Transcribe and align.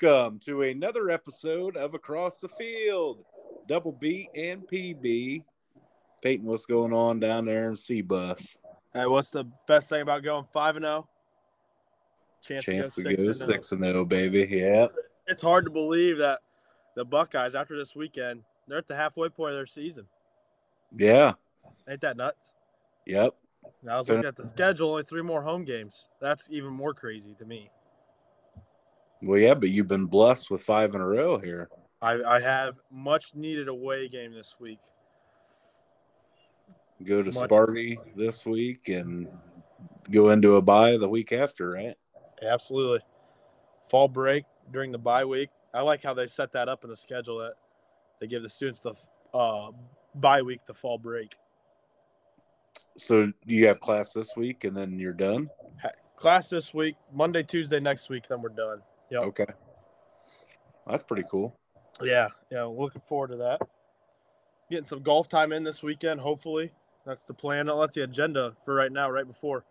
Welcome 0.00 0.38
to 0.40 0.62
another 0.62 1.10
episode 1.10 1.76
of 1.76 1.94
Across 1.94 2.38
the 2.38 2.48
Field, 2.48 3.24
Double 3.66 3.90
B 3.90 4.28
and 4.34 4.62
PB. 4.66 5.42
Peyton, 6.22 6.46
what's 6.46 6.66
going 6.66 6.92
on 6.92 7.18
down 7.18 7.46
there 7.46 7.68
in 7.68 7.74
C 7.74 8.00
Bus? 8.02 8.58
Hey, 8.92 9.06
what's 9.06 9.30
the 9.30 9.44
best 9.66 9.88
thing 9.88 10.02
about 10.02 10.22
going 10.22 10.44
five 10.52 10.76
and 10.76 10.84
zero? 10.84 11.08
Chance, 12.42 12.64
Chance 12.64 12.94
to 12.94 13.02
go, 13.02 13.10
to 13.10 13.16
go 13.16 13.22
and 13.24 13.30
oh. 13.30 13.44
six 13.44 13.72
and 13.72 13.82
zero, 13.82 14.04
baby. 14.04 14.46
Yeah. 14.48 14.86
It's 15.26 15.42
hard 15.42 15.64
to 15.64 15.70
believe 15.70 16.18
that 16.18 16.40
the 16.94 17.04
Buckeyes, 17.04 17.56
after 17.56 17.76
this 17.76 17.96
weekend, 17.96 18.42
they're 18.68 18.78
at 18.78 18.86
the 18.86 18.94
halfway 18.94 19.30
point 19.30 19.54
of 19.54 19.58
their 19.58 19.66
season. 19.66 20.06
Yeah. 20.96 21.32
Ain't 21.88 22.02
that 22.02 22.16
nuts? 22.16 22.52
Yep. 23.06 23.34
Now 23.82 23.94
I 23.94 23.98
was 23.98 24.08
looking 24.08 24.26
at 24.26 24.36
the 24.36 24.46
schedule, 24.46 24.90
only 24.90 25.02
three 25.02 25.22
more 25.22 25.42
home 25.42 25.64
games. 25.64 26.06
That's 26.20 26.46
even 26.50 26.72
more 26.72 26.94
crazy 26.94 27.34
to 27.40 27.44
me. 27.44 27.70
Well, 29.22 29.38
yeah, 29.38 29.54
but 29.54 29.70
you've 29.70 29.88
been 29.88 30.06
blessed 30.06 30.50
with 30.50 30.62
five 30.62 30.94
in 30.94 31.00
a 31.00 31.06
row 31.06 31.38
here. 31.38 31.68
I, 32.00 32.20
I 32.22 32.40
have 32.40 32.76
much 32.90 33.34
needed 33.34 33.68
away 33.68 34.08
game 34.08 34.32
this 34.32 34.56
week. 34.60 34.78
Go 37.02 37.22
to 37.22 37.32
much 37.32 37.50
Sparty 37.50 37.98
this 38.16 38.46
week 38.46 38.88
and 38.88 39.28
go 40.10 40.30
into 40.30 40.56
a 40.56 40.62
bye 40.62 40.96
the 40.96 41.08
week 41.08 41.32
after, 41.32 41.70
right? 41.70 41.94
Absolutely. 42.42 43.00
Fall 43.90 44.08
break 44.08 44.44
during 44.72 44.92
the 44.92 44.98
bye 44.98 45.24
week. 45.24 45.50
I 45.74 45.80
like 45.80 46.02
how 46.02 46.14
they 46.14 46.26
set 46.26 46.52
that 46.52 46.68
up 46.68 46.84
in 46.84 46.90
the 46.90 46.96
schedule 46.96 47.38
that 47.38 47.54
they 48.20 48.26
give 48.26 48.42
the 48.42 48.48
students 48.48 48.80
the 48.80 48.94
uh, 49.36 49.70
bye 50.14 50.42
week, 50.42 50.60
the 50.66 50.74
fall 50.74 50.98
break. 50.98 51.34
So 52.96 53.32
you 53.46 53.66
have 53.66 53.80
class 53.80 54.12
this 54.12 54.36
week 54.36 54.64
and 54.64 54.76
then 54.76 54.98
you're 54.98 55.12
done? 55.12 55.48
Class 56.16 56.48
this 56.48 56.74
week, 56.74 56.96
Monday, 57.14 57.44
Tuesday 57.44 57.78
next 57.78 58.08
week, 58.08 58.24
then 58.28 58.42
we're 58.42 58.48
done. 58.48 58.80
Yep. 59.10 59.22
Okay. 59.22 59.46
That's 60.86 61.02
pretty 61.02 61.24
cool. 61.30 61.58
Yeah, 62.02 62.28
yeah, 62.50 62.64
looking 62.64 63.02
forward 63.02 63.28
to 63.28 63.36
that. 63.38 63.60
Getting 64.70 64.86
some 64.86 65.02
golf 65.02 65.28
time 65.28 65.52
in 65.52 65.64
this 65.64 65.82
weekend, 65.82 66.20
hopefully. 66.20 66.72
That's 67.04 67.24
the 67.24 67.34
plan. 67.34 67.66
That's 67.66 67.94
the 67.94 68.04
agenda 68.04 68.54
for 68.64 68.74
right 68.74 68.92
now, 68.92 69.10
right 69.10 69.26
before 69.26 69.64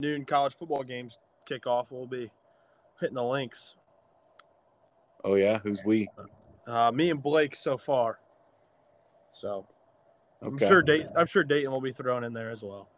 noon 0.00 0.24
college 0.24 0.54
football 0.54 0.82
games 0.82 1.18
kick 1.46 1.66
off. 1.66 1.90
We'll 1.90 2.06
be 2.06 2.30
hitting 3.00 3.14
the 3.14 3.22
links. 3.22 3.76
Oh 5.24 5.34
yeah, 5.34 5.58
who's 5.58 5.82
we? 5.84 6.08
Uh, 6.66 6.90
me 6.92 7.10
and 7.10 7.22
Blake 7.22 7.54
so 7.56 7.76
far. 7.76 8.18
So 9.32 9.66
okay. 10.42 10.64
I'm 10.64 10.70
sure 10.70 10.82
Dayton, 10.82 11.08
I'm 11.16 11.26
sure 11.26 11.44
Dayton 11.44 11.70
will 11.70 11.80
be 11.80 11.92
thrown 11.92 12.24
in 12.24 12.32
there 12.32 12.50
as 12.50 12.62
well. 12.62 12.88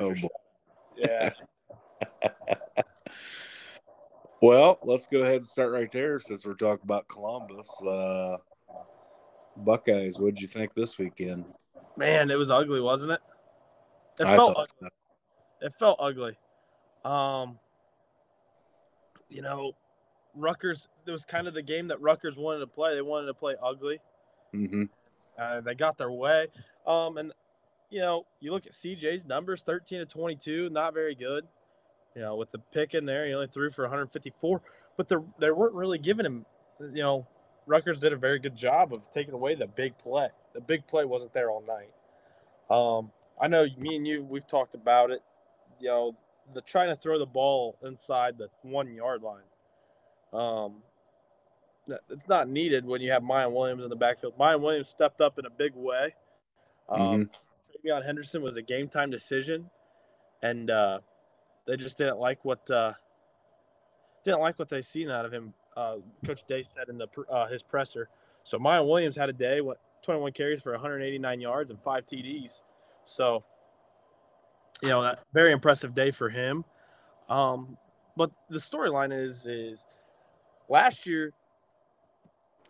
Oh 0.00 0.14
boy. 0.14 0.28
Yeah. 0.96 1.30
well, 4.42 4.78
let's 4.82 5.06
go 5.06 5.20
ahead 5.20 5.36
and 5.36 5.46
start 5.46 5.70
right 5.70 5.90
there 5.90 6.18
since 6.18 6.44
we're 6.44 6.54
talking 6.54 6.82
about 6.82 7.06
Columbus. 7.06 7.70
Uh, 7.80 8.38
Buckeyes, 9.56 10.18
what 10.18 10.34
did 10.34 10.42
you 10.42 10.48
think 10.48 10.74
this 10.74 10.98
weekend? 10.98 11.44
Man, 11.96 12.28
it 12.30 12.34
was 12.36 12.50
ugly, 12.50 12.80
wasn't 12.80 13.12
it? 13.12 13.20
It 14.18 14.26
I 14.26 14.36
felt 14.36 14.50
ugly. 14.50 14.64
So. 14.80 14.88
It 15.60 15.72
felt 15.78 15.98
ugly. 16.00 16.36
Um, 17.04 17.58
you 19.28 19.42
know, 19.42 19.72
Rutgers. 20.34 20.88
It 21.06 21.12
was 21.12 21.24
kind 21.24 21.46
of 21.46 21.54
the 21.54 21.62
game 21.62 21.88
that 21.88 22.00
Rutgers 22.00 22.36
wanted 22.36 22.60
to 22.60 22.66
play. 22.66 22.96
They 22.96 23.02
wanted 23.02 23.26
to 23.26 23.34
play 23.34 23.54
ugly. 23.62 24.00
Mm-hmm. 24.52 24.84
Uh, 25.40 25.60
they 25.60 25.74
got 25.74 25.96
their 25.98 26.10
way. 26.10 26.48
Um, 26.84 27.16
and 27.16 27.32
you 27.90 28.00
know, 28.00 28.26
you 28.40 28.50
look 28.50 28.66
at 28.66 28.72
CJ's 28.72 29.24
numbers: 29.24 29.62
thirteen 29.62 30.00
to 30.00 30.06
twenty-two, 30.06 30.68
not 30.70 30.94
very 30.94 31.14
good. 31.14 31.44
You 32.14 32.22
know, 32.22 32.36
with 32.36 32.50
the 32.50 32.58
pick 32.58 32.94
in 32.94 33.06
there, 33.06 33.26
he 33.26 33.32
only 33.32 33.46
threw 33.46 33.70
for 33.70 33.82
154, 33.82 34.60
but 34.96 35.08
they 35.08 35.16
they 35.38 35.50
weren't 35.50 35.74
really 35.74 35.98
giving 35.98 36.26
him. 36.26 36.44
You 36.80 37.02
know, 37.02 37.26
Rutgers 37.66 37.98
did 37.98 38.12
a 38.12 38.16
very 38.16 38.38
good 38.38 38.56
job 38.56 38.92
of 38.92 39.10
taking 39.12 39.34
away 39.34 39.54
the 39.54 39.66
big 39.66 39.96
play. 39.98 40.28
The 40.54 40.60
big 40.60 40.86
play 40.86 41.04
wasn't 41.04 41.32
there 41.32 41.50
all 41.50 41.62
night. 41.62 41.90
Um, 42.70 43.10
I 43.40 43.48
know 43.48 43.66
me 43.78 43.96
and 43.96 44.06
you, 44.06 44.24
we've 44.24 44.46
talked 44.46 44.74
about 44.74 45.10
it. 45.10 45.22
You 45.80 45.88
know, 45.88 46.16
the 46.54 46.60
trying 46.60 46.88
to 46.94 46.96
throw 46.96 47.18
the 47.18 47.26
ball 47.26 47.78
inside 47.82 48.38
the 48.38 48.48
one 48.62 48.92
yard 48.92 49.22
line. 49.22 49.42
Um, 50.32 50.82
it's 52.08 52.28
not 52.28 52.48
needed 52.48 52.84
when 52.84 53.00
you 53.00 53.10
have 53.10 53.22
Miyan 53.22 53.52
Williams 53.52 53.82
in 53.82 53.90
the 53.90 53.96
backfield. 53.96 54.38
Miyan 54.38 54.60
Williams 54.60 54.88
stepped 54.88 55.20
up 55.20 55.38
in 55.38 55.46
a 55.46 55.50
big 55.50 55.74
way. 55.74 56.14
Um, 56.88 57.30
mm-hmm. 57.84 58.06
Henderson 58.06 58.42
was 58.42 58.56
a 58.56 58.62
game 58.62 58.88
time 58.88 59.10
decision, 59.10 59.68
and 60.42 60.70
uh, 60.70 61.00
they 61.66 61.76
just 61.76 61.96
didn't 61.98 62.18
like 62.18 62.44
what 62.44 62.68
uh, 62.70 62.92
didn't 64.24 64.40
like 64.40 64.58
what 64.58 64.68
they 64.68 64.82
seen 64.82 65.10
out 65.10 65.24
of 65.24 65.32
him. 65.32 65.54
Uh, 65.76 65.96
Coach 66.24 66.44
Day 66.46 66.62
said 66.62 66.88
in 66.88 66.98
the 66.98 67.08
uh, 67.30 67.48
his 67.48 67.62
presser. 67.62 68.08
So 68.44 68.58
Miyan 68.58 68.86
Williams 68.86 69.16
had 69.16 69.28
a 69.28 69.32
day, 69.32 69.60
what 69.60 69.78
21 70.02 70.32
carries 70.32 70.62
for 70.62 70.72
189 70.72 71.40
yards 71.40 71.70
and 71.70 71.80
five 71.80 72.04
TDs. 72.06 72.62
So, 73.04 73.44
you 74.82 74.88
know, 74.88 75.14
very 75.32 75.52
impressive 75.52 75.94
day 75.94 76.10
for 76.10 76.28
him. 76.28 76.64
Um, 77.28 77.76
but 78.16 78.30
the 78.50 78.58
storyline 78.58 79.12
is 79.12 79.46
is 79.46 79.84
last 80.68 81.06
year. 81.06 81.32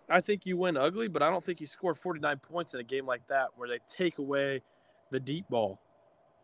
I 0.08 0.20
think 0.20 0.44
you 0.44 0.56
win 0.56 0.76
ugly, 0.76 1.08
but 1.08 1.22
I 1.22 1.30
don't 1.30 1.42
think 1.42 1.60
you 1.60 1.66
score 1.66 1.94
49 1.94 2.38
points 2.38 2.74
in 2.74 2.80
a 2.80 2.84
game 2.84 3.06
like 3.06 3.26
that 3.28 3.48
where 3.56 3.68
they 3.68 3.78
take 3.88 4.18
away 4.18 4.62
the 5.10 5.18
deep 5.18 5.48
ball. 5.48 5.80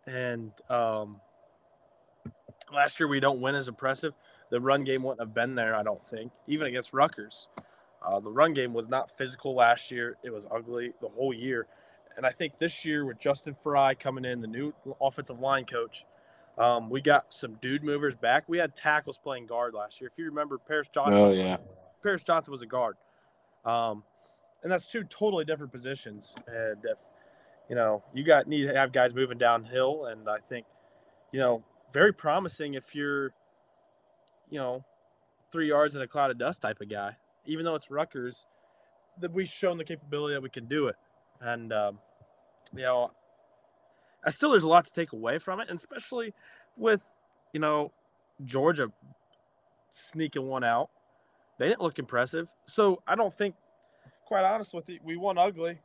And 0.07 0.53
um, 0.71 1.21
last 2.73 2.99
year 2.99 3.09
we 3.09 3.21
don't 3.21 3.41
win 3.41 3.55
as 3.55 3.69
impressive. 3.69 4.15
The 4.51 4.61
run 4.61 4.85
game 4.85 5.03
wouldn't 5.03 5.21
have 5.21 5.35
been 5.35 5.55
there, 5.55 5.75
I 5.75 5.83
don't 5.83 6.05
think, 6.07 6.33
even 6.47 6.67
against 6.67 6.93
Rutgers. 6.93 7.49
Uh, 8.07 8.21
the 8.21 8.31
run 8.31 8.55
game 8.55 8.73
was 8.73 8.89
not 8.89 9.11
physical 9.17 9.55
last 9.55 9.91
year. 9.91 10.17
It 10.23 10.31
was 10.31 10.47
ugly 10.51 10.93
the 11.01 11.09
whole 11.09 11.35
year. 11.35 11.67
And 12.17 12.25
I 12.25 12.31
think 12.31 12.59
this 12.59 12.85
year 12.85 13.05
with 13.05 13.19
Justin 13.19 13.55
Frye 13.63 13.95
coming 13.95 14.25
in, 14.25 14.41
the 14.41 14.47
new 14.47 14.73
offensive 15.01 15.39
line 15.39 15.65
coach, 15.65 16.05
um, 16.57 16.91
we 16.91 17.01
got 17.01 17.33
some 17.33 17.55
dude 17.61 17.85
movers 17.85 18.17
back. 18.17 18.45
We 18.49 18.59
had 18.59 18.75
tackles 18.75 19.19
playing 19.19 19.47
guard 19.47 19.75
last 19.75 20.01
year. 20.01 20.11
If 20.11 20.19
you 20.19 20.25
remember, 20.25 20.59
Paris 20.59 20.89
Johnson. 20.93 21.19
Oh 21.19 21.31
yeah. 21.31 21.59
Paris 22.03 22.23
Johnson 22.23 22.51
was 22.51 22.63
a 22.63 22.67
guard. 22.67 22.97
Um, 23.65 24.03
and 24.63 24.73
that's 24.73 24.87
two 24.87 25.05
totally 25.05 25.45
different 25.45 25.73
positions. 25.73 26.35
And 26.49 26.79
if 26.85 26.99
you 27.69 27.77
know, 27.77 28.03
you 28.15 28.25
got 28.25 28.47
need 28.49 28.67
to 28.67 28.75
have 28.75 28.93
guys 28.93 29.15
moving 29.15 29.39
downhill, 29.39 30.07
and 30.07 30.29
I 30.29 30.39
think, 30.39 30.67
you 31.33 31.39
know, 31.39 31.63
very 31.93 32.13
promising 32.13 32.75
if 32.75 32.95
you're, 32.95 33.33
you 34.51 34.59
know, 34.59 34.85
three 35.53 35.69
yards 35.69 35.97
in 35.97 36.03
a 36.03 36.07
cloud 36.07 36.31
of 36.31 36.39
dust 36.39 36.61
type 36.61 36.81
of 36.81 36.91
guy. 36.91 37.17
Even 37.47 37.65
though 37.65 37.75
it's 37.75 37.91
Rutgers, 37.91 38.45
that 39.21 39.33
we've 39.33 39.49
shown 39.49 39.79
the 39.79 39.85
capability 39.85 40.35
that 40.35 40.43
we 40.43 40.51
can 40.51 40.67
do 40.67 40.89
it, 40.89 40.97
and 41.41 41.73
um, 41.73 41.99
you 42.75 42.83
know, 42.83 43.11
I 44.25 44.31
still 44.31 44.51
there's 44.51 44.65
a 44.65 44.69
lot 44.69 44.85
to 44.85 44.93
take 44.93 45.13
away 45.13 45.39
from 45.39 45.61
it, 45.61 45.69
and 45.71 45.79
especially 45.79 46.35
with 46.77 47.01
you 47.53 47.61
know 47.61 47.93
Georgia 48.45 48.89
sneaking 49.91 50.47
one 50.47 50.65
out. 50.65 50.91
They 51.59 51.69
didn't 51.69 51.81
look 51.81 51.99
impressive, 51.99 52.53
so 52.67 53.03
I 53.07 53.17
don't 53.17 53.37
think, 53.37 53.57
quite 54.27 54.45
honest 54.45 54.73
with 54.73 54.89
you, 54.89 55.01
we 55.03 55.17
won 55.17 55.39
ugly, 55.39 55.81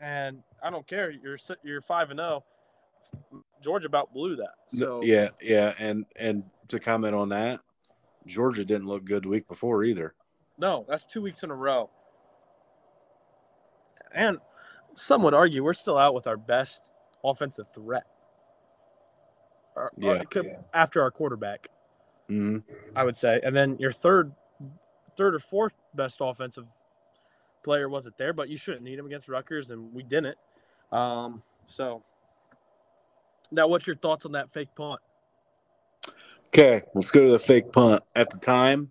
and 0.00 0.42
I 0.62 0.70
don't 0.70 0.86
care. 0.86 1.10
You're 1.10 1.38
you're 1.62 1.80
five 1.80 2.10
and 2.10 2.18
zero. 2.18 2.44
Oh. 3.32 3.42
Georgia 3.64 3.86
about 3.86 4.12
blew 4.12 4.36
that. 4.36 4.54
So 4.68 5.02
yeah, 5.02 5.30
yeah, 5.40 5.74
and 5.78 6.04
and 6.16 6.44
to 6.68 6.78
comment 6.78 7.14
on 7.14 7.30
that, 7.30 7.60
Georgia 8.26 8.64
didn't 8.64 8.86
look 8.86 9.04
good 9.04 9.24
the 9.24 9.28
week 9.28 9.48
before 9.48 9.82
either. 9.84 10.14
No, 10.58 10.84
that's 10.88 11.06
two 11.06 11.22
weeks 11.22 11.42
in 11.42 11.50
a 11.50 11.54
row. 11.54 11.90
And 14.14 14.38
some 14.94 15.22
would 15.22 15.34
argue 15.34 15.64
we're 15.64 15.72
still 15.72 15.98
out 15.98 16.14
with 16.14 16.26
our 16.26 16.36
best 16.36 16.92
offensive 17.24 17.66
threat. 17.74 18.04
Our, 19.74 19.90
yeah, 19.96 20.10
our, 20.10 20.24
yeah. 20.36 20.56
After 20.72 21.02
our 21.02 21.10
quarterback, 21.10 21.68
mm-hmm. 22.30 22.58
I 22.94 23.02
would 23.02 23.16
say, 23.16 23.40
and 23.42 23.56
then 23.56 23.76
your 23.80 23.90
third, 23.90 24.32
third 25.16 25.34
or 25.34 25.40
fourth 25.40 25.72
best 25.94 26.18
offensive 26.20 26.66
player 27.64 27.88
wasn't 27.88 28.16
there, 28.18 28.32
but 28.32 28.48
you 28.48 28.56
shouldn't 28.56 28.84
need 28.84 28.98
him 28.98 29.06
against 29.06 29.28
Rutgers, 29.28 29.70
and 29.70 29.92
we 29.92 30.04
didn't. 30.04 30.36
Um, 30.92 31.42
so 31.66 32.04
now, 33.54 33.68
what's 33.68 33.86
your 33.86 33.96
thoughts 33.96 34.26
on 34.26 34.32
that 34.32 34.50
fake 34.50 34.74
punt? 34.76 35.00
Okay, 36.48 36.82
let's 36.94 37.10
go 37.10 37.24
to 37.24 37.32
the 37.32 37.38
fake 37.38 37.72
punt. 37.72 38.02
At 38.14 38.30
the 38.30 38.38
time, 38.38 38.90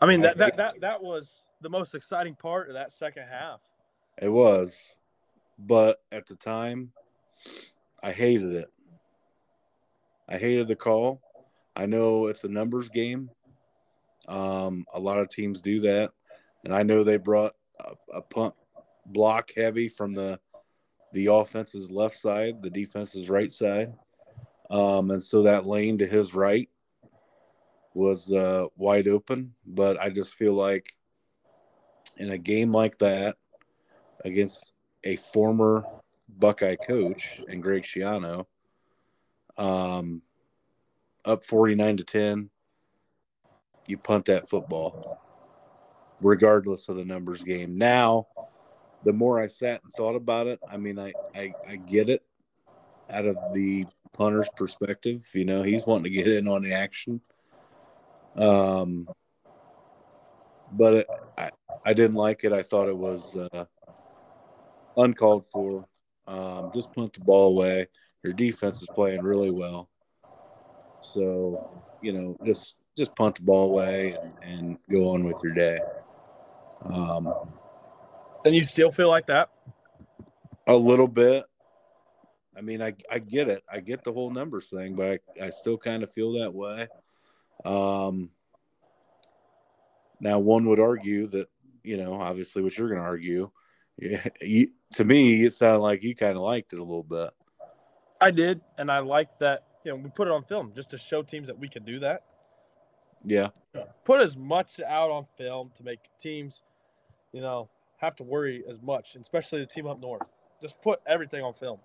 I 0.00 0.06
mean 0.06 0.20
that 0.20 0.36
that 0.38 0.56
that, 0.56 0.80
that 0.80 1.02
was 1.02 1.42
the 1.60 1.68
most 1.68 1.94
exciting 1.94 2.34
part 2.34 2.68
of 2.68 2.74
that 2.74 2.92
second 2.92 3.24
half. 3.28 3.60
It 4.20 4.28
was, 4.28 4.96
but 5.58 6.02
at 6.12 6.26
the 6.26 6.36
time, 6.36 6.92
I 8.02 8.12
hated 8.12 8.52
it. 8.54 8.70
I 10.28 10.36
hated 10.36 10.68
the 10.68 10.76
call. 10.76 11.20
I 11.74 11.86
know 11.86 12.26
it's 12.26 12.44
a 12.44 12.48
numbers 12.48 12.88
game. 12.88 13.30
Um, 14.28 14.84
a 14.92 15.00
lot 15.00 15.18
of 15.18 15.28
teams 15.28 15.60
do 15.60 15.80
that, 15.80 16.12
and 16.64 16.72
I 16.72 16.82
know 16.82 17.02
they 17.02 17.16
brought 17.16 17.54
a, 17.80 18.18
a 18.18 18.22
punt 18.22 18.54
block 19.06 19.50
heavy 19.56 19.88
from 19.88 20.12
the 20.12 20.38
the 21.12 21.26
offense's 21.26 21.90
left 21.90 22.18
side, 22.18 22.62
the 22.62 22.70
defense's 22.70 23.28
right 23.28 23.50
side. 23.50 23.94
Um, 24.70 25.10
and 25.10 25.22
so 25.22 25.42
that 25.42 25.66
lane 25.66 25.98
to 25.98 26.06
his 26.06 26.34
right 26.34 26.68
was 27.92 28.32
uh, 28.32 28.66
wide 28.76 29.08
open, 29.08 29.54
but 29.66 30.00
I 30.00 30.10
just 30.10 30.34
feel 30.34 30.52
like 30.52 30.94
in 32.16 32.30
a 32.30 32.38
game 32.38 32.70
like 32.70 32.98
that 32.98 33.36
against 34.24 34.72
a 35.02 35.16
former 35.16 35.84
Buckeye 36.28 36.76
coach 36.76 37.40
and 37.48 37.62
Greg 37.62 37.82
Schiano, 37.82 38.46
um, 39.56 40.22
up 41.24 41.42
49 41.42 41.96
to 41.98 42.04
10, 42.04 42.50
you 43.86 43.98
punt 43.98 44.26
that 44.26 44.48
football, 44.48 45.18
regardless 46.20 46.88
of 46.88 46.96
the 46.96 47.04
numbers 47.04 47.42
game. 47.42 47.76
Now, 47.76 48.28
the 49.04 49.12
more 49.12 49.40
I 49.40 49.46
sat 49.46 49.82
and 49.82 49.92
thought 49.94 50.16
about 50.16 50.46
it, 50.46 50.60
I 50.68 50.76
mean, 50.76 50.98
I, 50.98 51.12
I, 51.34 51.52
I 51.68 51.76
get 51.76 52.08
it 52.08 52.22
out 53.08 53.26
of 53.26 53.36
the 53.54 53.86
punter's 54.12 54.48
perspective. 54.56 55.28
You 55.34 55.44
know, 55.44 55.62
he's 55.62 55.86
wanting 55.86 56.04
to 56.04 56.10
get 56.10 56.28
in 56.28 56.48
on 56.48 56.62
the 56.62 56.72
action. 56.72 57.20
Um, 58.36 59.08
but 60.72 60.94
it, 60.94 61.06
I, 61.36 61.50
I 61.84 61.92
didn't 61.94 62.16
like 62.16 62.44
it. 62.44 62.52
I 62.52 62.62
thought 62.62 62.88
it 62.88 62.96
was 62.96 63.36
uh, 63.36 63.64
uncalled 64.96 65.46
for. 65.46 65.86
Um, 66.26 66.70
just 66.72 66.92
punt 66.92 67.14
the 67.14 67.20
ball 67.20 67.48
away. 67.48 67.88
Your 68.22 68.32
defense 68.32 68.82
is 68.82 68.88
playing 68.94 69.22
really 69.22 69.50
well. 69.50 69.88
So, 71.00 71.82
you 72.02 72.12
know, 72.12 72.36
just 72.44 72.76
just 72.96 73.16
punt 73.16 73.36
the 73.36 73.42
ball 73.42 73.70
away 73.70 74.16
and, 74.22 74.32
and 74.42 74.78
go 74.90 75.10
on 75.10 75.24
with 75.24 75.36
your 75.42 75.54
day. 75.54 75.80
Um, 76.84 77.32
and 78.44 78.54
you 78.54 78.64
still 78.64 78.90
feel 78.90 79.08
like 79.08 79.26
that? 79.26 79.50
A 80.66 80.76
little 80.76 81.08
bit. 81.08 81.44
I 82.56 82.60
mean, 82.62 82.82
I 82.82 82.94
I 83.10 83.18
get 83.18 83.48
it. 83.48 83.62
I 83.70 83.80
get 83.80 84.04
the 84.04 84.12
whole 84.12 84.30
numbers 84.30 84.68
thing, 84.68 84.94
but 84.94 85.20
I, 85.40 85.46
I 85.46 85.50
still 85.50 85.78
kind 85.78 86.02
of 86.02 86.12
feel 86.12 86.32
that 86.32 86.52
way. 86.52 86.88
Um, 87.64 88.30
now, 90.20 90.38
one 90.38 90.66
would 90.66 90.80
argue 90.80 91.26
that 91.28 91.48
you 91.82 91.96
know, 91.96 92.20
obviously, 92.20 92.62
what 92.62 92.76
you're 92.76 92.88
going 92.88 93.00
to 93.00 93.06
argue. 93.06 93.50
You, 94.40 94.68
to 94.94 95.04
me, 95.04 95.44
it 95.44 95.52
sounded 95.52 95.80
like 95.80 96.02
you 96.02 96.14
kind 96.14 96.34
of 96.34 96.40
liked 96.40 96.72
it 96.72 96.78
a 96.78 96.82
little 96.82 97.02
bit. 97.02 97.30
I 98.18 98.30
did, 98.30 98.62
and 98.78 98.90
I 98.90 99.00
like 99.00 99.38
that. 99.40 99.66
You 99.84 99.92
know, 99.92 99.96
we 99.96 100.08
put 100.08 100.26
it 100.26 100.30
on 100.30 100.42
film 100.42 100.72
just 100.74 100.90
to 100.90 100.98
show 100.98 101.22
teams 101.22 101.48
that 101.48 101.58
we 101.58 101.68
can 101.68 101.84
do 101.84 102.00
that. 102.00 102.22
Yeah. 103.24 103.48
Put 104.04 104.22
as 104.22 104.38
much 104.38 104.80
out 104.80 105.10
on 105.10 105.26
film 105.36 105.72
to 105.76 105.82
make 105.82 105.98
teams, 106.18 106.62
you 107.32 107.42
know, 107.42 107.68
have 108.00 108.16
to 108.16 108.22
worry 108.22 108.64
as 108.68 108.80
much, 108.80 109.16
especially 109.20 109.60
the 109.60 109.66
team 109.66 109.86
up 109.86 110.00
north. 110.00 110.22
Just 110.60 110.80
put 110.82 111.00
everything 111.06 111.42
on 111.42 111.52
film. 111.52 111.78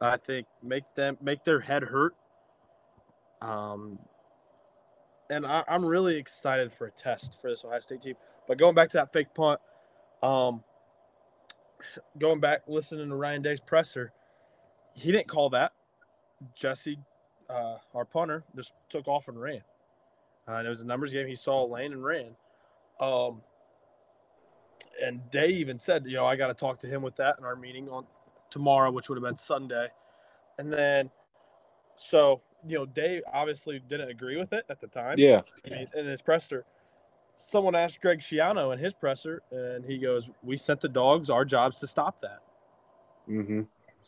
I 0.00 0.16
think 0.16 0.46
make 0.62 0.84
them 0.94 1.18
make 1.20 1.44
their 1.44 1.60
head 1.60 1.82
hurt. 1.82 2.14
Um, 3.42 3.98
and 5.30 5.46
I, 5.46 5.62
am 5.68 5.84
really 5.84 6.16
excited 6.16 6.72
for 6.72 6.86
a 6.86 6.90
test 6.90 7.36
for 7.40 7.50
this 7.50 7.64
Ohio 7.64 7.80
State 7.80 8.02
team. 8.02 8.14
But 8.48 8.58
going 8.58 8.74
back 8.74 8.90
to 8.90 8.96
that 8.98 9.12
fake 9.12 9.34
punt, 9.34 9.60
um, 10.22 10.62
going 12.18 12.40
back 12.40 12.62
listening 12.66 13.08
to 13.08 13.14
Ryan 13.14 13.42
Day's 13.42 13.60
presser, 13.60 14.12
he 14.94 15.12
didn't 15.12 15.28
call 15.28 15.50
that. 15.50 15.72
Jesse, 16.54 16.98
uh, 17.48 17.76
our 17.94 18.04
punter, 18.04 18.44
just 18.56 18.72
took 18.88 19.06
off 19.06 19.28
and 19.28 19.40
ran. 19.40 19.62
Uh, 20.48 20.54
and 20.54 20.66
it 20.66 20.70
was 20.70 20.80
a 20.80 20.86
numbers 20.86 21.12
game. 21.12 21.26
He 21.26 21.36
saw 21.36 21.64
a 21.64 21.68
lane 21.68 21.92
and 21.92 22.04
ran. 22.04 22.34
Um, 22.98 23.42
and 25.02 25.28
Day 25.30 25.48
even 25.48 25.78
said, 25.78 26.04
you 26.06 26.16
know, 26.16 26.26
I 26.26 26.36
got 26.36 26.48
to 26.48 26.54
talk 26.54 26.80
to 26.80 26.86
him 26.86 27.02
with 27.02 27.16
that 27.16 27.36
in 27.38 27.44
our 27.44 27.56
meeting 27.56 27.88
on 27.88 28.04
tomorrow, 28.50 28.90
which 28.90 29.08
would 29.08 29.16
have 29.16 29.24
been 29.24 29.36
Sunday. 29.36 29.88
And 30.58 30.72
then, 30.72 31.10
so 31.96 32.42
you 32.66 32.78
know, 32.78 32.86
Day 32.86 33.22
obviously 33.32 33.80
didn't 33.88 34.10
agree 34.10 34.36
with 34.36 34.52
it 34.52 34.64
at 34.68 34.80
the 34.80 34.86
time. 34.86 35.14
Yeah. 35.16 35.42
In 35.64 36.06
his 36.06 36.22
presser, 36.22 36.64
someone 37.36 37.74
asked 37.74 38.00
Greg 38.00 38.20
Schiano 38.20 38.72
in 38.72 38.78
his 38.78 38.94
presser, 38.94 39.42
and 39.50 39.84
he 39.84 39.98
goes, 39.98 40.28
"We 40.42 40.56
sent 40.56 40.80
the 40.80 40.88
dogs. 40.88 41.30
Our 41.30 41.44
job's 41.44 41.78
to 41.78 41.86
stop 41.86 42.20
that." 42.20 42.40
Mm-hmm. 43.28 43.62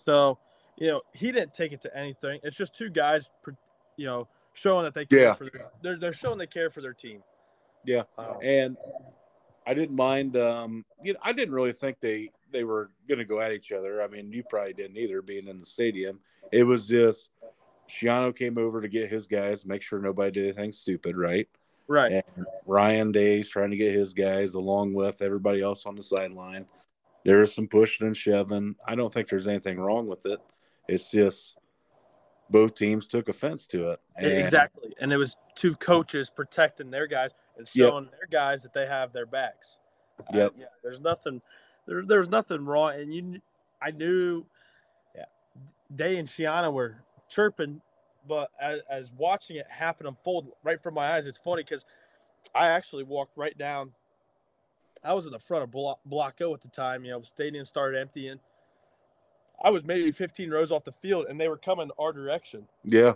So, 0.05 0.39
you 0.77 0.89
know, 0.89 1.03
he 1.15 1.33
didn't 1.33 1.55
take 1.55 1.73
it 1.73 1.81
to 1.83 1.97
anything. 1.97 2.41
It's 2.43 2.57
just 2.57 2.75
two 2.75 2.91
guys, 2.91 3.31
you 3.97 4.07
know, 4.07 4.29
showing 4.55 4.85
that 4.85 4.95
they 4.95 5.07
care 5.07 5.21
yeah. 5.21 5.35
for 5.35 5.45
their, 5.45 5.71
they're 5.83 5.99
they're 5.99 6.13
showing 6.13 6.39
they 6.39 6.47
care 6.47 6.71
for 6.71 6.81
their 6.81 6.95
team. 6.95 7.23
Yeah, 7.85 8.03
um, 8.19 8.37
and 8.43 8.77
I 9.67 9.75
didn't 9.75 9.97
mind. 9.97 10.37
Um, 10.37 10.85
you 11.03 11.13
know, 11.13 11.19
I 11.23 11.33
didn't 11.33 11.55
really 11.55 11.73
think 11.73 12.01
they 12.01 12.31
they 12.51 12.65
were 12.65 12.91
going 13.09 13.19
to 13.19 13.25
go 13.25 13.41
at 13.41 13.53
each 13.53 13.73
other. 13.73 14.03
I 14.03 14.09
mean, 14.09 14.33
you 14.33 14.43
probably 14.43 14.75
didn't 14.75 14.97
either, 14.97 15.23
being 15.23 15.49
in 15.49 15.59
the 15.59 15.67
stadium. 15.67 16.21
It 16.51 16.65
was 16.65 16.87
just 16.87 17.31
Schiano 17.89 18.37
came 18.37 18.59
over 18.59 18.81
to 18.81 18.89
get 18.89 19.11
his 19.11 19.27
guys, 19.27 19.67
make 19.67 19.83
sure 19.83 19.99
nobody 19.99 20.31
did 20.33 20.45
anything 20.45 20.73
stupid, 20.73 21.17
right? 21.17 21.49
Right. 21.89 22.13
And 22.13 22.47
Ryan 22.67 23.13
Day's 23.13 23.49
trying 23.49 23.71
to 23.71 23.77
get 23.77 23.93
his 23.93 24.15
guys 24.15 24.55
along 24.55 24.95
with 24.95 25.23
everybody 25.23 25.63
else 25.63 25.87
on 25.87 25.97
the 25.97 26.03
sideline. 26.03 26.67
There 27.25 27.43
is 27.43 27.55
some 27.55 27.69
pushing 27.69 28.07
and 28.07 28.17
shoving. 28.17 28.77
I 28.87 28.95
don't 28.95 29.13
think 29.13 29.29
there's 29.29 29.49
anything 29.49 29.79
wrong 29.79 30.07
with 30.07 30.27
it. 30.27 30.41
It's 30.89 31.11
just 31.11 31.57
both 32.51 32.75
teams 32.75 33.07
took 33.07 33.29
offense 33.29 33.67
to 33.69 33.91
it. 33.91 34.01
And 34.17 34.27
exactly. 34.27 34.95
And 35.01 35.13
it 35.13 35.17
was 35.17 35.37
two 35.55 35.75
coaches 35.77 36.31
protecting 36.31 36.91
their 36.91 37.07
guys 37.07 37.31
showing 37.69 38.05
yep. 38.05 38.13
their 38.13 38.29
guys 38.31 38.63
that 38.63 38.73
they 38.73 38.87
have 38.87 39.13
their 39.13 39.27
backs. 39.27 39.79
Yep. 40.33 40.53
Uh, 40.53 40.61
yeah. 40.61 40.67
There's 40.83 41.01
nothing 41.01 41.41
there, 41.87 42.05
there's 42.07 42.29
nothing 42.29 42.65
wrong. 42.65 42.95
And 42.95 43.15
you 43.15 43.41
I 43.81 43.91
knew 43.91 44.45
yeah, 45.15 45.25
Day 45.95 46.19
and 46.19 46.29
Schiano 46.29 46.73
were 46.73 47.03
chirping, 47.29 47.81
but 48.29 48.51
as, 48.61 48.81
as 48.91 49.11
watching 49.17 49.57
it 49.57 49.67
happen 49.69 50.07
unfold 50.07 50.49
right 50.63 50.83
from 50.83 50.95
my 50.95 51.17
eyes, 51.17 51.27
it's 51.27 51.39
funny 51.39 51.65
because 51.65 51.85
I 52.55 52.69
actually 52.69 53.05
walked 53.05 53.37
right 53.37 53.57
down. 53.57 53.93
I 55.05 55.15
was 55.15 55.27
in 55.27 55.33
the 55.33 55.39
front 55.39 55.65
of 55.65 55.71
Block, 55.71 55.99
Block 56.05 56.41
O 56.41 56.55
at 56.55 56.63
the 56.63 56.69
time. 56.69 57.05
You 57.05 57.13
know, 57.13 57.21
the 57.21 57.27
stadium 57.27 57.67
started 57.67 58.01
emptying. 58.01 58.39
I 59.65 59.71
was 59.71 59.85
maybe 59.85 60.11
15 60.13 60.51
rows 60.51 60.73
off 60.73 60.85
the 60.85 60.93
field, 60.93 61.27
and 61.29 61.41
they 61.41 61.49
were 61.49 61.57
coming 61.57 61.91
our 61.99 62.13
direction. 62.13 62.67
Yeah. 62.85 63.15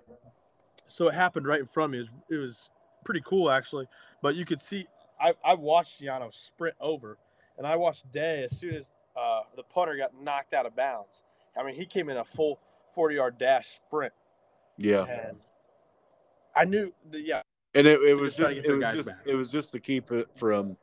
So 0.89 1.09
it 1.09 1.15
happened 1.15 1.47
right 1.47 1.61
in 1.61 1.67
front 1.67 1.87
of 1.87 1.91
me. 1.93 1.99
It 1.99 2.01
was, 2.01 2.11
it 2.31 2.37
was 2.43 2.71
pretty 3.05 3.23
cool, 3.25 3.51
actually. 3.51 3.87
But 4.27 4.35
you 4.35 4.45
could 4.45 4.61
see, 4.61 4.89
I, 5.21 5.35
I 5.45 5.55
watched 5.55 6.01
Schiano 6.01 6.35
sprint 6.35 6.75
over, 6.81 7.17
and 7.59 7.65
I 7.65 7.77
watched 7.77 8.11
Day 8.11 8.43
as 8.43 8.59
soon 8.59 8.75
as 8.75 8.91
uh, 9.17 9.43
the 9.55 9.63
punter 9.63 9.97
got 9.97 10.21
knocked 10.21 10.53
out 10.53 10.67
of 10.67 10.75
bounds. 10.75 11.23
I 11.57 11.63
mean, 11.63 11.77
he 11.77 11.87
came 11.87 12.09
in 12.09 12.17
a 12.17 12.25
full 12.25 12.59
40 12.93 13.15
yard 13.15 13.39
dash 13.39 13.69
sprint. 13.69 14.13
Yeah. 14.79 15.05
And 15.05 15.37
I 16.57 16.65
knew 16.65 16.93
the, 17.09 17.21
yeah. 17.21 17.43
And 17.73 17.87
it, 17.87 18.01
it 18.03 18.15
was 18.15 18.35
just 18.35 18.57
it 18.57 18.69
was 18.69 18.95
just 18.97 19.09
back. 19.11 19.19
it 19.27 19.37
was 19.37 19.47
just 19.47 19.71
to 19.71 19.79
keep 19.79 20.11
it 20.11 20.27
from 20.35 20.77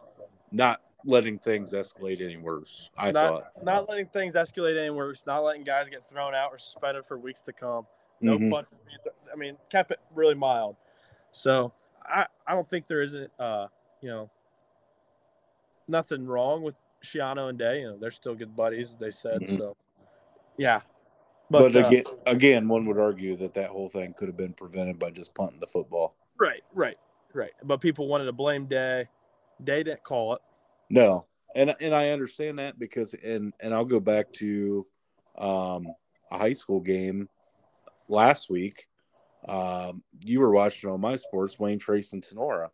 not 0.53 0.79
letting 1.03 1.37
things 1.37 1.73
escalate 1.73 2.21
any 2.21 2.37
worse. 2.37 2.91
I 2.97 3.11
not, 3.11 3.21
thought 3.21 3.43
not 3.61 3.89
letting 3.89 4.05
things 4.05 4.35
escalate 4.35 4.79
any 4.79 4.89
worse, 4.89 5.25
not 5.27 5.39
letting 5.39 5.65
guys 5.65 5.89
get 5.91 6.09
thrown 6.09 6.33
out 6.33 6.53
or 6.53 6.59
suspended 6.59 7.03
for 7.03 7.17
weeks 7.17 7.41
to 7.41 7.51
come. 7.51 7.87
No 8.21 8.37
mm-hmm. 8.37 8.51
punches. 8.51 8.71
I 9.29 9.35
mean, 9.35 9.57
kept 9.69 9.91
it 9.91 9.99
really 10.15 10.35
mild. 10.35 10.77
So 11.33 11.73
I 12.05 12.25
I 12.47 12.53
don't 12.53 12.67
think 12.67 12.87
there 12.87 13.01
isn't 13.01 13.31
uh 13.39 13.67
you 14.01 14.09
know 14.09 14.29
nothing 15.87 16.25
wrong 16.25 16.63
with 16.63 16.75
Schiano 17.03 17.49
and 17.49 17.57
Day. 17.57 17.81
You 17.81 17.91
know, 17.91 17.97
they're 17.97 18.11
still 18.11 18.35
good 18.35 18.55
buddies, 18.55 18.95
they 18.99 19.11
said. 19.11 19.41
Mm-hmm. 19.41 19.57
So 19.57 19.75
yeah, 20.57 20.81
but, 21.49 21.71
but 21.71 21.83
uh, 21.83 21.87
again, 21.87 22.03
again, 22.25 22.67
one 22.67 22.85
would 22.85 22.97
argue 22.97 23.35
that 23.37 23.53
that 23.53 23.69
whole 23.69 23.89
thing 23.89 24.13
could 24.13 24.27
have 24.27 24.37
been 24.37 24.53
prevented 24.53 24.97
by 24.97 25.11
just 25.11 25.35
punting 25.35 25.59
the 25.59 25.67
football. 25.67 26.15
Right, 26.39 26.63
right, 26.73 26.97
right. 27.33 27.51
But 27.63 27.81
people 27.81 28.07
wanted 28.07 28.25
to 28.25 28.31
blame 28.31 28.65
Day. 28.65 29.07
Day 29.63 29.83
didn't 29.83 30.03
call 30.03 30.33
it. 30.33 30.41
No, 30.89 31.27
and 31.55 31.75
and 31.79 31.93
I 31.93 32.09
understand 32.09 32.59
that 32.59 32.79
because 32.79 33.13
and 33.23 33.53
and 33.59 33.73
I'll 33.73 33.85
go 33.85 33.99
back 33.99 34.31
to 34.33 34.87
um, 35.37 35.87
a 36.31 36.37
high 36.37 36.53
school 36.53 36.79
game 36.79 37.29
last 38.07 38.49
week. 38.49 38.87
Um, 39.47 40.03
you 40.21 40.39
were 40.39 40.51
watching 40.51 40.89
on 40.89 41.01
my 41.01 41.15
sports, 41.15 41.59
Wayne 41.59 41.79
Trace 41.79 42.13
and 42.13 42.23
Tinora. 42.23 42.69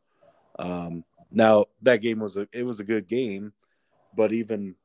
Um, 0.57 1.03
now 1.31 1.65
that 1.81 2.01
game 2.01 2.19
was 2.19 2.38
a 2.38 2.47
it 2.51 2.65
was 2.65 2.79
a 2.79 2.83
good 2.83 3.07
game, 3.07 3.53
but 4.15 4.31
even 4.33 4.75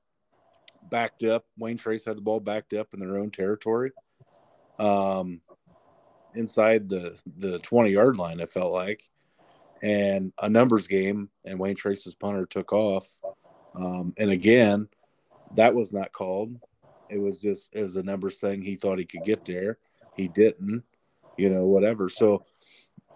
backed 0.91 1.25
up. 1.25 1.47
Wayne 1.59 1.77
Trace 1.77 2.05
had 2.05 2.17
the 2.17 2.23
ball 2.23 2.41
backed 2.41 2.73
up 2.75 2.95
in 2.95 3.01
their 3.01 3.19
own 3.19 3.31
territory, 3.31 3.93
um, 4.79 5.41
inside 6.35 6.89
the 6.89 7.19
the 7.39 7.59
twenty 7.61 7.91
yard 7.91 8.17
line. 8.17 8.41
It 8.41 8.51
felt 8.51 8.73
like, 8.73 9.03
and 9.83 10.33
a 10.41 10.49
numbers 10.49 10.87
game. 10.87 11.31
And 11.45 11.59
Wayne 11.59 11.77
Trace's 11.77 12.15
punter 12.15 12.47
took 12.47 12.73
off, 12.73 13.07
um, 13.75 14.15
and 14.19 14.31
again, 14.31 14.89
that 15.55 15.75
was 15.75 15.93
not 15.93 16.13
called. 16.13 16.57
It 17.11 17.19
was 17.19 17.41
just 17.41 17.75
it 17.75 17.83
was 17.83 17.97
a 17.97 18.03
numbers 18.03 18.39
thing. 18.41 18.63
He 18.63 18.77
thought 18.77 18.99
he 18.99 19.05
could 19.05 19.25
get 19.25 19.45
there, 19.45 19.79
he 20.15 20.29
didn't. 20.29 20.85
You 21.37 21.51
know, 21.51 21.67
whatever. 21.67 22.09
So 22.09 22.45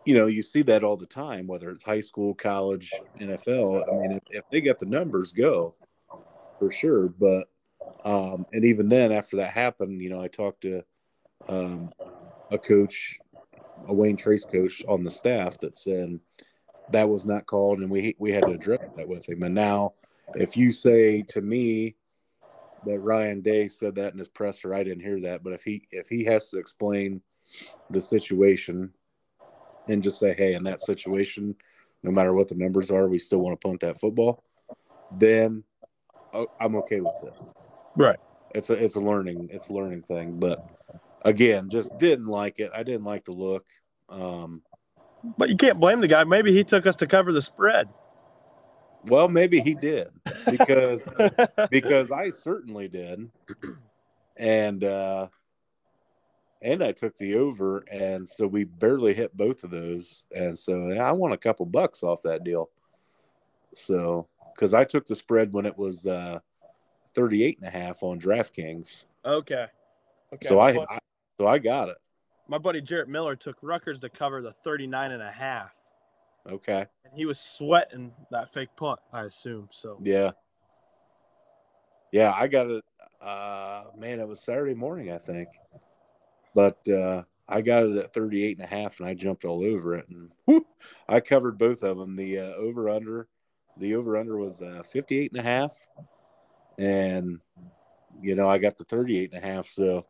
you 0.05 0.15
know, 0.15 0.27
you 0.27 0.43
see 0.43 0.63
that 0.63 0.85
all 0.85 0.97
the 0.97 1.05
time, 1.05 1.47
whether 1.47 1.71
it's 1.71 1.85
high 1.85 2.01
school, 2.01 2.35
college, 2.35 2.91
NFL. 3.21 3.83
I 3.87 3.93
mean, 3.93 4.13
if, 4.13 4.23
if 4.39 4.45
they 4.51 4.63
get 4.63 4.79
the 4.79 4.87
numbers, 4.87 5.33
go 5.33 5.75
for 6.59 6.71
sure. 6.71 7.09
But 7.09 7.49
um, 8.05 8.47
and 8.53 8.65
even 8.65 8.89
then, 8.89 9.13
after 9.13 9.37
that 9.37 9.51
happened, 9.51 10.01
you 10.01 10.09
know, 10.09 10.23
I 10.23 10.29
talked 10.29 10.63
to 10.63 10.83
um, 11.47 11.91
a 12.51 12.57
coach 12.57 13.19
a 13.87 13.95
Wayne 13.95 14.17
Trace 14.17 14.45
coach 14.45 14.83
on 14.89 15.05
the 15.05 15.11
staff 15.11 15.59
that 15.59 15.77
said 15.77 16.19
that 16.91 17.09
was 17.09 17.25
not 17.25 17.47
called, 17.47 17.81
and 17.81 17.91
we 17.91 18.17
we 18.19 18.33
had 18.33 18.45
to 18.45 18.53
address 18.53 18.81
that 18.97 19.09
with 19.09 19.29
him. 19.29 19.43
And 19.43 19.55
now, 19.55 19.95
if 20.35 20.57
you 20.57 20.71
say 20.71 21.23
to 21.29 21.41
me 21.41 21.97
that 22.87 22.99
Ryan 23.01 23.41
Day 23.41 23.69
said 23.69 23.97
that 23.97 24.13
in 24.13 24.19
his 24.19 24.29
presser, 24.29 24.75
I 24.75 24.85
didn't 24.85 25.05
hear 25.05 25.21
that. 25.21 25.43
But 25.43 25.53
if 25.53 25.65
he 25.65 25.87
if 25.91 26.09
he 26.09 26.25
has 26.25 26.49
to 26.51 26.59
explain 26.59 27.21
the 27.91 28.01
situation 28.01 28.93
and 29.89 30.03
just 30.03 30.19
say, 30.19 30.35
hey, 30.37 30.55
in 30.55 30.63
that 30.65 30.81
situation, 30.81 31.55
no 32.03 32.11
matter 32.11 32.33
what 32.33 32.49
the 32.49 32.55
numbers 32.55 32.91
are, 32.91 33.09
we 33.09 33.19
still 33.19 33.39
want 33.39 33.59
to 33.59 33.69
punt 33.69 33.81
that 33.81 33.99
football, 33.99 34.45
then 35.17 35.65
oh, 36.33 36.47
I'm 36.61 36.77
okay 36.77 37.01
with 37.01 37.23
it. 37.25 37.35
Right. 37.97 38.19
It's 38.55 38.71
a 38.71 38.75
it's 38.75 38.95
a 38.95 39.01
learning 39.01 39.49
it's 39.53 39.69
a 39.69 39.73
learning 39.73 40.03
thing, 40.03 40.39
but 40.39 40.67
again, 41.23 41.69
just 41.69 41.97
didn't 41.99 42.27
like 42.27 42.61
it. 42.61 42.71
I 42.75 42.83
didn't 42.83 43.05
like 43.05 43.25
the 43.25 43.33
look. 43.33 43.67
Um, 44.09 44.63
but 45.37 45.49
you 45.49 45.57
can't 45.57 45.81
blame 45.81 46.01
the 46.01 46.09
guy. 46.09 46.25
Maybe 46.25 46.55
he 46.55 46.65
took 46.65 46.87
us 46.87 46.97
to 46.97 47.07
cover 47.07 47.33
the 47.33 47.43
spread. 47.43 47.89
Well, 49.05 49.29
maybe 49.29 49.61
he 49.61 49.75
did 49.75 50.09
because 50.51 51.09
because 51.71 52.11
I 52.11 52.31
certainly 52.31 52.89
did, 52.89 53.31
and 54.37 54.83
uh, 54.83 55.29
and 56.63 56.83
I 56.83 56.93
took 56.93 57.17
the 57.17 57.37
over, 57.37 57.85
and 57.91 58.29
so 58.29 58.47
we 58.47 58.65
barely 58.65 59.15
hit 59.15 59.37
both 59.37 59.65
of 59.65 59.71
those, 59.71 60.25
and 60.35 60.59
so 60.59 60.89
yeah, 60.89 61.09
I 61.09 61.13
won 61.13 61.33
a 61.33 61.37
couple 61.37 61.67
bucks 61.67 62.03
off 62.03 62.23
that 62.23 62.45
deal. 62.45 62.71
So 63.75 64.27
because 64.55 64.75
I 64.75 64.85
took 64.85 65.07
the 65.07 65.15
spread 65.15 65.53
when 65.53 65.67
it 65.67 65.79
was 65.79 66.07
uh, 66.07 66.41
38 67.15 67.59
and 67.59 67.69
a 67.69 67.71
half 67.71 68.03
on 68.03 68.19
DraftKings. 68.19 69.05
Okay. 69.25 69.67
Okay. 70.33 70.49
So 70.49 70.59
I, 70.59 70.71
I 70.73 70.99
so 71.39 71.47
I 71.47 71.59
got 71.59 71.89
it. 71.89 71.97
My 72.49 72.59
buddy 72.59 72.81
Jarrett 72.81 73.09
Miller 73.09 73.37
took 73.37 73.57
Rutgers 73.63 74.01
to 74.01 74.09
cover 74.09 74.43
the 74.43 74.53
39 74.53 75.13
and 75.13 75.23
a 75.23 75.31
half. 75.31 75.73
Okay. 76.51 76.87
And 77.05 77.15
he 77.15 77.27
was 77.27 77.39
sweating 77.39 78.13
that 78.31 78.53
fake 78.53 78.71
punt, 78.77 79.01
I 79.13 79.25
assume. 79.25 79.69
So 79.71 79.99
Yeah. 80.03 80.33
Yeah, 82.11 82.33
I 82.35 82.49
got 82.49 82.69
it 82.69 82.85
uh 83.21 83.85
man, 83.97 84.21
it 84.21 84.29
was 84.29 84.43
Saturday 84.43 84.75
morning, 84.75 85.13
I 85.13 85.19
think. 85.19 85.49
But 86.59 86.89
uh 86.89 87.23
I 87.49 87.61
got 87.61 87.85
it 87.85 87.97
at 87.97 88.13
38 88.13 88.59
and 88.59 88.65
a 88.65 88.69
half 88.69 88.99
and 88.99 89.09
I 89.09 89.15
jumped 89.15 89.45
all 89.45 89.65
over 89.65 89.95
it 89.95 90.09
and 90.09 90.65
I 91.09 91.21
covered 91.21 91.57
both 91.57 91.85
of 91.85 91.97
them. 91.97 92.17
The 92.17 92.41
uh, 92.41 92.53
over 92.55 92.89
under 92.91 93.29
the 93.77 93.95
over 93.95 94.17
under 94.17 94.37
was 94.37 94.61
uh 94.61 94.83
58 94.83 95.31
and 95.31 95.41
a 95.41 95.45
half 95.45 95.73
and 96.77 97.39
you 98.21 98.35
know, 98.35 98.51
I 98.51 98.59
got 98.59 98.77
the 98.77 98.83
38 98.83 99.33
and 99.33 99.45
a 99.45 99.47
half 99.47 99.67
so 99.67 100.07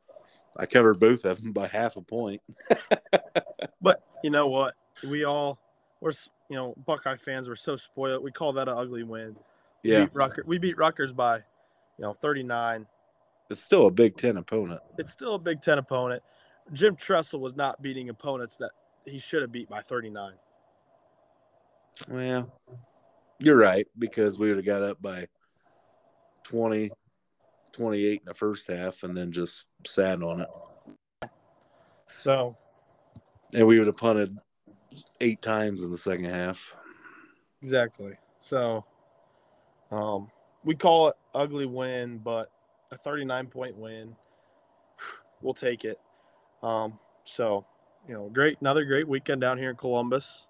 I 0.56 0.64
covered 0.64 0.98
both 0.98 1.26
of 1.26 1.42
them 1.42 1.52
by 1.52 1.66
half 1.66 1.96
a 1.96 2.00
point. 2.00 2.40
but 3.82 4.02
you 4.24 4.30
know 4.30 4.46
what? 4.46 4.72
We 5.06 5.24
all 5.24 5.58
we're 6.00 6.12
you 6.48 6.56
know 6.56 6.74
Buckeye 6.86 7.18
fans. 7.18 7.46
We're 7.46 7.56
so 7.56 7.76
spoiled. 7.76 8.24
We 8.24 8.32
call 8.32 8.54
that 8.54 8.68
an 8.68 8.78
ugly 8.78 9.02
win. 9.02 9.36
We 9.84 9.90
yeah, 9.90 10.06
beat 10.06 10.46
we 10.46 10.56
beat 10.56 10.78
Rutgers 10.78 11.12
by 11.12 11.36
you 11.36 12.04
know 12.04 12.14
39. 12.14 12.86
It's 13.50 13.62
still 13.62 13.86
a 13.86 13.90
Big 13.90 14.16
Ten 14.16 14.38
opponent. 14.38 14.80
It's 14.98 15.12
still 15.12 15.34
a 15.34 15.38
Big 15.38 15.60
Ten 15.60 15.76
opponent. 15.76 16.22
Jim 16.72 16.96
Tressel 16.96 17.40
was 17.40 17.56
not 17.56 17.80
beating 17.82 18.08
opponents 18.08 18.56
that 18.58 18.70
he 19.04 19.18
should 19.18 19.42
have 19.42 19.52
beat 19.52 19.68
by 19.68 19.80
39. 19.80 20.32
Well, 22.08 22.52
you're 23.38 23.56
right 23.56 23.86
because 23.98 24.38
we 24.38 24.48
would 24.48 24.58
have 24.58 24.66
got 24.66 24.82
up 24.82 25.00
by 25.00 25.26
20, 26.44 26.90
28 27.72 28.12
in 28.12 28.24
the 28.24 28.34
first 28.34 28.68
half 28.68 29.02
and 29.02 29.16
then 29.16 29.32
just 29.32 29.66
sat 29.86 30.22
on 30.22 30.42
it. 30.42 30.48
So, 32.14 32.56
and 33.54 33.66
we 33.66 33.78
would 33.78 33.86
have 33.86 33.96
punted 33.96 34.36
eight 35.20 35.40
times 35.42 35.82
in 35.82 35.90
the 35.90 35.98
second 35.98 36.26
half. 36.26 36.74
Exactly. 37.62 38.14
So, 38.38 38.84
um, 39.90 40.30
we 40.64 40.74
call 40.74 41.08
it 41.08 41.14
ugly 41.34 41.66
win, 41.66 42.18
but 42.18 42.50
a 42.90 42.98
39 42.98 43.46
point 43.46 43.76
win, 43.76 44.14
we'll 45.42 45.54
take 45.54 45.84
it. 45.84 45.98
Um, 46.62 46.98
so, 47.24 47.66
you 48.06 48.14
know, 48.14 48.28
great, 48.28 48.58
another 48.60 48.84
great 48.84 49.08
weekend 49.08 49.40
down 49.40 49.58
here 49.58 49.70
in 49.70 49.76
Columbus. 49.76 50.46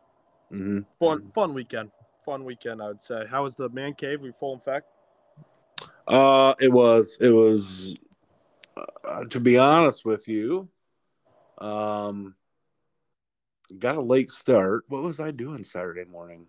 Mm-hmm. 0.52 0.80
Fun, 0.98 1.30
fun 1.34 1.54
weekend. 1.54 1.90
Fun 2.24 2.44
weekend, 2.44 2.82
I 2.82 2.88
would 2.88 3.02
say. 3.02 3.24
How 3.30 3.44
was 3.44 3.54
the 3.54 3.68
man 3.68 3.94
cave? 3.94 4.20
We 4.20 4.32
full 4.32 4.54
effect? 4.54 4.86
Uh, 6.06 6.54
it 6.60 6.72
was. 6.72 7.18
It 7.20 7.30
was. 7.30 7.96
Uh, 8.76 9.24
to 9.24 9.40
be 9.40 9.58
honest 9.58 10.04
with 10.04 10.28
you, 10.28 10.68
um, 11.58 12.34
got 13.78 13.96
a 13.96 14.00
late 14.00 14.30
start. 14.30 14.84
What 14.88 15.02
was 15.02 15.20
I 15.20 15.30
doing 15.30 15.64
Saturday 15.64 16.04
morning? 16.04 16.46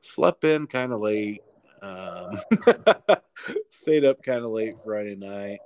Slept 0.00 0.44
in 0.44 0.66
kind 0.66 0.92
of 0.92 1.00
late. 1.00 1.42
Um, 1.80 2.40
stayed 3.70 4.04
up 4.04 4.22
kind 4.22 4.44
of 4.44 4.50
late 4.50 4.74
Friday 4.84 5.16
night, 5.16 5.60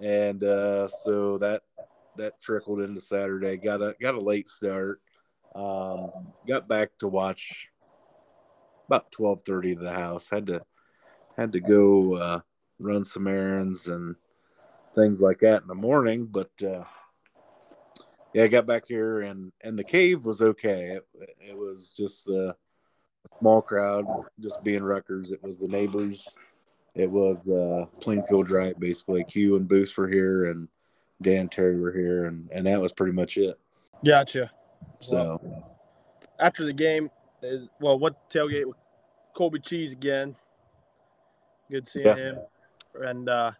and 0.00 0.42
uh, 0.44 0.88
so 0.88 1.38
that 1.38 1.62
that 2.16 2.40
trickled 2.40 2.80
into 2.80 3.00
Saturday. 3.00 3.56
Got 3.56 3.82
a 3.82 3.94
got 4.00 4.14
a 4.14 4.20
late 4.20 4.48
start. 4.48 5.00
Um, 5.54 6.10
got 6.46 6.68
back 6.68 6.90
to 6.98 7.08
watch 7.08 7.70
about 8.88 9.10
twelve 9.10 9.42
thirty 9.42 9.74
to 9.74 9.80
the 9.80 9.92
house. 9.92 10.28
Had 10.28 10.46
to 10.48 10.62
had 11.36 11.52
to 11.52 11.60
go 11.60 12.14
uh, 12.14 12.40
run 12.78 13.04
some 13.04 13.26
errands 13.26 13.88
and 13.88 14.16
things 14.94 15.20
like 15.20 15.40
that 15.40 15.62
in 15.62 15.68
the 15.68 15.74
morning. 15.74 16.26
But 16.26 16.50
uh, 16.62 16.84
yeah, 18.32 18.44
I 18.44 18.48
got 18.48 18.66
back 18.66 18.84
here 18.86 19.20
and 19.22 19.52
and 19.62 19.78
the 19.78 19.84
cave 19.84 20.24
was 20.24 20.42
okay. 20.42 20.98
It, 20.98 21.06
it 21.48 21.56
was 21.56 21.94
just 21.96 22.28
a 22.28 22.56
small 23.38 23.62
crowd, 23.62 24.06
just 24.40 24.62
being 24.62 24.82
Rutgers. 24.82 25.32
It 25.32 25.42
was 25.42 25.58
the 25.58 25.68
neighbors. 25.68 26.26
It 26.96 27.10
was 27.10 27.48
uh, 27.48 27.84
Plainfield 28.00 28.46
Drive, 28.46 28.80
basically. 28.80 29.22
Q 29.24 29.56
and 29.56 29.68
Boost 29.68 29.96
were 29.98 30.08
here, 30.08 30.50
and 30.50 30.66
Dan 31.20 31.48
Terry 31.48 31.78
were 31.78 31.92
here, 31.92 32.24
and 32.24 32.48
and 32.50 32.66
that 32.66 32.80
was 32.80 32.92
pretty 32.92 33.14
much 33.14 33.36
it. 33.36 33.58
Gotcha. 34.04 34.50
So 34.98 35.38
well, 35.42 35.78
after 36.40 36.64
the 36.64 36.72
game 36.72 37.10
is 37.42 37.68
well, 37.80 37.98
what 37.98 38.30
tailgate 38.30 38.64
with 38.64 38.76
Colby 39.34 39.60
Cheese 39.60 39.92
again. 39.92 40.34
Good 41.70 41.86
seeing 41.86 42.06
yeah. 42.06 42.14
him. 42.14 42.38
And 42.94 43.28
uh, 43.28 43.50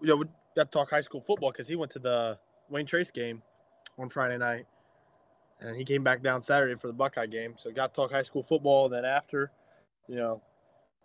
you 0.00 0.08
know, 0.08 0.16
we 0.16 0.24
got 0.56 0.72
to 0.72 0.78
talk 0.78 0.90
high 0.90 1.02
school 1.02 1.20
football 1.20 1.52
because 1.52 1.68
he 1.68 1.76
went 1.76 1.92
to 1.92 2.00
the 2.00 2.36
Wayne 2.68 2.86
Trace 2.86 3.12
game 3.12 3.42
on 3.96 4.08
Friday 4.08 4.38
night, 4.38 4.66
and 5.60 5.76
he 5.76 5.84
came 5.84 6.02
back 6.02 6.20
down 6.20 6.40
Saturday 6.40 6.74
for 6.74 6.88
the 6.88 6.92
Buckeye 6.92 7.26
game. 7.26 7.54
So 7.58 7.70
got 7.70 7.94
to 7.94 7.96
talk 7.96 8.10
high 8.10 8.24
school 8.24 8.42
football. 8.42 8.86
And 8.86 8.94
then 8.94 9.04
after, 9.04 9.52
you 10.08 10.16
know, 10.16 10.42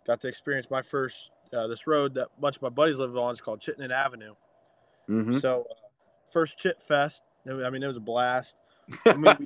got 0.06 0.20
to 0.22 0.28
experience 0.28 0.66
my 0.70 0.82
first 0.82 1.30
uh, 1.52 1.66
this 1.66 1.86
road 1.86 2.14
that 2.14 2.28
a 2.36 2.40
bunch 2.40 2.56
of 2.56 2.62
my 2.62 2.68
buddies 2.68 2.98
live 2.98 3.16
on. 3.16 3.32
It's 3.32 3.40
called 3.40 3.60
Chittenden 3.60 3.92
Avenue. 3.92 4.34
Mm-hmm. 5.08 5.38
So 5.38 5.66
uh, 5.70 5.74
first 6.32 6.58
Chit 6.58 6.82
Fest. 6.82 7.22
I 7.48 7.70
mean, 7.70 7.82
it 7.82 7.86
was 7.86 7.96
a 7.96 8.00
blast. 8.00 8.56
I 9.06 9.14
mean, 9.14 9.36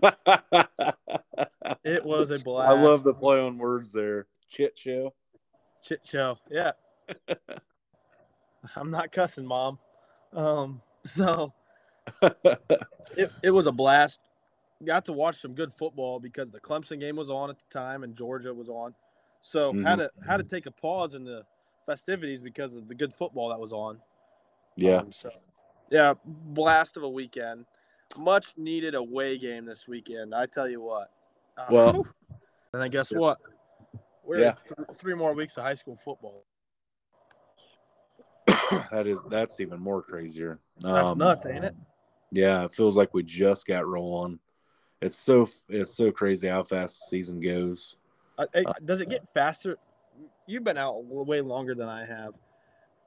it 1.85 2.05
was 2.05 2.31
a 2.31 2.39
blast. 2.39 2.71
I 2.71 2.81
love 2.81 3.05
the 3.05 3.15
play 3.15 3.41
on 3.41 3.59
words 3.59 3.93
there. 3.93 4.27
Chit 4.49 4.79
show. 4.79 5.15
Chit 5.83 6.01
show. 6.05 6.39
Yeah. 6.51 6.73
I'm 8.77 8.91
not 8.91 9.13
cussing, 9.13 9.47
mom. 9.47 9.79
Um, 10.33 10.81
so 11.05 11.53
it, 13.17 13.31
it 13.43 13.51
was 13.51 13.67
a 13.67 13.73
blast. 13.73 14.19
Got 14.85 15.05
to 15.07 15.13
watch 15.13 15.41
some 15.41 15.55
good 15.55 15.75
football 15.75 16.21
because 16.21 16.51
the 16.51 16.61
Clemson 16.61 17.01
game 17.01 17.17
was 17.17 17.31
on 17.31 17.51
at 17.51 17.57
the 17.59 17.79
time 17.79 18.03
and 18.03 18.17
Georgia 18.17 18.55
was 18.55 18.69
on. 18.69 18.95
So 19.43 19.73
mm-hmm. 19.73 19.85
had 19.85 19.97
to 19.97 20.11
had 20.27 20.37
to 20.39 20.45
take 20.45 20.67
a 20.67 20.71
pause 20.71 21.15
in 21.15 21.25
the 21.25 21.45
festivities 21.87 22.41
because 22.41 22.75
of 22.75 22.89
the 22.89 22.95
good 22.95 23.15
football 23.15 23.49
that 23.51 23.59
was 23.59 23.73
on. 23.73 23.99
Yeah. 24.77 24.99
Um, 24.99 25.13
so 25.13 25.31
yeah, 25.91 26.15
blast 26.25 26.97
of 26.97 27.03
a 27.03 27.09
weekend. 27.09 27.67
Much 28.19 28.47
needed 28.57 28.95
away 28.95 29.39
game 29.39 29.65
this 29.65 29.87
weekend. 29.87 30.35
I 30.35 30.47
tell 30.47 30.69
you 30.69 30.81
what. 30.81 31.11
Uh, 31.57 31.67
well, 31.71 32.07
and 32.73 32.83
then 32.83 32.91
guess 32.91 33.11
what? 33.11 33.39
We're 34.25 34.41
yeah. 34.41 34.55
Th- 34.77 34.89
three 34.97 35.15
more 35.15 35.35
weeks 35.35 35.57
of 35.57 35.65
high 35.65 35.75
school 35.75 35.97
football. 35.97 36.45
that 38.91 39.07
is 39.07 39.19
that's 39.29 39.61
even 39.61 39.81
more 39.81 40.03
crazier. 40.03 40.61
That's 40.81 41.09
um, 41.09 41.19
nuts, 41.19 41.47
ain't 41.47 41.65
it? 41.65 41.77
Yeah, 42.33 42.65
it 42.65 42.73
feels 42.73 42.97
like 42.97 43.13
we 43.13 43.23
just 43.23 43.67
got 43.67 43.87
rolling. 43.87 44.39
It's 45.01 45.19
so 45.19 45.47
it's 45.69 45.97
so 45.97 46.13
crazy 46.13 46.49
how 46.49 46.63
fast 46.63 47.01
the 47.01 47.09
season 47.09 47.41
goes. 47.41 47.97
Uh, 48.39 48.47
does 48.85 49.01
it 49.01 49.09
get 49.09 49.29
faster? 49.35 49.77
You've 50.51 50.65
been 50.65 50.77
out 50.77 51.05
way 51.05 51.41
longer 51.41 51.75
than 51.75 51.89
I 51.89 52.05
have. 52.05 52.35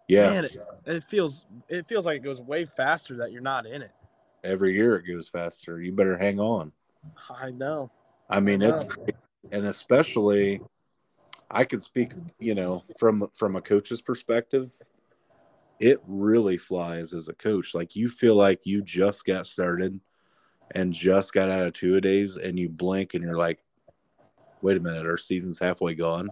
Yes. 0.08 0.34
Man, 0.34 0.44
it, 0.86 0.96
it 0.96 1.04
feels 1.04 1.46
it 1.68 1.88
feels 1.88 2.06
like 2.06 2.18
it 2.18 2.24
goes 2.24 2.42
way 2.42 2.66
faster 2.66 3.18
that 3.18 3.32
you're 3.32 3.42
not 3.42 3.66
in 3.66 3.82
it. 3.82 3.92
Every 4.44 4.74
year 4.74 4.96
it 4.96 5.04
goes 5.04 5.28
faster. 5.28 5.82
You 5.82 5.92
better 5.92 6.18
hang 6.18 6.40
on. 6.40 6.72
I 7.30 7.52
know. 7.52 7.92
I 8.30 8.40
mean, 8.40 8.64
I 8.64 8.68
know. 8.68 8.82
it's 8.82 9.18
and 9.52 9.66
especially 9.66 10.62
I 11.52 11.66
could 11.66 11.82
speak, 11.82 12.14
you 12.40 12.56
know, 12.56 12.84
from 12.98 13.30
from 13.36 13.56
a 13.56 13.62
coach's 13.62 14.02
perspective, 14.02 14.72
it 15.80 16.02
really 16.08 16.58
flies 16.58 17.14
as 17.14 17.28
a 17.28 17.34
coach. 17.34 17.74
Like 17.74 17.96
you 17.96 18.08
feel 18.08 18.36
like 18.36 18.66
you 18.66 18.82
just 18.82 19.26
got 19.26 19.46
started. 19.46 20.00
and 20.76 20.94
just 20.94 21.34
got 21.34 21.52
out 21.52 21.68
of 21.68 21.74
two 21.74 21.98
a 21.98 22.02
days, 22.02 22.38
and 22.38 22.58
you 22.58 22.70
blink 22.70 23.14
and 23.14 23.24
you're 23.24 23.38
like, 23.38 23.60
wait 24.62 24.78
a 24.78 24.80
minute, 24.80 25.06
our 25.06 25.18
season's 25.18 25.60
halfway 25.60 25.94
gone, 25.94 26.30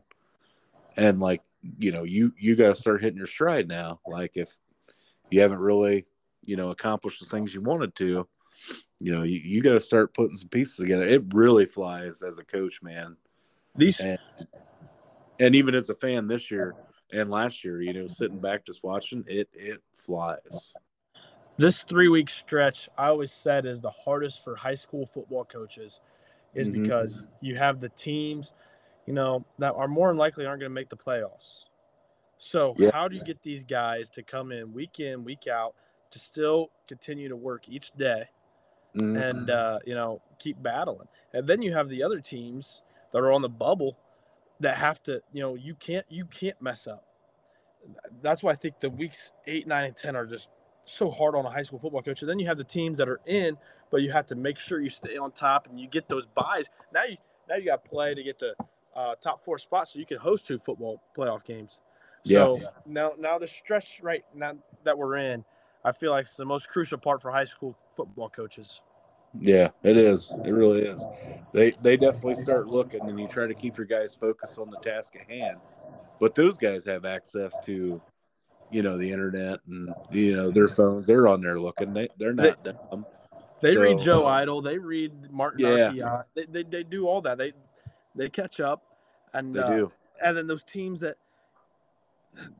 and 0.98 1.20
like 1.20 1.42
you 1.80 1.92
know 1.92 2.04
you 2.04 2.34
you 2.38 2.56
got 2.56 2.70
to 2.70 2.76
start 2.76 3.02
hitting 3.02 3.18
your 3.18 3.28
stride 3.28 3.68
now. 3.68 4.00
Like 4.06 4.38
if 4.38 4.58
you 5.30 5.42
haven't 5.42 5.60
really 5.60 6.06
you 6.46 6.56
know 6.56 6.70
accomplished 6.70 7.20
the 7.20 7.26
things 7.26 7.54
you 7.54 7.62
wanted 7.62 7.96
to, 7.96 8.28
you 9.00 9.12
know 9.12 9.24
you, 9.24 9.40
you 9.40 9.62
got 9.62 9.74
to 9.74 9.80
start 9.80 10.14
putting 10.14 10.36
some 10.36 10.50
pieces 10.50 10.76
together. 10.76 11.08
It 11.08 11.34
really 11.34 11.66
flies 11.66 12.24
as 12.24 12.40
a 12.40 12.46
coach, 12.46 12.82
man. 12.82 13.18
These 13.76 14.00
and, 14.00 14.20
and 15.40 15.56
even 15.56 15.76
as 15.76 15.90
a 15.90 15.96
fan 15.96 16.28
this 16.28 16.52
year 16.52 16.76
and 17.12 17.30
last 17.30 17.64
year, 17.64 17.82
you 17.82 17.94
know, 17.94 18.08
sitting 18.08 18.40
back 18.40 18.66
just 18.66 18.84
watching 18.84 19.24
it, 19.28 19.50
it 19.54 19.82
flies. 19.94 20.76
This 21.58 21.84
three 21.84 22.08
week 22.08 22.30
stretch, 22.30 22.90
I 22.98 23.08
always 23.08 23.32
said, 23.32 23.66
is 23.66 23.82
the 23.82 23.92
hardest 23.92 24.44
for 24.44 24.56
high 24.56 24.76
school 24.76 25.06
football 25.06 25.46
coaches, 25.46 26.00
is 26.56 26.68
Mhm. 26.68 26.84
because 26.84 27.16
you 27.40 27.56
have 27.56 27.80
the 27.80 27.90
teams, 27.90 28.54
you 29.06 29.14
know, 29.14 29.46
that 29.60 29.74
are 29.76 29.88
more 29.88 30.08
than 30.10 30.18
likely 30.18 30.46
aren't 30.46 30.60
going 30.60 30.70
to 30.70 30.74
make 30.74 30.90
the 30.90 30.98
playoffs. 30.98 31.66
So, 32.38 32.76
Yeah. 32.78 32.92
how 32.92 33.08
do 33.08 33.16
you 33.16 33.24
get 33.24 33.42
these 33.44 33.64
guys 33.64 34.10
to 34.12 34.24
come 34.24 34.52
in 34.52 34.74
week 34.74 35.00
in, 35.00 35.24
week 35.24 35.48
out, 35.48 35.76
to 36.12 36.20
still 36.20 36.72
continue 36.88 37.30
to 37.30 37.36
work 37.36 37.70
each 37.70 37.92
day 37.92 38.30
Mhm. 38.96 39.22
and 39.22 39.50
uh, 39.50 39.80
you 39.86 39.94
know 39.94 40.22
keep 40.40 40.62
battling? 40.62 41.08
And 41.34 41.48
then 41.48 41.62
you 41.62 41.74
have 41.74 41.88
the 41.90 42.04
other 42.04 42.20
teams 42.20 42.82
that 43.12 43.20
are 43.20 43.32
on 43.32 43.42
the 43.42 43.50
bubble 43.50 43.98
that 44.60 44.78
have 44.78 45.02
to, 45.04 45.22
you 45.32 45.42
know, 45.42 45.56
you 45.56 45.76
can't 45.76 46.06
you 46.10 46.26
can't 46.26 46.60
mess 46.62 46.88
up. 46.88 47.06
That's 48.22 48.44
why 48.44 48.52
I 48.52 48.56
think 48.56 48.80
the 48.80 48.90
weeks 48.90 49.34
eight, 49.48 49.68
nine, 49.68 49.86
and 49.86 49.96
ten 49.96 50.16
are 50.16 50.26
just 50.26 50.50
so 50.86 51.10
hard 51.10 51.36
on 51.36 51.46
a 51.46 51.50
high 51.50 51.64
school 51.64 51.80
football 51.80 52.02
coach. 52.02 52.22
And 52.22 52.30
then 52.30 52.40
you 52.40 52.48
have 52.48 52.58
the 52.58 52.64
teams 52.64 52.98
that 52.98 53.08
are 53.08 53.22
in, 53.26 53.58
but 53.92 54.02
you 54.02 54.12
have 54.12 54.26
to 54.28 54.36
make 54.36 54.60
sure 54.60 54.80
you 54.82 54.90
stay 54.90 55.18
on 55.18 55.32
top 55.32 55.68
and 55.68 55.80
you 55.80 55.88
get 55.88 56.08
those 56.10 56.26
buys. 56.26 56.70
Now 56.94 57.04
you 57.04 57.18
now 57.48 57.56
you 57.56 57.66
got 57.66 57.86
play 57.86 58.14
to 58.16 58.24
get 58.24 58.40
the 58.40 58.56
uh, 58.96 59.16
top 59.22 59.44
four 59.44 59.58
spots 59.58 59.94
so 59.94 60.00
you 60.00 60.06
can 60.06 60.18
host 60.18 60.46
two 60.46 60.60
football 60.60 61.02
playoff 61.18 61.44
games. 61.44 61.82
So 62.24 62.60
now 62.86 63.14
now 63.18 63.40
the 63.40 63.48
stretch 63.48 64.00
right 64.04 64.24
now 64.36 64.54
that 64.84 64.98
we're 64.98 65.18
in, 65.18 65.44
I 65.84 65.92
feel 65.92 66.12
like 66.12 66.26
it's 66.26 66.36
the 66.36 66.46
most 66.46 66.70
crucial 66.70 66.98
part 66.98 67.22
for 67.22 67.32
high 67.32 67.46
school 67.46 67.78
football 67.96 68.30
coaches. 68.30 68.82
Yeah, 69.40 69.70
it 69.82 69.98
is. 69.98 70.32
It 70.46 70.52
really 70.52 70.82
is. 70.82 71.04
They 71.54 71.72
they 71.82 71.98
definitely 71.98 72.36
start 72.44 72.68
looking, 72.68 73.08
and 73.10 73.20
you 73.20 73.28
try 73.28 73.48
to 73.48 73.54
keep 73.54 73.78
your 73.78 73.88
guys 73.88 74.14
focused 74.14 74.60
on 74.60 74.70
the 74.70 74.78
task 74.78 75.16
at 75.16 75.30
hand. 75.30 75.58
But 76.20 76.36
those 76.36 76.58
guys 76.58 76.86
have 76.86 77.06
access 77.06 77.58
to, 77.66 78.00
you 78.70 78.82
know, 78.84 78.98
the 78.98 79.12
internet 79.12 79.60
and 79.68 79.94
you 80.12 80.36
know 80.36 80.52
their 80.52 80.68
phones. 80.68 81.08
They're 81.08 81.28
on 81.28 81.42
there 81.42 81.60
looking. 81.60 81.94
They 81.94 82.10
they're 82.18 82.34
not 82.34 82.64
dumb. 82.64 83.06
They 83.62 83.78
read 83.78 84.00
Joe 84.00 84.26
Idol. 84.26 84.62
They 84.62 84.78
read 84.78 85.32
Martin 85.32 85.60
Yeah. 85.66 86.24
They, 86.36 86.46
they 86.46 86.64
they 86.64 86.84
do 86.84 87.08
all 87.08 87.22
that. 87.22 87.38
They 87.38 87.54
they 88.16 88.30
catch 88.30 88.60
up, 88.60 88.84
and 89.34 89.56
They 89.56 89.62
uh, 89.62 89.68
do. 89.76 89.92
and 90.24 90.38
then 90.38 90.48
those 90.48 90.64
teams 90.64 91.00
that, 91.02 91.16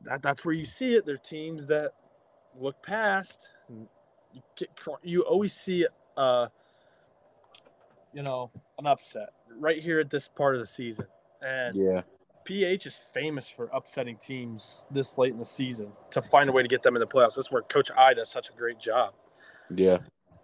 that 0.04 0.22
that's 0.22 0.44
where 0.44 0.54
you 0.54 0.64
see 0.66 0.94
it. 0.94 1.06
They're 1.06 1.16
teams 1.16 1.66
that 1.66 1.92
look 2.60 2.82
past. 2.82 3.48
And 3.68 3.86
you 4.32 4.40
get, 4.56 4.68
you 5.02 5.22
always 5.22 5.52
see 5.52 5.86
uh, 6.16 6.46
you 8.12 8.22
know, 8.22 8.50
an 8.78 8.86
upset 8.86 9.30
right 9.58 9.82
here 9.82 10.00
at 10.00 10.10
this 10.10 10.28
part 10.28 10.54
of 10.54 10.60
the 10.60 10.66
season, 10.66 11.06
and 11.40 11.74
Yeah. 11.76 12.02
PH 12.44 12.86
is 12.86 13.00
famous 13.14 13.48
for 13.48 13.70
upsetting 13.72 14.16
teams 14.16 14.84
this 14.90 15.16
late 15.16 15.32
in 15.32 15.38
the 15.38 15.44
season 15.44 15.92
to 16.10 16.20
find 16.20 16.50
a 16.50 16.52
way 16.52 16.60
to 16.62 16.68
get 16.68 16.82
them 16.82 16.96
in 16.96 17.00
the 17.00 17.06
playoffs. 17.06 17.36
That's 17.36 17.52
where 17.52 17.62
Coach 17.62 17.90
I 17.96 18.14
does 18.14 18.30
such 18.30 18.50
a 18.50 18.52
great 18.52 18.80
job. 18.80 19.14
Yeah. 19.74 19.98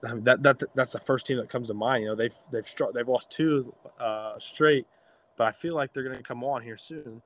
I 0.06 0.14
mean, 0.14 0.22
that 0.24 0.42
that 0.44 0.62
that's 0.76 0.92
the 0.92 1.00
first 1.00 1.26
team 1.26 1.38
that 1.38 1.48
comes 1.50 1.66
to 1.68 1.74
mind. 1.74 2.04
You 2.04 2.10
know, 2.10 2.14
they've 2.14 2.34
they've 2.52 2.66
struck, 2.66 2.92
they've 2.94 3.08
lost 3.08 3.30
two 3.30 3.74
uh, 3.98 4.38
straight, 4.38 4.86
but 5.38 5.46
I 5.46 5.52
feel 5.52 5.74
like 5.74 5.94
they're 5.94 6.02
going 6.02 6.16
to 6.16 6.22
come 6.22 6.44
on 6.44 6.62
here 6.62 6.76
soon, 6.76 7.22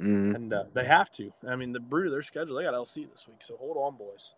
hmm 0.00 0.34
and 0.34 0.52
uh, 0.52 0.64
they 0.74 0.86
have 0.86 1.10
to. 1.12 1.32
I 1.46 1.54
mean, 1.54 1.72
the 1.72 1.78
of 1.78 2.10
their 2.10 2.22
schedule, 2.22 2.56
they 2.56 2.64
got 2.64 2.74
LC 2.74 3.08
this 3.10 3.28
week, 3.28 3.38
so 3.40 3.56
hold 3.56 3.76
on, 3.76 3.96
boys. 3.96 4.34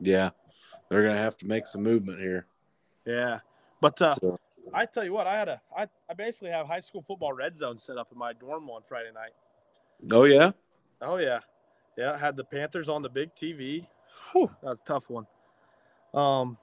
Yeah. 0.00 0.30
They're 0.88 1.02
gonna 1.02 1.16
have 1.18 1.36
to 1.38 1.46
make 1.46 1.66
some 1.66 1.82
movement 1.82 2.20
here. 2.20 2.46
Yeah, 3.06 3.40
but 3.80 4.00
uh, 4.02 4.14
So, 4.14 4.38
I 4.72 4.86
tell 4.86 5.04
you 5.04 5.12
what, 5.12 5.26
I 5.26 5.38
had 5.38 5.48
a 5.48 5.60
I, 5.76 5.88
I 6.10 6.14
basically 6.14 6.50
have 6.50 6.66
high 6.66 6.80
school 6.80 7.02
football 7.06 7.32
red 7.32 7.56
zone 7.56 7.78
set 7.78 7.96
up 7.96 8.08
in 8.12 8.18
my 8.18 8.32
dorm 8.32 8.68
on 8.70 8.82
Friday 8.82 9.10
night. 9.14 9.32
oh 10.12 10.24
yeah. 10.24 10.52
Oh 11.00 11.16
yeah, 11.16 11.40
yeah. 11.96 12.12
I 12.12 12.18
had 12.18 12.36
the 12.36 12.44
Panthers 12.44 12.88
on 12.88 13.02
the 13.02 13.08
big 13.08 13.34
TV. 13.34 13.86
Whew, 14.32 14.50
that 14.62 14.70
was 14.70 14.80
a 14.80 14.84
tough 14.84 15.08
one. 15.08 15.26
Um, 16.12 16.58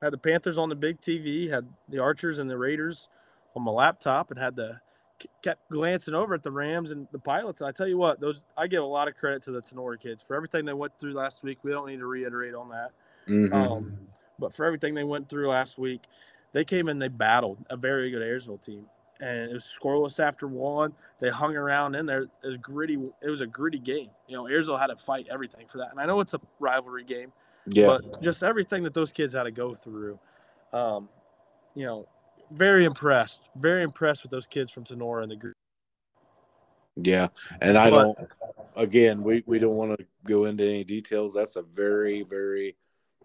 had 0.00 0.12
the 0.12 0.18
Panthers 0.18 0.58
on 0.58 0.68
the 0.68 0.74
big 0.74 1.00
TV. 1.00 1.50
Had 1.50 1.68
the 1.88 1.98
Archers 1.98 2.38
and 2.38 2.48
the 2.48 2.56
Raiders 2.56 3.08
on 3.54 3.62
my 3.62 3.70
laptop, 3.70 4.30
and 4.30 4.38
had 4.38 4.56
the 4.56 4.80
kept 5.42 5.68
glancing 5.70 6.14
over 6.14 6.34
at 6.34 6.42
the 6.42 6.50
Rams 6.50 6.90
and 6.90 7.06
the 7.12 7.18
Pilots. 7.18 7.60
And 7.60 7.68
I 7.68 7.72
tell 7.72 7.86
you 7.86 7.98
what, 7.98 8.20
those 8.20 8.44
I 8.56 8.66
give 8.66 8.82
a 8.82 8.86
lot 8.86 9.08
of 9.08 9.16
credit 9.16 9.42
to 9.44 9.52
the 9.52 9.60
Tinora 9.60 10.00
kids 10.00 10.22
for 10.22 10.34
everything 10.34 10.64
they 10.64 10.72
went 10.72 10.98
through 10.98 11.14
last 11.14 11.42
week. 11.42 11.58
We 11.62 11.70
don't 11.70 11.86
need 11.86 11.98
to 11.98 12.06
reiterate 12.06 12.54
on 12.54 12.68
that. 12.70 12.90
Mhm. 13.28 13.52
Um, 13.52 13.98
but 14.38 14.54
for 14.54 14.64
everything 14.64 14.94
they 14.94 15.04
went 15.04 15.28
through 15.28 15.48
last 15.48 15.78
week, 15.78 16.02
they 16.52 16.64
came 16.64 16.88
in, 16.88 16.98
they 16.98 17.08
battled 17.08 17.58
a 17.70 17.76
very 17.76 18.10
good 18.10 18.22
Ayersville 18.22 18.60
team, 18.60 18.86
and 19.20 19.50
it 19.50 19.52
was 19.52 19.64
scoreless 19.64 20.18
after 20.18 20.46
one. 20.46 20.92
They 21.20 21.30
hung 21.30 21.56
around 21.56 21.94
in 21.94 22.06
there. 22.06 22.22
It 22.22 22.30
was 22.42 22.56
gritty. 22.58 22.98
It 23.22 23.28
was 23.28 23.40
a 23.40 23.46
gritty 23.46 23.78
game. 23.78 24.10
You 24.26 24.36
know, 24.36 24.44
Ayersville 24.44 24.78
had 24.78 24.88
to 24.88 24.96
fight 24.96 25.28
everything 25.30 25.66
for 25.66 25.78
that, 25.78 25.92
and 25.92 26.00
I 26.00 26.06
know 26.06 26.20
it's 26.20 26.34
a 26.34 26.40
rivalry 26.58 27.04
game, 27.04 27.32
yeah. 27.66 27.86
but 27.86 28.20
just 28.20 28.42
everything 28.42 28.82
that 28.82 28.94
those 28.94 29.12
kids 29.12 29.34
had 29.34 29.44
to 29.44 29.50
go 29.50 29.74
through, 29.74 30.18
um, 30.72 31.08
you 31.74 31.86
know, 31.86 32.06
very 32.52 32.84
impressed. 32.84 33.50
Very 33.56 33.82
impressed 33.82 34.22
with 34.22 34.30
those 34.30 34.46
kids 34.46 34.70
from 34.70 34.84
Tinora 34.84 35.22
and 35.22 35.32
the 35.32 35.36
group. 35.36 35.56
Yeah, 36.96 37.28
and 37.60 37.76
I 37.76 37.90
But- 37.90 38.02
don't. 38.02 38.28
Again, 38.74 39.22
we 39.22 39.42
we 39.46 39.58
don't 39.58 39.76
want 39.76 39.98
to 39.98 40.06
go 40.24 40.46
into 40.46 40.64
any 40.64 40.82
details. 40.82 41.34
That's 41.34 41.56
a 41.56 41.62
very 41.62 42.22
very 42.22 42.76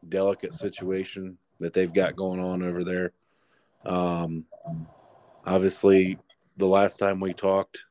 delicate 0.10 0.54
situation 0.54 1.38
that 1.60 1.74
they've 1.74 1.94
got 1.94 2.16
going 2.16 2.40
on 2.42 2.62
over 2.64 2.84
there. 2.84 3.14
Um, 3.86 4.46
obviously, 5.46 6.20
the 6.58 6.68
last 6.68 7.00
time 7.00 7.20
we 7.22 7.34
talked, 7.34 7.86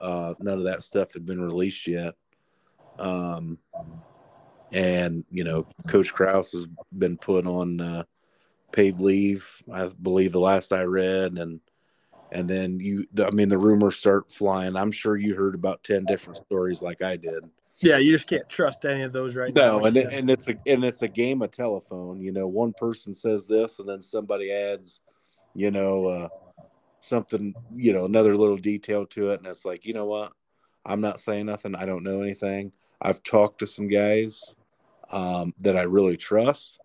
uh, 0.00 0.34
none 0.40 0.58
of 0.58 0.64
that 0.64 0.82
stuff 0.82 1.12
had 1.12 1.24
been 1.24 1.40
released 1.40 1.86
yet. 1.86 2.14
Um, 2.98 3.58
and 4.72 5.24
you 5.30 5.44
know, 5.44 5.66
Coach 5.86 6.12
Kraus 6.12 6.50
has 6.52 6.66
been 6.96 7.16
put 7.16 7.46
on 7.46 7.80
uh, 7.80 8.02
paid 8.72 8.98
leave. 9.00 9.62
I 9.72 9.88
believe 10.00 10.32
the 10.32 10.40
last 10.40 10.72
I 10.72 10.82
read, 10.82 11.38
and 11.38 11.60
and 12.30 12.48
then 12.48 12.78
you 12.80 13.06
i 13.24 13.30
mean 13.30 13.48
the 13.48 13.58
rumors 13.58 13.96
start 13.96 14.30
flying 14.30 14.76
i'm 14.76 14.92
sure 14.92 15.16
you 15.16 15.34
heard 15.34 15.54
about 15.54 15.82
10 15.82 16.04
different 16.04 16.36
stories 16.36 16.82
like 16.82 17.02
i 17.02 17.16
did 17.16 17.44
Yeah, 17.80 17.98
you 17.98 18.12
just 18.12 18.26
can't 18.26 18.48
trust 18.48 18.84
any 18.84 19.02
of 19.02 19.12
those 19.12 19.34
right 19.36 19.54
no 19.54 19.78
now. 19.78 19.84
and, 19.84 19.96
it, 19.96 20.12
and 20.12 20.30
it's 20.30 20.48
a 20.48 20.54
and 20.66 20.84
it's 20.84 21.02
a 21.02 21.08
game 21.08 21.42
of 21.42 21.50
telephone 21.50 22.20
you 22.20 22.32
know 22.32 22.46
one 22.46 22.72
person 22.74 23.14
says 23.14 23.46
this 23.46 23.78
and 23.78 23.88
then 23.88 24.00
somebody 24.00 24.52
adds 24.52 25.00
you 25.54 25.70
know 25.70 26.06
uh 26.06 26.28
something 27.00 27.54
you 27.70 27.92
know 27.92 28.04
another 28.04 28.36
little 28.36 28.56
detail 28.56 29.06
to 29.06 29.30
it 29.30 29.38
and 29.38 29.46
it's 29.46 29.64
like 29.64 29.86
you 29.86 29.94
know 29.94 30.04
what 30.04 30.32
i'm 30.84 31.00
not 31.00 31.20
saying 31.20 31.46
nothing 31.46 31.74
i 31.74 31.86
don't 31.86 32.02
know 32.02 32.20
anything 32.20 32.72
i've 33.00 33.22
talked 33.22 33.60
to 33.60 33.66
some 33.66 33.88
guys 33.88 34.54
um 35.10 35.54
that 35.60 35.76
i 35.76 35.82
really 35.82 36.16
trust 36.16 36.80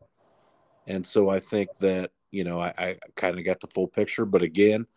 and 0.87 1.05
so 1.05 1.29
i 1.29 1.39
think 1.39 1.69
that 1.79 2.11
you 2.31 2.43
know 2.43 2.59
i, 2.59 2.73
I 2.77 2.97
kind 3.15 3.37
of 3.37 3.45
got 3.45 3.59
the 3.59 3.67
full 3.67 3.87
picture 3.87 4.25
but 4.25 4.41
again 4.41 4.87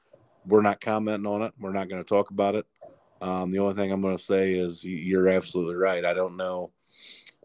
we're 0.47 0.63
not 0.63 0.81
commenting 0.81 1.27
on 1.27 1.43
it. 1.43 1.53
We're 1.59 1.73
not 1.73 1.89
going 1.89 2.03
to 2.03 2.09
talk 2.09 2.31
about 2.31 2.55
it. 2.55 2.67
Um, 3.21 3.51
the 3.51 3.59
only 3.59 3.75
thing 3.75 3.91
i'm 3.93 4.03
going 4.03 4.17
to 4.17 4.23
say 4.23 4.53
is 4.53 4.85
you're 4.85 5.29
absolutely 5.29 5.77
right. 5.77 6.05
I 6.05 6.13
don't 6.13 6.37
know 6.37 6.71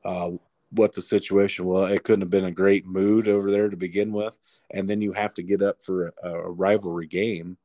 uh, 0.04 0.32
what 0.72 0.94
the 0.94 1.02
situation 1.02 1.66
well 1.66 1.86
it 1.86 2.04
couldn't 2.04 2.22
have 2.22 2.30
been 2.30 2.46
a 2.46 2.52
great 2.52 2.86
mood 2.86 3.28
over 3.28 3.50
there 3.50 3.70
to 3.70 3.78
begin 3.78 4.12
with. 4.12 4.38
And 4.74 4.90
then 4.90 5.02
you 5.02 5.14
have 5.14 5.34
to 5.36 5.44
get 5.44 5.62
up 5.62 5.84
for 5.84 6.14
a, 6.24 6.30
a 6.30 6.52
rivalry 6.52 7.08
game 7.08 7.58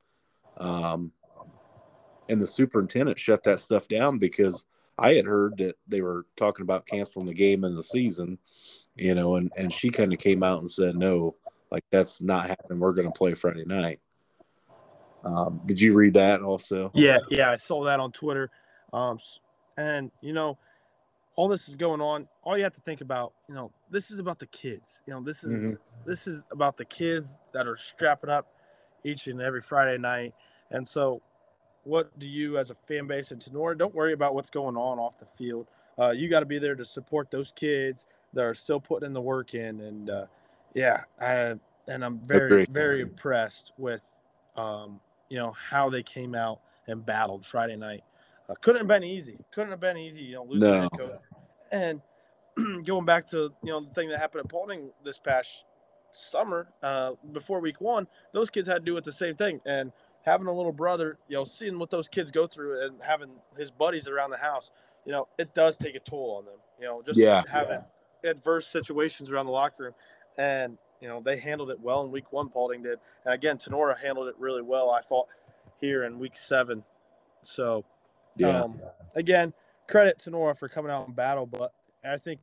um, 0.57 1.13
and 2.29 2.41
the 2.41 2.47
superintendent 2.47 3.19
shut 3.19 3.43
that 3.45 3.61
stuff 3.61 3.89
down 3.89 4.19
because 4.19 4.65
i 4.99 5.15
had 5.15 5.27
heard 5.27 5.59
that 5.59 5.77
they 5.87 6.01
were 6.01 6.27
talking 6.37 6.63
about 6.63 6.87
canceling 6.87 7.27
the 7.27 7.35
game 7.35 7.65
in 7.65 7.77
the 7.77 7.83
season 7.83 8.39
you 8.97 9.15
know 9.15 9.37
and, 9.37 9.53
and 9.57 9.73
she 9.73 9.91
kind 9.91 10.13
of 10.13 10.19
came 10.19 10.43
out 10.43 10.61
and 10.61 10.71
said 10.71 10.97
no 10.97 11.35
like 11.71 11.85
that's 11.91 12.21
not 12.21 12.47
happening 12.47 12.81
we're 12.81 12.93
going 12.93 13.11
to 13.11 13.17
play 13.17 13.35
friday 13.35 13.65
night 13.65 14.01
um, 15.27 15.61
did 15.65 15.81
you 15.81 15.93
read 15.93 16.15
that 16.15 16.41
also 16.41 16.91
Yeah, 16.95 17.19
yeah, 17.31 17.51
I 17.51 17.57
saw 17.57 17.85
that 17.85 17.99
on 17.99 18.13
Twitter. 18.13 18.51
Um, 18.93 19.19
and 19.77 20.11
you 20.21 20.33
know, 20.33 20.59
all 21.35 21.49
this 21.49 21.69
is 21.69 21.75
going 21.75 22.01
on. 22.01 22.29
All 22.45 22.57
you 22.57 22.65
have 22.65 22.75
to 22.75 22.81
think 22.81 23.01
about, 23.01 23.33
you 23.49 23.55
know, 23.55 23.73
this 23.91 24.11
is 24.11 24.21
about 24.21 24.39
the 24.39 24.47
kids. 24.47 25.03
You 25.07 25.15
know, 25.15 25.23
this 25.23 25.43
is 25.43 25.77
this 26.05 26.27
is 26.29 26.45
about 26.53 26.77
the 26.77 26.85
kids 26.85 27.35
that 27.53 27.67
are 27.67 27.77
strapping 27.77 28.31
up 28.31 28.47
each 29.05 29.27
and 29.27 29.41
every 29.41 29.63
Friday 29.63 29.99
night. 29.99 30.33
And 30.71 30.87
so, 30.87 31.23
what 31.83 32.17
do 32.19 32.27
you, 32.27 32.59
as 32.59 32.71
a 32.71 32.75
fan 32.75 33.09
base 33.09 33.33
in 33.33 33.39
Tinora, 33.39 33.77
don't 33.77 33.95
worry 33.95 34.13
about 34.13 34.35
what's 34.35 34.51
going 34.51 34.77
on 34.77 34.99
off 34.99 35.19
the 35.19 35.27
field. 35.27 35.67
Uh, 35.99 36.11
you 36.11 36.29
got 36.29 36.41
to 36.41 36.47
be 36.47 36.59
there 36.59 36.75
to 36.75 36.85
support 36.85 37.31
those 37.31 37.53
kids 37.57 38.07
that 38.33 38.45
are 38.45 38.55
still 38.55 38.81
putting 38.81 39.07
in 39.07 39.13
the 39.13 39.21
work 39.21 39.55
in. 39.55 39.81
And 39.81 40.11
uh, 40.11 40.27
yeah, 40.75 41.05
I, 41.21 41.55
and 41.89 42.05
I'm 42.05 42.19
very 42.21 42.67
very 42.67 43.01
impressed 43.01 43.73
with 43.79 44.03
um, 44.57 45.01
you 45.29 45.39
know 45.39 45.53
how 45.53 45.91
they 45.91 46.03
came 46.03 46.35
out 46.35 46.61
and 46.87 47.05
battled 47.05 47.45
Friday 47.45 47.77
night. 47.77 48.03
Uh, 48.49 48.55
couldn't 48.61 48.81
have 48.81 48.89
been 48.89 49.05
easy. 49.05 49.39
Couldn't 49.53 49.71
have 49.71 49.81
been 49.81 49.97
easy. 49.97 50.23
You 50.23 50.35
know, 50.37 50.45
losing 50.45 50.83
no. 50.83 50.89
coach. 50.91 51.21
And 51.73 52.01
going 52.85 53.05
back 53.05 53.29
to 53.31 53.53
you 53.63 53.71
know 53.71 53.85
the 53.85 53.95
thing 53.95 54.09
that 54.11 54.19
happened 54.19 54.45
at 54.45 54.51
Paulding 54.51 54.91
this 55.05 55.19
past 55.19 55.65
summer 56.13 56.69
uh, 56.83 57.13
before 57.33 57.61
week 57.61 57.81
one, 57.81 58.07
those 58.33 58.51
kids 58.51 58.69
had 58.69 58.79
to 58.79 58.85
do 58.85 58.95
with 58.95 59.05
the 59.05 59.13
same 59.13 59.37
thing. 59.37 59.61
And 59.67 59.93
having 60.23 60.47
a 60.47 60.53
little 60.53 60.73
brother, 60.73 61.19
you 61.29 61.37
know, 61.37 61.45
seeing 61.45 61.79
what 61.79 61.91
those 61.91 62.09
kids 62.09 62.31
go 62.31 62.47
through 62.47 62.85
and 62.87 62.97
having 63.01 63.31
his 63.57 63.71
buddies 63.71 64.09
around 64.09 64.31
the 64.31 64.37
house, 64.37 64.71
you 65.05 65.13
know, 65.13 65.29
it 65.39 65.55
does 65.55 65.77
take 65.77 65.95
a 65.95 66.01
toll 66.01 66.37
on 66.39 66.45
them. 66.45 66.61
You 66.81 66.87
know, 66.87 67.03
just 67.05 67.19
yeah, 67.19 67.43
having 67.51 67.79
yeah. 67.79 67.83
Adverse 68.25 68.67
situations 68.67 69.31
around 69.31 69.47
the 69.47 69.53
locker 69.53 69.85
room. 69.85 69.95
And, 70.39 70.79
you 71.01 71.09
know, 71.09 71.21
they 71.25 71.39
handled 71.39 71.71
it 71.71 71.81
well 71.81 72.03
in 72.03 72.11
week 72.11 72.33
one, 72.33 72.49
Paulding 72.49 72.83
did. 72.83 72.99
And 73.25 73.35
again, 73.35 73.59
Tinora 73.59 73.99
handled 73.99 74.29
it 74.29 74.35
really 74.39 74.63
well, 74.63 74.91
I 74.91 75.03
thought, 75.03 75.27
here 75.81 76.05
in 76.05 76.19
week 76.19 76.37
seven. 76.37 76.85
So, 77.43 77.85
yeah. 78.37 78.63
Um, 78.63 78.81
again, 79.15 79.53
credit 79.89 80.23
Tinora 80.25 80.57
for 80.57 80.69
coming 80.69 80.91
out 80.91 81.09
in 81.09 81.15
battle, 81.15 81.47
but 81.47 81.73
I 82.05 82.19
think, 82.19 82.41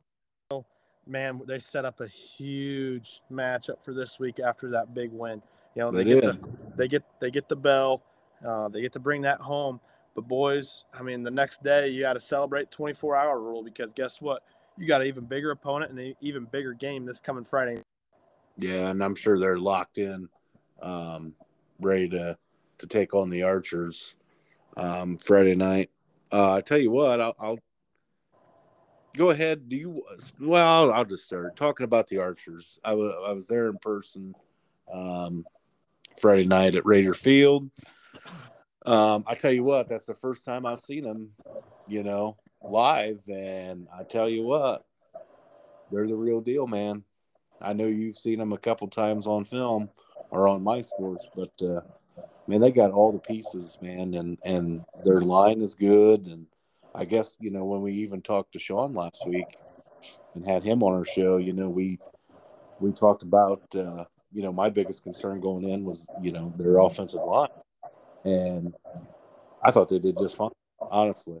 you 0.50 0.56
know, 0.56 0.66
man, 1.06 1.40
they 1.46 1.58
set 1.58 1.84
up 1.84 2.00
a 2.00 2.08
huge 2.08 3.20
matchup 3.30 3.84
for 3.84 3.94
this 3.94 4.18
week 4.18 4.40
after 4.40 4.70
that 4.70 4.94
big 4.94 5.10
win. 5.12 5.42
You 5.74 5.82
know, 5.82 5.90
they, 5.90 6.04
they 6.04 6.20
get 6.20 6.22
the, 6.22 6.48
they 6.76 6.88
get 6.88 7.02
they 7.20 7.30
get 7.30 7.48
the 7.48 7.56
bell, 7.56 8.02
uh, 8.46 8.68
they 8.68 8.80
get 8.80 8.92
to 8.92 9.00
bring 9.00 9.22
that 9.22 9.40
home. 9.40 9.80
But 10.14 10.28
boys, 10.28 10.84
I 10.92 11.02
mean, 11.02 11.24
the 11.24 11.30
next 11.30 11.62
day 11.64 11.88
you 11.88 12.02
got 12.02 12.12
to 12.12 12.20
celebrate 12.20 12.70
24 12.70 13.16
hour 13.16 13.40
rule 13.40 13.64
because 13.64 13.92
guess 13.92 14.20
what? 14.20 14.42
You 14.76 14.86
got 14.86 15.00
an 15.00 15.06
even 15.06 15.24
bigger 15.24 15.50
opponent 15.50 15.90
and 15.90 16.00
an 16.00 16.14
even 16.20 16.44
bigger 16.44 16.72
game 16.72 17.04
this 17.06 17.20
coming 17.20 17.44
Friday. 17.44 17.82
Yeah, 18.58 18.90
and 18.90 19.02
I'm 19.02 19.14
sure 19.14 19.38
they're 19.38 19.58
locked 19.58 19.98
in, 19.98 20.28
um, 20.82 21.34
ready 21.80 22.08
to 22.10 22.36
to 22.78 22.86
take 22.86 23.14
on 23.14 23.30
the 23.30 23.42
Archers 23.42 24.16
um, 24.76 25.16
Friday 25.18 25.54
night. 25.54 25.90
Uh, 26.32 26.54
I 26.54 26.60
tell 26.60 26.78
you 26.78 26.90
what, 26.90 27.20
I'll, 27.20 27.36
I'll, 27.38 27.58
go 29.16 29.30
ahead. 29.30 29.68
Do 29.68 29.76
you? 29.76 30.02
Well, 30.40 30.66
I'll, 30.66 30.92
I'll, 30.92 31.04
just 31.04 31.24
start 31.24 31.54
talking 31.56 31.84
about 31.84 32.08
the 32.08 32.18
Archers. 32.18 32.80
I, 32.84 32.90
w- 32.90 33.12
I 33.12 33.32
was 33.32 33.46
there 33.46 33.68
in 33.68 33.78
person 33.78 34.34
um, 34.92 35.44
Friday 36.20 36.46
night 36.46 36.74
at 36.74 36.86
Raider 36.86 37.14
Field. 37.14 37.70
Um, 38.86 39.24
I 39.26 39.34
tell 39.34 39.52
you 39.52 39.64
what, 39.64 39.88
that's 39.88 40.06
the 40.06 40.14
first 40.14 40.44
time 40.44 40.66
I've 40.66 40.80
seen 40.80 41.04
them, 41.04 41.30
you 41.86 42.02
know, 42.02 42.36
live, 42.64 43.22
and 43.28 43.88
I 43.96 44.04
tell 44.04 44.28
you 44.28 44.42
what, 44.42 44.84
they're 45.90 46.06
the 46.06 46.14
real 46.14 46.40
deal, 46.40 46.66
man. 46.66 47.04
I 47.60 47.72
know 47.72 47.86
you've 47.86 48.16
seen 48.16 48.38
them 48.38 48.52
a 48.52 48.58
couple 48.58 48.88
times 48.88 49.26
on 49.26 49.44
film 49.44 49.90
or 50.30 50.48
on 50.48 50.62
my 50.62 50.80
sports, 50.80 51.26
but 51.34 51.52
uh, 51.62 51.80
man, 52.46 52.60
they 52.60 52.70
got 52.70 52.90
all 52.90 53.12
the 53.12 53.18
pieces, 53.18 53.78
man, 53.80 54.14
and 54.14 54.38
and 54.44 54.84
their 55.04 55.20
line 55.20 55.60
is 55.62 55.74
good. 55.74 56.26
And 56.26 56.46
I 56.94 57.04
guess 57.04 57.36
you 57.40 57.50
know 57.50 57.64
when 57.64 57.82
we 57.82 57.92
even 57.92 58.22
talked 58.22 58.52
to 58.52 58.58
Sean 58.58 58.92
last 58.94 59.26
week 59.26 59.56
and 60.34 60.44
had 60.44 60.64
him 60.64 60.82
on 60.82 60.94
our 60.94 61.04
show, 61.04 61.36
you 61.36 61.52
know 61.52 61.68
we 61.68 61.98
we 62.80 62.92
talked 62.92 63.22
about 63.22 63.62
uh, 63.76 64.04
you 64.32 64.42
know 64.42 64.52
my 64.52 64.68
biggest 64.68 65.02
concern 65.02 65.40
going 65.40 65.68
in 65.68 65.84
was 65.84 66.08
you 66.20 66.32
know 66.32 66.52
their 66.56 66.78
offensive 66.78 67.22
line, 67.22 67.48
and 68.24 68.74
I 69.62 69.70
thought 69.70 69.88
they 69.88 69.98
did 69.98 70.18
just 70.18 70.36
fine, 70.36 70.50
honestly. 70.80 71.38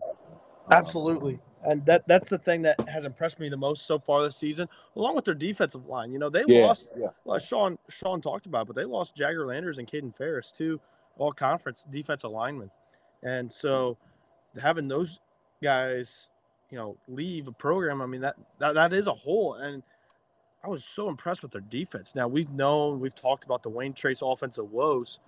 Absolutely. 0.70 1.34
Um, 1.34 1.40
and 1.70 1.86
that 1.86 2.06
that's 2.06 2.28
the 2.28 2.38
thing 2.38 2.62
that 2.62 2.88
has 2.88 3.04
impressed 3.04 3.40
me 3.40 3.48
the 3.48 3.56
most 3.56 3.86
so 3.86 3.98
far 3.98 4.22
this 4.22 4.36
season, 4.36 4.68
along 4.96 5.16
with 5.16 5.24
their 5.24 5.34
defensive 5.34 5.86
line. 5.86 6.12
You 6.12 6.18
know, 6.18 6.28
they 6.28 6.44
yeah, 6.46 6.66
lost. 6.66 6.86
Yeah. 6.96 7.08
Well, 7.24 7.38
Sean 7.38 7.78
Sean 7.88 8.20
talked 8.20 8.46
about, 8.46 8.62
it, 8.62 8.66
but 8.66 8.76
they 8.76 8.84
lost 8.84 9.16
Jagger 9.16 9.46
Landers 9.46 9.78
and 9.78 9.88
Caden 9.90 10.14
Ferris 10.16 10.50
too 10.50 10.80
all 11.18 11.32
conference 11.32 11.86
defensive 11.90 12.30
linemen. 12.30 12.70
And 13.22 13.52
so 13.52 13.96
having 14.60 14.88
those 14.88 15.20
guys, 15.62 16.30
you 16.70 16.78
know, 16.78 16.96
leave 17.08 17.48
a 17.48 17.52
program, 17.52 18.02
I 18.02 18.06
mean, 18.06 18.20
that, 18.22 18.36
that, 18.58 18.74
that 18.74 18.92
is 18.92 19.06
a 19.06 19.12
hole. 19.12 19.54
And 19.54 19.82
I 20.62 20.68
was 20.68 20.84
so 20.84 21.08
impressed 21.08 21.42
with 21.42 21.52
their 21.52 21.60
defense. 21.62 22.14
Now 22.14 22.28
we've 22.28 22.52
known, 22.52 23.00
we've 23.00 23.14
talked 23.14 23.44
about 23.44 23.62
the 23.62 23.68
Wayne 23.68 23.92
Trace 23.92 24.22
offensive 24.22 24.70
woes. 24.70 25.20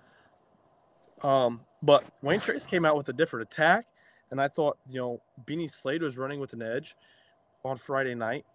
Um, 1.23 1.61
but 1.81 2.03
Wayne 2.21 2.39
Trace 2.39 2.65
came 2.65 2.85
out 2.85 2.95
with 2.95 3.09
a 3.09 3.13
different 3.13 3.51
attack. 3.51 3.87
And 4.31 4.41
I 4.41 4.47
thought, 4.47 4.77
you 4.89 4.99
know, 4.99 5.21
Beanie 5.45 5.69
Slade 5.69 6.01
was 6.01 6.17
running 6.17 6.39
with 6.39 6.53
an 6.53 6.61
edge 6.61 6.95
on 7.63 7.77
Friday 7.77 8.15
night. 8.15 8.45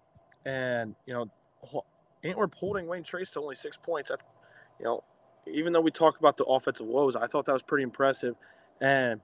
And, 0.44 0.94
you 1.06 1.14
know, 1.14 1.84
Antwerp 2.24 2.54
holding 2.54 2.86
Wayne 2.86 3.04
Trace 3.04 3.30
to 3.32 3.40
only 3.40 3.54
six 3.54 3.76
points. 3.76 4.10
That's, 4.10 4.22
you 4.78 4.84
know, 4.84 5.04
even 5.46 5.72
though 5.72 5.80
we 5.80 5.90
talk 5.90 6.18
about 6.18 6.36
the 6.36 6.44
offensive 6.44 6.86
woes, 6.86 7.16
I 7.16 7.26
thought 7.26 7.46
that 7.46 7.52
was 7.52 7.62
pretty 7.62 7.84
impressive. 7.84 8.34
And 8.80 9.20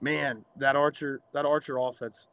man, 0.00 0.44
that 0.56 0.76
Archer, 0.76 1.20
that 1.32 1.44
Archer 1.46 1.78
offense, 1.78 2.28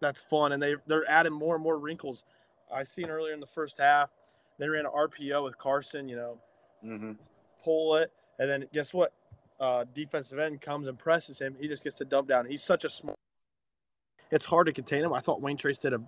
that's 0.00 0.20
fun. 0.20 0.52
And 0.52 0.62
they 0.62 0.76
they're 0.86 1.08
adding 1.08 1.32
more 1.32 1.54
and 1.54 1.62
more 1.62 1.78
wrinkles. 1.78 2.24
I 2.72 2.82
seen 2.84 3.10
earlier 3.10 3.34
in 3.34 3.40
the 3.40 3.46
first 3.46 3.78
half, 3.78 4.10
they 4.58 4.68
ran 4.68 4.86
an 4.86 4.92
RPO 4.92 5.44
with 5.44 5.58
Carson. 5.58 6.08
You 6.08 6.16
know, 6.16 6.38
mm-hmm. 6.84 7.12
pull 7.64 7.96
it, 7.96 8.12
and 8.38 8.48
then 8.48 8.66
guess 8.72 8.94
what? 8.94 9.12
Uh, 9.60 9.84
defensive 9.94 10.38
end 10.38 10.60
comes 10.60 10.88
and 10.88 10.98
presses 10.98 11.38
him. 11.38 11.54
He 11.60 11.68
just 11.68 11.84
gets 11.84 11.96
to 11.96 12.04
dump 12.04 12.28
down. 12.28 12.46
He's 12.46 12.62
such 12.62 12.84
a 12.84 12.90
smart. 12.90 13.16
It's 14.30 14.46
hard 14.46 14.66
to 14.66 14.72
contain 14.72 15.04
him. 15.04 15.12
I 15.12 15.20
thought 15.20 15.42
Wayne 15.42 15.56
Trace 15.56 15.78
did 15.78 15.92
a 15.92 16.00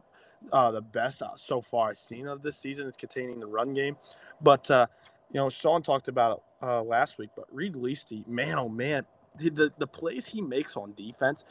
uh, 0.51 0.71
the 0.71 0.81
best 0.81 1.23
uh, 1.23 1.37
so 1.37 1.61
far 1.61 1.91
I've 1.91 1.99
seen 1.99 2.27
of 2.27 2.43
this 2.43 2.57
season 2.57 2.87
is 2.87 2.97
containing 2.97 3.41
the 3.41 3.47
run 3.47 3.75
game. 3.75 3.97
But 4.41 4.71
uh, 4.71 4.87
you 5.31 5.39
know, 5.39 5.49
Sean 5.49 5.83
talked 5.83 6.09
about 6.09 6.43
uh, 6.63 6.83
last 6.83 7.19
week, 7.19 7.31
but 7.37 7.45
Reed 7.53 7.75
Leasty, 7.75 8.27
man, 8.27 8.59
oh 8.59 8.69
man, 8.69 9.05
the, 9.39 9.51
the, 9.51 9.73
the 9.79 9.87
plays 9.87 10.27
he 10.27 10.41
makes 10.41 10.77
on 10.77 10.95
defense, 10.95 11.45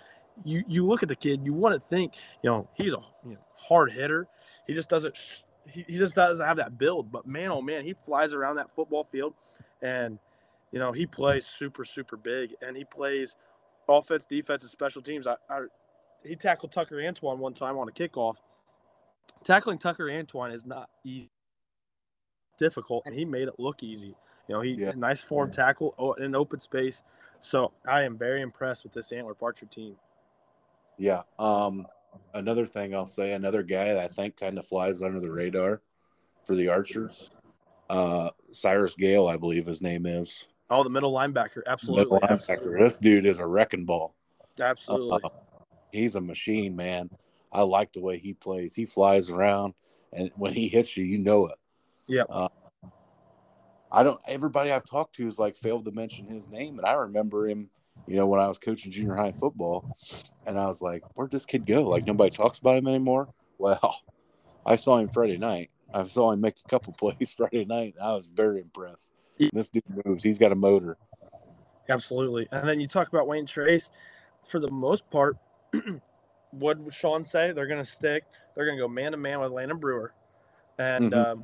you 0.43 0.63
you 0.67 0.85
look 0.85 1.03
at 1.03 1.09
the 1.09 1.15
kid, 1.15 1.41
you 1.45 1.53
want 1.53 1.75
to 1.75 1.89
think, 1.89 2.13
you 2.43 2.49
know, 2.49 2.67
he's 2.73 2.93
a 2.93 3.01
you 3.25 3.33
know, 3.33 3.45
hard 3.55 3.91
hitter. 3.91 4.27
He 4.67 4.73
just 4.73 4.89
doesn't 4.89 5.17
he, 5.67 5.85
he 5.87 5.97
just 5.97 6.15
doesn't 6.15 6.45
have 6.45 6.57
that 6.57 6.77
build. 6.77 7.11
But 7.11 7.25
man, 7.25 7.51
oh 7.51 7.61
man, 7.61 7.83
he 7.83 7.93
flies 7.93 8.33
around 8.33 8.55
that 8.55 8.73
football 8.75 9.07
field, 9.11 9.33
and 9.81 10.19
you 10.71 10.79
know 10.79 10.91
he 10.91 11.05
plays 11.05 11.45
super 11.45 11.85
super 11.85 12.17
big, 12.17 12.55
and 12.61 12.75
he 12.75 12.83
plays 12.83 13.35
offense, 13.89 14.25
defense, 14.25 14.63
and 14.63 14.71
special 14.71 15.01
teams. 15.01 15.27
I, 15.27 15.35
I 15.49 15.61
he 16.23 16.35
tackled 16.35 16.71
Tucker 16.71 17.01
Antoine 17.01 17.39
one 17.39 17.53
time 17.53 17.77
on 17.77 17.87
a 17.87 17.91
kickoff. 17.91 18.35
Tackling 19.43 19.79
Tucker 19.79 20.09
Antoine 20.09 20.51
is 20.51 20.65
not 20.65 20.89
easy 21.03 21.29
difficult, 22.61 23.03
and 23.05 23.15
he 23.15 23.25
made 23.25 23.47
it 23.47 23.55
look 23.57 23.83
easy. 23.83 24.15
You 24.47 24.55
know, 24.55 24.61
he 24.61 24.71
yeah. 24.73 24.91
nice 24.95 25.21
form 25.21 25.51
tackle 25.51 26.15
in 26.19 26.35
open 26.35 26.59
space. 26.59 27.03
So 27.39 27.71
I 27.87 28.03
am 28.03 28.17
very 28.17 28.41
impressed 28.41 28.83
with 28.83 28.93
this 28.93 29.11
Antwerp 29.11 29.41
Archer 29.41 29.65
team. 29.65 29.95
Yeah. 30.97 31.23
Um, 31.39 31.87
another 32.33 32.65
thing 32.65 32.93
I'll 32.93 33.07
say, 33.07 33.33
another 33.33 33.63
guy 33.63 33.85
that 33.85 33.97
I 33.97 34.07
think 34.07 34.37
kind 34.37 34.59
of 34.59 34.67
flies 34.67 35.01
under 35.01 35.19
the 35.19 35.31
radar 35.31 35.81
for 36.45 36.55
the 36.55 36.67
Archers, 36.67 37.31
uh, 37.89 38.29
Cyrus 38.51 38.95
Gale, 38.95 39.27
I 39.27 39.37
believe 39.37 39.65
his 39.65 39.81
name 39.81 40.05
is. 40.05 40.47
Oh, 40.71 40.83
the 40.83 40.89
middle 40.89 41.13
linebacker, 41.13 41.61
absolutely. 41.67 42.05
Middle 42.05 42.19
linebacker. 42.21 42.49
Absolutely. 42.53 42.83
This 42.83 42.97
dude 42.97 43.25
is 43.25 43.39
a 43.39 43.45
wrecking 43.45 43.83
ball. 43.83 44.15
Absolutely. 44.57 45.19
Uh, 45.21 45.29
he's 45.91 46.15
a 46.15 46.21
machine, 46.21 46.77
man. 46.77 47.09
I 47.51 47.63
like 47.63 47.91
the 47.91 47.99
way 47.99 48.17
he 48.17 48.33
plays. 48.33 48.73
He 48.73 48.85
flies 48.85 49.29
around, 49.29 49.73
and 50.13 50.31
when 50.37 50.53
he 50.53 50.69
hits 50.69 50.95
you, 50.95 51.03
you 51.03 51.17
know 51.17 51.47
it. 51.47 51.57
Yeah. 52.07 52.23
Uh, 52.29 52.47
I 53.91 54.03
don't. 54.03 54.19
Everybody 54.25 54.71
I've 54.71 54.85
talked 54.85 55.15
to 55.15 55.25
has 55.25 55.37
like 55.37 55.57
failed 55.57 55.83
to 55.83 55.91
mention 55.91 56.27
his 56.27 56.47
name, 56.47 56.79
and 56.79 56.87
I 56.87 56.93
remember 56.93 57.49
him. 57.49 57.69
You 58.07 58.15
know, 58.15 58.25
when 58.25 58.39
I 58.39 58.47
was 58.47 58.57
coaching 58.57 58.91
junior 58.91 59.15
high 59.15 59.33
football, 59.33 59.97
and 60.47 60.57
I 60.57 60.67
was 60.67 60.81
like, 60.81 61.03
"Where'd 61.15 61.31
this 61.31 61.45
kid 61.45 61.65
go? 61.65 61.83
Like 61.83 62.07
nobody 62.07 62.29
talks 62.29 62.59
about 62.59 62.77
him 62.77 62.87
anymore." 62.87 63.27
Well, 63.57 63.95
I 64.65 64.77
saw 64.77 64.97
him 64.99 65.09
Friday 65.09 65.37
night. 65.37 65.69
I 65.93 66.03
saw 66.03 66.31
him 66.31 66.39
make 66.39 66.55
a 66.65 66.69
couple 66.69 66.93
plays 66.97 67.33
Friday 67.35 67.65
night. 67.65 67.95
I 68.01 68.15
was 68.15 68.31
very 68.31 68.61
impressed. 68.61 69.11
This 69.53 69.69
dude 69.69 69.83
moves. 70.05 70.23
He's 70.23 70.37
got 70.37 70.51
a 70.51 70.55
motor. 70.55 70.97
Absolutely. 71.89 72.47
And 72.51 72.67
then 72.67 72.79
you 72.79 72.87
talk 72.87 73.07
about 73.09 73.27
Wayne 73.27 73.45
Trace. 73.45 73.89
For 74.47 74.59
the 74.59 74.71
most 74.71 75.09
part, 75.09 75.37
what 76.51 76.79
would 76.79 76.93
Sean 76.93 77.25
say? 77.25 77.51
They're 77.51 77.67
going 77.67 77.83
to 77.83 77.89
stick. 77.89 78.23
They're 78.55 78.65
going 78.65 78.77
to 78.77 78.83
go 78.83 78.87
man 78.87 79.11
to 79.11 79.17
man 79.17 79.39
with 79.39 79.51
Landon 79.51 79.77
Brewer, 79.77 80.13
and 80.77 81.11
mm-hmm. 81.11 81.31
um, 81.31 81.43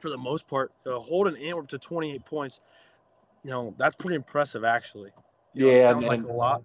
for 0.00 0.10
the 0.10 0.16
most 0.16 0.46
part, 0.48 0.72
uh, 0.86 0.98
holding 0.98 1.36
Antwerp 1.36 1.68
to 1.68 1.78
28 1.78 2.24
points, 2.24 2.60
you 3.44 3.50
know, 3.50 3.74
that's 3.78 3.96
pretty 3.96 4.16
impressive, 4.16 4.64
actually. 4.64 5.10
You 5.54 5.66
know, 5.66 5.72
yeah, 5.72 5.90
and, 5.90 6.02
like 6.02 6.22
a 6.22 6.32
lot. 6.32 6.62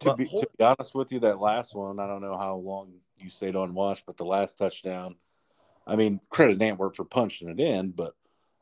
To 0.00 0.14
be, 0.14 0.26
hold- 0.26 0.42
to 0.42 0.48
be 0.56 0.64
honest 0.64 0.94
with 0.94 1.12
you, 1.12 1.18
that 1.20 1.40
last 1.40 1.74
one, 1.74 1.98
I 1.98 2.06
don't 2.06 2.22
know 2.22 2.36
how 2.36 2.56
long 2.56 2.92
you 3.18 3.30
stayed 3.30 3.56
on 3.56 3.74
watch, 3.74 4.04
but 4.06 4.16
the 4.16 4.24
last 4.24 4.58
touchdown, 4.58 5.16
I 5.86 5.96
mean, 5.96 6.20
credit 6.28 6.60
Antwerp 6.60 6.96
for 6.96 7.04
punching 7.04 7.48
it 7.48 7.60
in, 7.60 7.90
but 7.90 8.14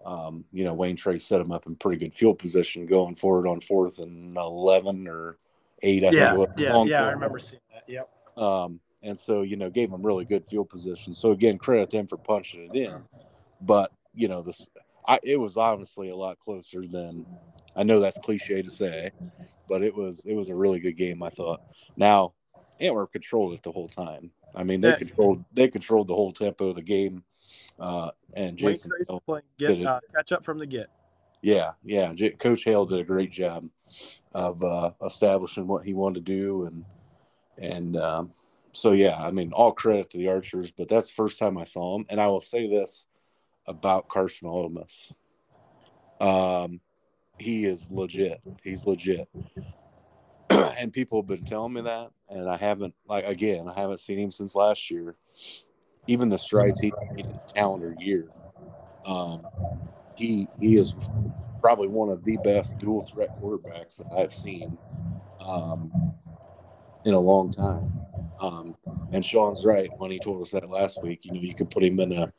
um, 0.04 0.44
you 0.52 0.64
know, 0.64 0.74
Wayne 0.74 0.96
Trace 0.96 1.24
set 1.24 1.40
him 1.40 1.52
up 1.52 1.66
in 1.66 1.76
pretty 1.76 1.98
good 1.98 2.14
field 2.14 2.38
position 2.38 2.86
going 2.86 3.14
forward 3.14 3.46
on 3.46 3.60
fourth 3.60 3.98
and 3.98 4.36
eleven 4.36 5.06
or 5.06 5.38
eight. 5.82 6.04
I 6.04 6.10
yeah, 6.10 6.36
think 6.36 6.48
yeah, 6.56 6.84
yeah. 6.84 7.04
I 7.04 7.10
remember 7.10 7.38
seeing 7.38 7.60
that. 7.72 7.84
Yep. 7.86 8.10
Um, 8.36 8.80
and 9.02 9.18
so 9.18 9.42
you 9.42 9.56
know, 9.56 9.70
gave 9.70 9.90
him 9.90 10.02
really 10.02 10.24
good 10.24 10.46
field 10.46 10.68
position. 10.68 11.14
So 11.14 11.32
again, 11.32 11.58
credit 11.58 11.90
to 11.90 11.96
them 11.98 12.06
for 12.06 12.16
punching 12.16 12.70
it 12.72 12.76
in. 12.76 13.02
But 13.60 13.92
you 14.14 14.28
know, 14.28 14.42
this 14.42 14.68
I, 15.06 15.18
it 15.22 15.38
was 15.38 15.56
honestly 15.56 16.10
a 16.10 16.16
lot 16.16 16.38
closer 16.38 16.86
than 16.86 17.26
I 17.74 17.82
know 17.82 18.00
that's 18.00 18.18
cliche 18.18 18.62
to 18.62 18.70
say, 18.70 19.10
but 19.68 19.82
it 19.82 19.94
was 19.94 20.24
it 20.24 20.34
was 20.34 20.48
a 20.48 20.54
really 20.54 20.80
good 20.80 20.96
game. 20.96 21.22
I 21.22 21.30
thought. 21.30 21.62
Now, 21.96 22.34
Antwerp 22.80 23.12
controlled 23.12 23.54
it 23.54 23.62
the 23.62 23.72
whole 23.72 23.88
time. 23.88 24.30
I 24.54 24.62
mean, 24.64 24.80
they 24.80 24.90
Yeah. 24.90 24.96
controlled 24.96 25.44
they 25.52 25.68
controlled 25.68 26.08
the 26.08 26.14
whole 26.14 26.32
tempo 26.32 26.68
of 26.68 26.74
the 26.74 26.82
game, 26.82 27.24
uh, 27.78 28.10
and 28.34 28.56
Jason, 28.56 28.92
playing 29.26 29.44
get 29.58 29.86
uh, 29.86 30.00
catch 30.14 30.32
up 30.32 30.44
from 30.44 30.58
the 30.58 30.66
get. 30.66 30.90
yeah, 31.42 31.72
yeah, 31.84 32.12
J- 32.12 32.30
Coach 32.30 32.64
Hale 32.64 32.86
did 32.86 33.00
a 33.00 33.04
great 33.04 33.30
job 33.30 33.68
of 34.32 34.62
uh, 34.62 34.92
establishing 35.04 35.66
what 35.66 35.84
he 35.84 35.94
wanted 35.94 36.26
to 36.26 36.32
do, 36.32 36.64
and 36.66 36.84
and 37.58 37.96
um, 37.96 38.32
so 38.72 38.92
yeah, 38.92 39.16
I 39.16 39.30
mean, 39.30 39.52
all 39.52 39.72
credit 39.72 40.10
to 40.10 40.18
the 40.18 40.28
Archers, 40.28 40.70
but 40.70 40.88
that's 40.88 41.08
the 41.08 41.14
first 41.14 41.38
time 41.38 41.58
I 41.58 41.64
saw 41.64 41.96
him, 41.96 42.06
and 42.08 42.20
I 42.20 42.26
will 42.28 42.40
say 42.40 42.68
this 42.68 43.06
about 43.66 44.08
Carson 44.08 44.48
Aldemus. 44.48 45.12
Um, 46.20 46.80
he 47.38 47.64
is 47.64 47.90
legit. 47.90 48.40
He's 48.62 48.86
legit. 48.86 49.28
And 50.78 50.92
people 50.92 51.20
have 51.20 51.28
been 51.28 51.44
telling 51.44 51.72
me 51.72 51.82
that, 51.82 52.10
and 52.28 52.48
I 52.48 52.56
haven't 52.56 52.94
like 53.06 53.26
again, 53.26 53.68
I 53.68 53.78
haven't 53.80 54.00
seen 54.00 54.18
him 54.18 54.30
since 54.30 54.54
last 54.54 54.90
year. 54.90 55.16
Even 56.08 56.28
the 56.28 56.38
strides 56.38 56.80
he 56.80 56.92
made 57.14 57.26
in 57.26 57.40
calendar 57.54 57.94
year. 57.98 58.28
Um, 59.06 59.46
he 60.16 60.48
he 60.60 60.76
is 60.76 60.94
probably 61.60 61.88
one 61.88 62.08
of 62.08 62.24
the 62.24 62.36
best 62.38 62.78
dual 62.78 63.02
threat 63.02 63.30
quarterbacks 63.40 63.98
that 63.98 64.08
I've 64.16 64.34
seen 64.34 64.76
um, 65.40 65.92
in 67.04 67.14
a 67.14 67.20
long 67.20 67.52
time. 67.52 67.92
Um, 68.40 68.76
and 69.12 69.24
Sean's 69.24 69.64
right 69.64 69.90
when 69.98 70.10
he 70.10 70.18
told 70.18 70.42
us 70.42 70.50
that 70.50 70.68
last 70.68 71.02
week. 71.02 71.24
You 71.24 71.32
know, 71.32 71.40
you 71.40 71.54
could 71.54 71.70
put 71.70 71.84
him 71.84 72.00
in 72.00 72.12
a 72.12 72.32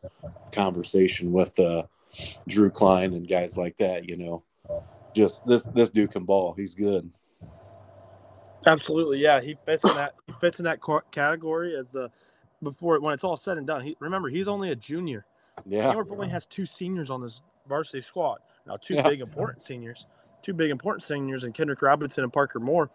conversation 0.51 1.31
with 1.31 1.57
uh, 1.59 1.83
Drew 2.47 2.69
Klein 2.69 3.13
and 3.13 3.27
guys 3.27 3.57
like 3.57 3.77
that. 3.77 4.09
You 4.09 4.17
know, 4.17 4.43
just 5.15 5.45
this 5.45 5.63
this 5.67 5.89
dude 5.89 6.11
can 6.11 6.25
ball. 6.25 6.53
He's 6.53 6.75
good. 6.75 7.09
Absolutely, 8.65 9.19
yeah. 9.19 9.41
He 9.41 9.57
fits 9.65 9.83
in 9.83 9.95
that. 9.95 10.15
He 10.27 10.33
fits 10.39 10.59
in 10.59 10.65
that 10.65 10.79
category 11.11 11.75
as 11.77 11.89
the 11.89 12.09
before 12.61 12.99
when 13.01 13.13
it's 13.13 13.23
all 13.23 13.35
said 13.35 13.57
and 13.57 13.67
done. 13.67 13.81
He 13.83 13.97
remember 13.99 14.29
he's 14.29 14.47
only 14.47 14.71
a 14.71 14.75
junior. 14.75 15.25
Yeah, 15.65 15.89
Antwerp 15.89 16.11
only 16.11 16.29
has 16.29 16.45
two 16.45 16.65
seniors 16.65 17.09
on 17.09 17.21
this 17.21 17.41
varsity 17.67 18.01
squad. 18.01 18.39
Now, 18.65 18.77
two 18.77 18.95
Yeah. 18.95 19.03
big 19.03 19.21
important 19.21 19.63
seniors, 19.63 20.05
two 20.41 20.53
big 20.53 20.71
important 20.71 21.03
seniors, 21.03 21.43
and 21.43 21.53
Kendrick 21.53 21.81
Robinson 21.81 22.23
and 22.23 22.33
Parker 22.33 22.59
Moore. 22.59 22.89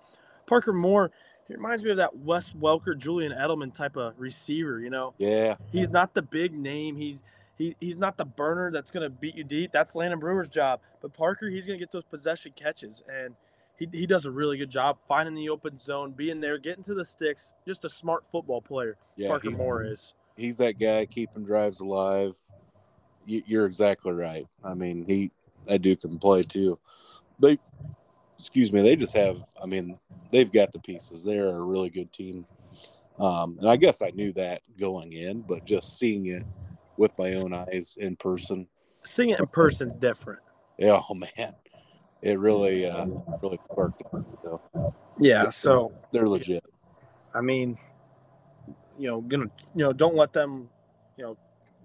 Parker 0.47 0.73
Moore, 0.73 1.11
he 1.47 1.55
reminds 1.55 1.85
me 1.85 1.91
of 1.91 1.99
that 1.99 2.17
Wes 2.17 2.53
Welker, 2.53 2.97
Julian 2.97 3.33
Edelman 3.33 3.75
type 3.75 3.97
of 3.97 4.15
receiver. 4.19 4.81
You 4.81 4.91
know, 4.91 5.15
yeah, 5.19 5.57
he's 5.71 5.91
not 5.91 6.15
the 6.15 6.23
big 6.23 6.55
name. 6.55 6.97
He's 6.97 7.21
he, 7.57 7.77
he's 7.81 7.99
not 7.99 8.17
the 8.17 8.25
burner 8.25 8.71
that's 8.71 8.91
going 8.91 9.03
to 9.03 9.11
beat 9.11 9.35
you 9.35 9.45
deep. 9.45 9.73
That's 9.73 9.95
Landon 9.95 10.21
Brewer's 10.21 10.49
job. 10.49 10.81
But 11.03 11.13
Parker, 11.13 11.49
he's 11.49 11.67
going 11.67 11.79
to 11.79 11.85
get 11.85 11.93
those 11.93 12.05
possession 12.05 12.53
catches, 12.57 13.03
and 13.13 13.35
he, 13.79 13.89
he 13.93 14.07
does 14.07 14.25
a 14.25 14.31
really 14.31 14.59
good 14.59 14.71
job 14.71 14.99
finding 15.07 15.35
the 15.35 15.49
open 15.49 15.79
zone, 15.79 16.13
being 16.13 16.41
there, 16.41 16.59
getting 16.59 16.85
to 16.85 16.95
the 16.95 17.05
sticks. 17.05 17.53
Just 17.67 17.85
a 17.85 17.89
smart 17.89 18.25
football 18.31 18.61
player. 18.61 18.97
yeah. 19.17 19.29
Parker 19.29 19.51
Moore 19.53 19.85
is. 19.85 20.15
he's 20.37 20.57
that 20.59 20.79
guy 20.79 21.07
keeping 21.07 21.45
drives 21.45 21.81
alive. 21.81 22.37
You, 23.27 23.43
you're 23.47 23.67
exactly 23.67 24.13
right. 24.13 24.47
I 24.65 24.75
mean, 24.75 25.05
he 25.07 25.31
that 25.67 25.83
dude 25.83 26.01
can 26.01 26.19
play 26.19 26.43
too. 26.43 26.79
They, 27.41 27.59
excuse 28.35 28.73
me, 28.73 28.81
they 28.83 28.97
just 28.97 29.15
have. 29.15 29.43
I 29.63 29.67
mean, 29.67 29.99
they've 30.31 30.51
got 30.51 30.73
the 30.73 30.79
pieces. 30.81 31.23
They're 31.25 31.49
a 31.49 31.61
really 31.61 31.91
good 31.91 32.13
team. 32.13 32.47
Um, 33.19 33.59
and 33.59 33.69
I 33.69 33.77
guess 33.77 34.01
I 34.01 34.11
knew 34.11 34.33
that 34.35 34.63
going 34.79 35.13
in, 35.13 35.41
but 35.43 35.65
just 35.65 35.99
seeing 35.99 36.27
it 36.27 36.45
with 36.97 37.17
my 37.19 37.35
own 37.35 37.53
eyes 37.53 37.97
in 38.01 38.17
person, 38.17 38.67
Seeing 39.05 39.31
it 39.31 39.41
in 39.41 39.47
person's 39.47 39.95
different. 39.95 40.41
yeah, 40.79 41.01
oh 41.11 41.15
man, 41.15 41.55
it 42.23 42.39
really, 42.39 42.87
uh, 42.87 43.07
really 43.43 43.61
worked. 43.75 44.01
it. 44.01 44.07
So 44.43 44.95
Yeah. 45.19 45.51
So 45.51 45.93
they're 46.13 46.29
legit. 46.29 46.65
I 47.35 47.41
mean, 47.41 47.79
you 48.99 49.09
know, 49.09 49.21
gonna 49.21 49.51
you 49.75 49.85
know, 49.85 49.93
don't 49.93 50.17
let 50.17 50.33
them, 50.33 50.69
you 51.17 51.25
know, 51.25 51.37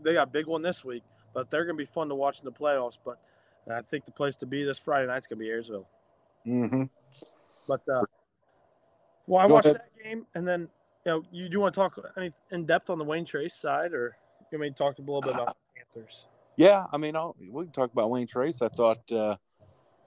they 0.01 0.13
got 0.13 0.27
a 0.27 0.31
big 0.31 0.47
one 0.47 0.61
this 0.61 0.83
week, 0.83 1.03
but 1.33 1.49
they're 1.51 1.65
gonna 1.65 1.77
be 1.77 1.85
fun 1.85 2.09
to 2.09 2.15
watch 2.15 2.39
in 2.39 2.45
the 2.45 2.51
playoffs. 2.51 2.97
But 3.03 3.19
I 3.71 3.81
think 3.81 4.05
the 4.05 4.11
place 4.11 4.35
to 4.37 4.45
be 4.45 4.63
this 4.63 4.77
Friday 4.77 5.07
night's 5.07 5.27
gonna 5.27 5.39
be 5.39 5.47
Ayersville. 5.47 5.85
Mm-hmm. 6.45 6.83
But 7.67 7.81
uh, 7.87 8.03
well, 9.27 9.45
I 9.45 9.47
Go 9.47 9.53
watched 9.55 9.65
ahead. 9.67 9.81
that 9.81 10.03
game, 10.03 10.25
and 10.35 10.47
then 10.47 10.67
you 11.05 11.11
know, 11.11 11.23
you 11.31 11.49
do 11.49 11.59
want 11.59 11.73
to 11.73 11.79
talk 11.79 11.97
any 12.17 12.31
in 12.51 12.65
depth 12.65 12.89
on 12.89 12.97
the 12.97 13.03
Wayne 13.03 13.25
Trace 13.25 13.53
side, 13.53 13.93
or 13.93 14.15
you 14.51 14.57
want 14.57 14.61
me 14.61 14.69
to 14.69 14.75
talk 14.75 14.97
a 14.97 15.01
little 15.01 15.21
bit 15.21 15.33
about 15.33 15.47
the 15.47 15.83
Panthers? 15.95 16.27
Yeah, 16.55 16.85
I 16.91 16.97
mean, 16.97 17.15
I'll, 17.15 17.35
we 17.51 17.65
can 17.65 17.73
talk 17.73 17.91
about 17.91 18.09
Wayne 18.09 18.27
Trace. 18.27 18.61
I 18.61 18.67
thought, 18.69 19.11
uh, 19.11 19.37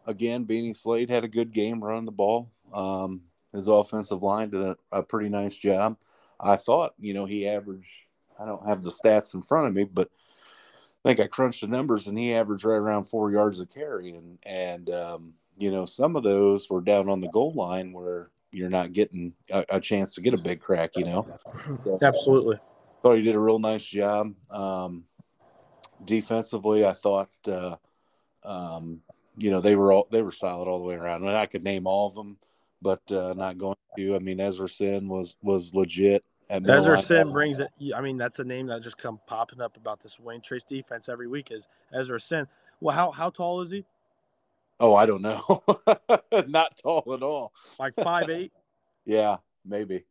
again, 0.07 0.47
Beanie 0.47 0.77
Slade 0.77 1.11
had 1.11 1.25
a 1.25 1.29
good 1.29 1.53
game 1.53 1.83
running 1.83 2.05
the 2.05 2.13
ball. 2.13 2.51
Um, 2.73 3.23
his 3.53 3.69
offensive 3.69 4.23
line 4.23 4.51
did 4.51 4.63
a, 4.63 4.77
a 4.93 5.03
pretty 5.03 5.29
nice 5.29 5.57
job. 5.57 5.99
I 6.39 6.57
thought, 6.57 6.95
you 6.99 7.15
know, 7.15 7.27
he 7.27 7.49
averaged, 7.49 8.03
I 8.39 8.45
don't 8.45 8.67
have 8.67 8.83
the 8.83 8.91
stats 8.91 9.35
in 9.35 9.43
front 9.43 9.69
of 9.69 9.75
me, 9.75 9.85
but 9.85 10.11
I 11.05 11.09
think 11.09 11.21
I 11.21 11.27
crunched 11.27 11.63
the 11.63 11.69
numbers 11.69 12.07
and 12.07 12.19
he 12.19 12.35
averaged 12.35 12.65
right 12.65 12.77
around 12.77 13.05
four 13.05 13.31
yards 13.31 13.61
of 13.61 13.73
carry. 13.73 14.15
And, 14.15 14.39
and 14.45 14.91
um, 14.91 15.35
you 15.57 15.71
know, 15.71 15.87
some 15.87 16.17
of 16.17 16.23
those 16.23 16.69
were 16.69 16.81
down 16.81 17.09
on 17.09 17.21
the 17.21 17.29
goal 17.29 17.53
line 17.55 17.93
where 17.93 18.31
you're 18.53 18.71
not 18.71 18.93
getting 18.93 19.33
a, 19.51 19.65
a 19.71 19.81
chance 19.81 20.15
to 20.15 20.21
get 20.21 20.35
a 20.35 20.39
big 20.39 20.61
crack, 20.61 20.97
you 20.97 21.05
know. 21.05 21.27
Absolutely. 22.03 22.59
thought 23.03 23.17
he 23.17 23.23
did 23.23 23.35
a 23.35 23.41
real 23.41 23.59
nice 23.59 23.85
job. 23.85 24.35
Um, 24.51 25.05
defensively, 26.05 26.85
I 26.85 26.93
thought, 26.93 27.31
uh, 27.49 27.77
um, 28.45 29.01
you 29.37 29.51
know, 29.51 29.61
they 29.61 29.77
were 29.77 29.93
all 29.93 30.09
they 30.11 30.23
were 30.23 30.33
solid 30.33 30.69
all 30.69 30.79
the 30.79 30.85
way 30.85 30.95
around, 30.95 31.23
and 31.23 31.37
I 31.37 31.47
could 31.47 31.63
name 31.63 31.87
all 31.87 32.09
of 32.09 32.15
them, 32.15 32.39
but 32.83 33.01
uh, 33.11 33.35
not 33.35 33.59
going 33.59 33.77
to. 33.97 34.17
I 34.17 34.19
mean, 34.19 34.41
Ezra 34.41 34.69
Sin 34.69 35.09
was 35.09 35.37
was 35.43 35.75
legit. 35.75 36.25
Ezra 36.49 37.03
Sin 37.03 37.33
brings 37.33 37.59
it. 37.59 37.69
I 37.95 38.01
mean, 38.01 38.17
that's 38.17 38.39
a 38.39 38.45
name 38.45 38.69
that 38.69 38.83
just 38.83 38.99
come 38.99 39.21
popping 39.27 39.61
up 39.61 39.77
about 39.77 40.03
this 40.03 40.19
Wayne 40.19 40.41
Trace 40.41 40.65
defense 40.65 41.09
every 41.09 41.29
week. 41.29 41.49
Is 41.51 41.69
Ezra 41.93 42.21
Sin? 42.21 42.47
Well, 42.81 42.95
how 42.97 43.11
how 43.11 43.31
tall 43.31 43.61
is 43.61 43.71
he? 43.71 43.85
Oh, 44.79 44.95
I 44.95 45.07
don't 45.07 45.23
know. 45.23 45.63
not 46.47 46.77
tall 46.83 47.05
at 47.13 47.23
all. 47.23 47.53
Like 47.79 47.95
five 47.95 48.29
eight. 48.29 48.53
Yeah, 49.09 49.37
maybe. 49.65 50.05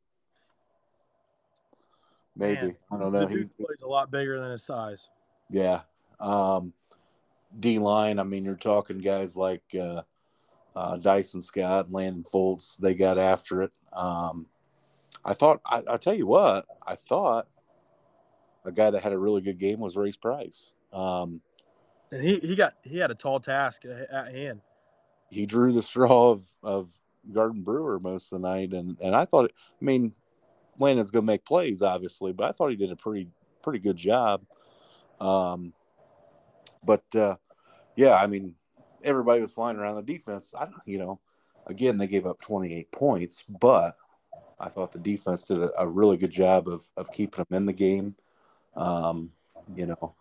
Maybe 2.38 2.62
Man, 2.62 2.76
I 2.90 2.98
don't 2.98 3.12
know. 3.12 3.28
He's 3.28 3.52
plays 3.52 3.82
a 3.84 3.88
lot 3.88 4.10
bigger 4.10 4.40
than 4.40 4.52
his 4.52 4.64
size. 4.64 5.10
Yeah. 5.50 5.82
Um, 6.18 6.72
D 7.60 7.80
line, 7.80 8.20
I 8.20 8.24
mean, 8.24 8.46
you're 8.46 8.56
talking 8.56 9.00
guys 9.00 9.36
like 9.38 9.64
uh, 9.80 10.02
uh, 10.76 10.98
Dyson 10.98 11.42
Scott, 11.42 11.92
Landon 11.92 12.24
Foltz. 12.24 12.78
They 12.78 12.94
got 12.94 13.18
after 13.18 13.62
it. 13.64 13.72
Um, 13.94 14.48
I 15.24 15.34
thought, 15.34 15.62
I, 15.66 15.84
I 15.90 15.98
tell 15.98 16.14
you 16.14 16.28
what, 16.28 16.66
I 16.86 16.96
thought 16.96 17.48
a 18.66 18.72
guy 18.72 18.92
that 18.92 19.04
had 19.04 19.14
a 19.14 19.18
really 19.18 19.42
good 19.42 19.58
game 19.58 19.80
was 19.80 19.96
Race 19.96 20.18
Price. 20.18 20.72
Um, 20.92 21.42
And 22.12 22.24
he, 22.24 22.40
he 22.40 22.56
got 22.56 22.74
he 22.84 22.98
had 22.98 23.12
a 23.12 23.16
tall 23.16 23.40
task 23.40 23.86
at 23.86 24.10
at 24.12 24.34
hand. 24.34 24.62
he 25.30 25.46
drew 25.46 25.72
the 25.72 25.82
straw 25.82 26.32
of, 26.32 26.46
of 26.64 26.94
Garden 27.34 27.64
Brewer 27.64 28.00
most 28.00 28.32
of 28.32 28.42
the 28.42 28.48
night. 28.48 28.74
And, 28.74 28.98
and 29.02 29.16
I 29.16 29.26
thought, 29.26 29.52
I 29.52 29.86
mean, 29.86 30.14
Landon's 30.80 31.12
going 31.12 31.24
to 31.24 31.32
make 31.32 31.46
plays, 31.46 31.82
obviously, 31.82 32.34
but 32.34 32.48
I 32.48 32.52
thought 32.52 32.70
he 32.70 32.76
did 32.76 32.92
a 32.92 32.96
pretty, 32.96 33.30
pretty 33.64 33.80
good 33.80 33.98
job. 33.98 34.44
Um, 35.20 35.74
but, 36.84 37.04
uh, 37.16 37.36
yeah, 37.96 38.16
I 38.16 38.28
mean, 38.28 38.56
everybody 39.04 39.42
was 39.42 39.54
flying 39.54 39.78
around 39.78 39.96
the 39.96 40.02
defense. 40.02 40.54
I 40.58 40.66
don't, 40.66 40.76
you 40.86 40.98
know, 40.98 41.20
again, 41.68 41.98
they 41.98 42.08
gave 42.08 42.26
up 42.26 42.40
28 42.40 42.92
points, 42.92 43.44
but 43.44 43.94
I 44.60 44.70
thought 44.70 44.92
the 44.92 45.00
defense 45.00 45.44
did 45.44 45.60
a, 45.60 45.82
a 45.82 45.88
really 45.88 46.18
good 46.18 46.32
job 46.32 46.68
of, 46.68 46.84
of 46.98 47.12
keeping 47.12 47.46
them 47.50 47.58
in 47.58 47.66
the 47.66 47.74
game. 47.74 48.16
Um, 48.76 49.32
you 49.76 49.86
know, 49.86 50.16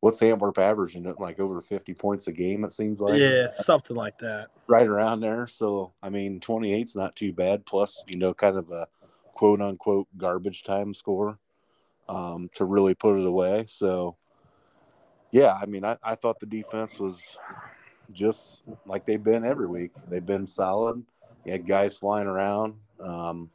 what's 0.00 0.22
Antwerp 0.22 0.58
averaging 0.58 1.12
like 1.18 1.38
over 1.38 1.60
50 1.60 1.94
points 1.94 2.26
a 2.26 2.32
game, 2.32 2.64
it 2.64 2.72
seems 2.72 3.00
like 3.00 3.20
yeah, 3.20 3.48
something 3.48 3.96
like 3.96 4.18
that. 4.18 4.48
right 4.66 4.86
around 4.86 5.20
there. 5.20 5.46
So 5.46 5.92
I 6.02 6.08
mean, 6.08 6.40
28's 6.40 6.96
not 6.96 7.16
too 7.16 7.32
bad. 7.32 7.66
Plus, 7.66 8.02
you 8.06 8.16
know, 8.16 8.34
kind 8.34 8.56
of 8.56 8.70
a 8.70 8.88
quote 9.34 9.60
unquote 9.60 10.08
garbage 10.16 10.64
time 10.64 10.92
score 10.92 11.38
um, 12.08 12.50
to 12.54 12.64
really 12.64 12.94
put 12.94 13.18
it 13.18 13.24
away. 13.26 13.64
So 13.68 14.16
yeah, 15.32 15.58
I 15.60 15.66
mean, 15.66 15.84
I, 15.84 15.96
I 16.02 16.14
thought 16.14 16.40
the 16.40 16.46
defense 16.46 16.98
was 16.98 17.36
just 18.12 18.62
like 18.86 19.04
they've 19.04 19.22
been 19.22 19.44
every 19.44 19.66
week. 19.66 19.92
They've 20.08 20.24
been 20.24 20.46
solid. 20.46 21.02
You 21.44 21.52
had 21.52 21.66
guys 21.66 21.96
flying 21.96 22.26
around. 22.26 22.76
Um, 22.98 23.50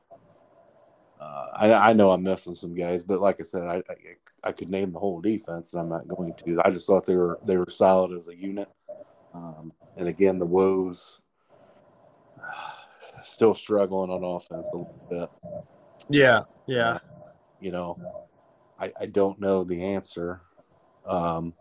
uh, 1.19 1.47
I, 1.53 1.73
I 1.73 1.93
know 1.93 2.11
I'm 2.11 2.23
missing 2.23 2.55
some 2.55 2.75
guys, 2.75 3.03
but 3.03 3.19
like 3.19 3.37
I 3.39 3.43
said, 3.43 3.63
I, 3.63 3.77
I 3.89 3.95
I 4.43 4.51
could 4.51 4.69
name 4.69 4.91
the 4.91 4.99
whole 4.99 5.21
defense, 5.21 5.73
and 5.73 5.81
I'm 5.81 5.89
not 5.89 6.07
going 6.07 6.33
to. 6.33 6.61
I 6.63 6.69
just 6.71 6.87
thought 6.87 7.05
they 7.05 7.15
were 7.15 7.39
they 7.45 7.57
were 7.57 7.69
solid 7.69 8.15
as 8.15 8.27
a 8.27 8.35
unit. 8.35 8.69
Um, 9.33 9.73
and 9.97 10.07
again, 10.07 10.39
the 10.39 10.45
Woes 10.45 11.21
still 13.23 13.53
struggling 13.53 14.11
on 14.11 14.23
offense 14.23 14.69
a 14.73 14.77
little 14.77 15.07
bit. 15.09 15.29
Yeah, 16.09 16.43
yeah. 16.67 16.99
You 17.59 17.71
know, 17.71 17.97
I, 18.79 18.91
I 18.99 19.05
don't 19.07 19.39
know 19.39 19.63
the 19.63 19.83
answer. 19.83 20.41
Um, 21.07 21.53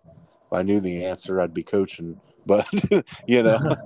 I 0.53 0.63
knew 0.63 0.81
the 0.81 1.05
answer, 1.05 1.41
I'd 1.41 1.55
be 1.55 1.63
coaching. 1.63 2.21
But 2.47 2.67
you 3.27 3.43
know, 3.43 3.77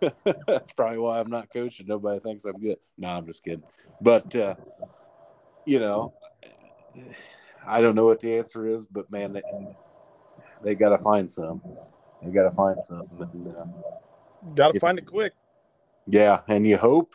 that's 0.00 0.72
probably 0.76 0.98
why 0.98 1.20
I'm 1.20 1.30
not 1.30 1.52
coaching. 1.52 1.86
Nobody 1.86 2.20
thinks 2.20 2.44
I'm 2.44 2.58
good. 2.60 2.78
No, 2.96 3.08
I'm 3.08 3.26
just 3.26 3.44
kidding. 3.44 3.62
But 4.00 4.34
uh, 4.34 4.54
you 5.64 5.78
know, 5.78 6.14
I 7.66 7.80
don't 7.80 7.94
know 7.94 8.06
what 8.06 8.20
the 8.20 8.36
answer 8.36 8.66
is, 8.66 8.86
but 8.86 9.10
man, 9.10 9.32
they, 9.32 9.42
they 10.62 10.74
got 10.74 10.90
to 10.90 10.98
find 10.98 11.30
some. 11.30 11.60
They 12.22 12.30
got 12.30 12.44
to 12.44 12.50
find 12.50 12.80
some. 12.80 13.06
Uh, 13.20 13.64
got 14.54 14.72
to 14.72 14.80
find 14.80 14.98
it 14.98 15.06
quick. 15.06 15.32
Yeah, 16.06 16.40
and 16.48 16.66
you 16.66 16.78
hope, 16.78 17.14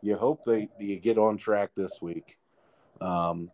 you 0.00 0.16
hope 0.16 0.44
they 0.44 0.68
you 0.78 0.98
get 0.98 1.18
on 1.18 1.36
track 1.36 1.70
this 1.76 2.00
week, 2.00 2.38
um, 3.00 3.50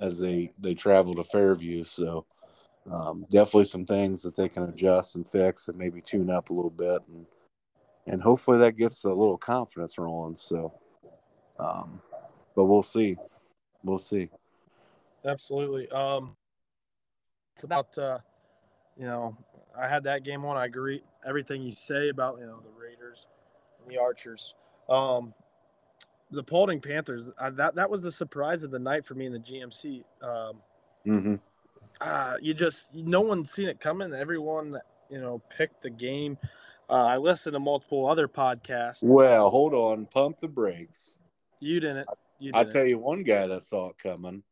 as 0.00 0.18
they 0.18 0.52
they 0.58 0.74
travel 0.74 1.14
to 1.14 1.22
Fairview. 1.22 1.84
So 1.84 2.24
um, 2.90 3.26
definitely 3.30 3.64
some 3.64 3.86
things 3.86 4.22
that 4.22 4.36
they 4.36 4.48
can 4.48 4.64
adjust 4.64 5.16
and 5.16 5.26
fix 5.26 5.68
and 5.68 5.78
maybe 5.78 6.00
tune 6.00 6.30
up 6.30 6.50
a 6.50 6.54
little 6.54 6.70
bit 6.70 7.06
and 7.08 7.26
and 8.06 8.22
hopefully 8.22 8.58
that 8.58 8.76
gets 8.76 9.04
a 9.04 9.08
little 9.08 9.38
confidence 9.38 9.98
rolling. 9.98 10.36
So, 10.36 10.72
um, 11.58 12.00
but 12.54 12.64
we'll 12.64 12.82
see. 12.82 13.16
We'll 13.82 13.98
see. 13.98 14.28
Absolutely. 15.24 15.88
Um, 15.88 16.36
about 17.62 17.96
uh, 17.96 18.18
you 18.96 19.06
know, 19.06 19.36
I 19.78 19.88
had 19.88 20.04
that 20.04 20.24
game 20.24 20.44
on. 20.44 20.56
I 20.56 20.66
agree 20.66 21.02
everything 21.26 21.62
you 21.62 21.72
say 21.72 22.10
about 22.10 22.38
you 22.38 22.46
know 22.46 22.60
the 22.60 22.80
Raiders 22.80 23.26
and 23.82 23.90
the 23.90 24.00
Archers. 24.00 24.54
Um, 24.88 25.32
the 26.30 26.42
Paulding 26.42 26.80
Panthers. 26.80 27.28
I, 27.38 27.50
that 27.50 27.74
that 27.76 27.88
was 27.88 28.02
the 28.02 28.12
surprise 28.12 28.62
of 28.62 28.70
the 28.70 28.78
night 28.78 29.06
for 29.06 29.14
me 29.14 29.26
in 29.26 29.32
the 29.32 29.38
GMC. 29.38 30.04
Um, 30.22 30.56
mm-hmm. 31.06 31.34
Uh, 32.00 32.34
you 32.40 32.54
just 32.54 32.94
no 32.94 33.20
one's 33.20 33.50
seen 33.50 33.68
it 33.68 33.80
coming. 33.80 34.12
Everyone 34.12 34.78
you 35.10 35.20
know 35.20 35.42
picked 35.56 35.82
the 35.82 35.90
game. 35.90 36.38
Uh, 36.88 37.04
I 37.04 37.16
listened 37.16 37.54
to 37.54 37.60
multiple 37.60 38.08
other 38.08 38.28
podcasts. 38.28 39.02
Well, 39.02 39.50
hold 39.50 39.74
on, 39.74 40.06
pump 40.06 40.40
the 40.40 40.48
brakes. 40.48 41.18
You 41.60 41.80
didn't. 41.80 42.06
You 42.38 42.52
didn't. 42.52 42.56
I'll 42.66 42.70
tell 42.70 42.84
you 42.84 42.98
one 42.98 43.22
guy 43.22 43.46
that 43.46 43.62
saw 43.62 43.90
it 43.90 43.98
coming. 43.98 44.42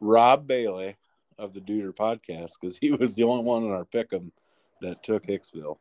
Rob 0.00 0.46
Bailey 0.46 0.96
of 1.38 1.54
the 1.54 1.60
Duder 1.60 1.94
podcast 1.94 2.52
because 2.60 2.76
he 2.78 2.90
was 2.90 3.14
the 3.14 3.24
only 3.24 3.44
one 3.44 3.64
in 3.64 3.70
our 3.70 3.84
pick'em 3.84 4.30
that 4.82 5.02
took 5.02 5.26
Hicksville. 5.26 5.78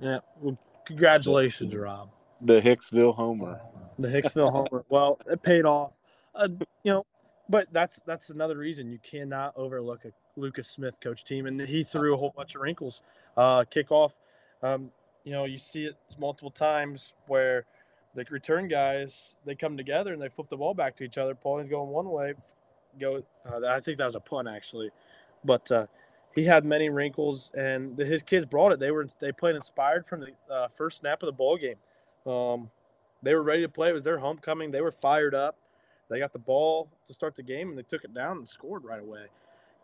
Yeah, 0.00 0.20
well, 0.40 0.58
congratulations, 0.86 1.72
the, 1.72 1.80
Rob. 1.80 2.10
The 2.40 2.60
Hicksville 2.60 3.14
Homer. 3.14 3.60
The 3.98 4.08
Hicksville 4.08 4.50
Homer. 4.50 4.84
Well, 4.88 5.18
it 5.26 5.42
paid 5.42 5.64
off. 5.64 5.98
Uh, 6.34 6.48
you 6.84 6.92
know, 6.92 7.06
but 7.48 7.68
that's 7.72 7.98
that's 8.06 8.30
another 8.30 8.56
reason 8.56 8.90
you 8.90 8.98
cannot 8.98 9.52
overlook 9.56 10.04
a 10.04 10.12
Lucas 10.38 10.68
Smith 10.68 11.00
coach 11.00 11.24
team, 11.24 11.46
and 11.46 11.60
he 11.60 11.84
threw 11.84 12.14
a 12.14 12.16
whole 12.16 12.32
bunch 12.36 12.54
of 12.54 12.60
wrinkles. 12.60 13.02
Uh, 13.36 13.64
kickoff, 13.64 14.12
um, 14.62 14.90
you 15.24 15.32
know, 15.32 15.44
you 15.44 15.58
see 15.58 15.84
it 15.84 15.96
multiple 16.18 16.50
times 16.50 17.14
where 17.26 17.64
the 18.14 18.24
return 18.30 18.68
guys 18.68 19.36
they 19.44 19.54
come 19.54 19.76
together 19.76 20.12
and 20.12 20.20
they 20.20 20.28
flip 20.28 20.48
the 20.48 20.56
ball 20.56 20.74
back 20.74 20.96
to 20.96 21.04
each 21.04 21.18
other. 21.18 21.34
Paulding's 21.34 21.70
going 21.70 21.90
one 21.90 22.10
way, 22.10 22.34
go. 23.00 23.22
Uh, 23.50 23.66
I 23.66 23.80
think 23.80 23.98
that 23.98 24.06
was 24.06 24.14
a 24.14 24.20
pun 24.20 24.46
actually, 24.46 24.90
but 25.44 25.70
uh, 25.72 25.86
he 26.34 26.44
had 26.44 26.64
many 26.64 26.90
wrinkles, 26.90 27.50
and 27.56 27.96
the, 27.96 28.04
his 28.04 28.22
kids 28.22 28.44
brought 28.44 28.72
it. 28.72 28.78
They 28.78 28.90
were 28.90 29.08
they 29.20 29.32
played 29.32 29.56
inspired 29.56 30.06
from 30.06 30.20
the 30.20 30.54
uh, 30.54 30.68
first 30.68 30.98
snap 30.98 31.22
of 31.22 31.26
the 31.26 31.32
ball 31.32 31.56
game. 31.56 31.76
Um, 32.30 32.70
they 33.22 33.34
were 33.34 33.42
ready 33.42 33.62
to 33.62 33.68
play. 33.68 33.90
It 33.90 33.94
was 33.94 34.04
their 34.04 34.18
homecoming. 34.18 34.70
They 34.70 34.80
were 34.80 34.92
fired 34.92 35.34
up. 35.34 35.56
They 36.08 36.18
got 36.18 36.32
the 36.32 36.38
ball 36.38 36.88
to 37.06 37.14
start 37.14 37.34
the 37.34 37.42
game, 37.42 37.68
and 37.70 37.78
they 37.78 37.82
took 37.82 38.04
it 38.04 38.14
down 38.14 38.38
and 38.38 38.48
scored 38.48 38.84
right 38.84 39.00
away. 39.00 39.26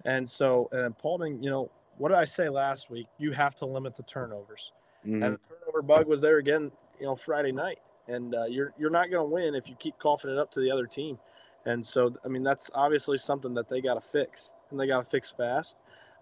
And 0.04 0.28
so, 0.28 0.68
and 0.72 0.96
Paulding, 0.96 1.42
you 1.42 1.50
know, 1.50 1.70
what 1.98 2.08
did 2.08 2.18
I 2.18 2.24
say 2.24 2.48
last 2.48 2.90
week? 2.90 3.06
You 3.18 3.32
have 3.32 3.54
to 3.56 3.66
limit 3.66 3.96
the 3.96 4.02
turnovers. 4.02 4.72
Mm-hmm. 5.06 5.22
And 5.22 5.34
the 5.34 5.38
turnover 5.48 5.82
bug 5.82 6.06
was 6.06 6.20
there 6.20 6.38
again, 6.38 6.72
you 6.98 7.06
know, 7.06 7.16
Friday 7.16 7.52
night. 7.52 7.78
And 8.08 8.34
uh, 8.34 8.44
you're 8.44 8.74
you're 8.78 8.90
not 8.90 9.10
going 9.10 9.26
to 9.26 9.32
win 9.34 9.54
if 9.54 9.68
you 9.68 9.76
keep 9.76 9.98
coughing 9.98 10.30
it 10.30 10.38
up 10.38 10.50
to 10.52 10.60
the 10.60 10.70
other 10.70 10.86
team. 10.86 11.18
And 11.64 11.84
so, 11.84 12.14
I 12.24 12.28
mean, 12.28 12.42
that's 12.42 12.70
obviously 12.74 13.16
something 13.16 13.54
that 13.54 13.68
they 13.68 13.80
got 13.80 13.94
to 13.94 14.00
fix, 14.00 14.52
and 14.70 14.78
they 14.78 14.86
got 14.86 15.04
to 15.04 15.10
fix 15.10 15.32
fast. 15.32 15.76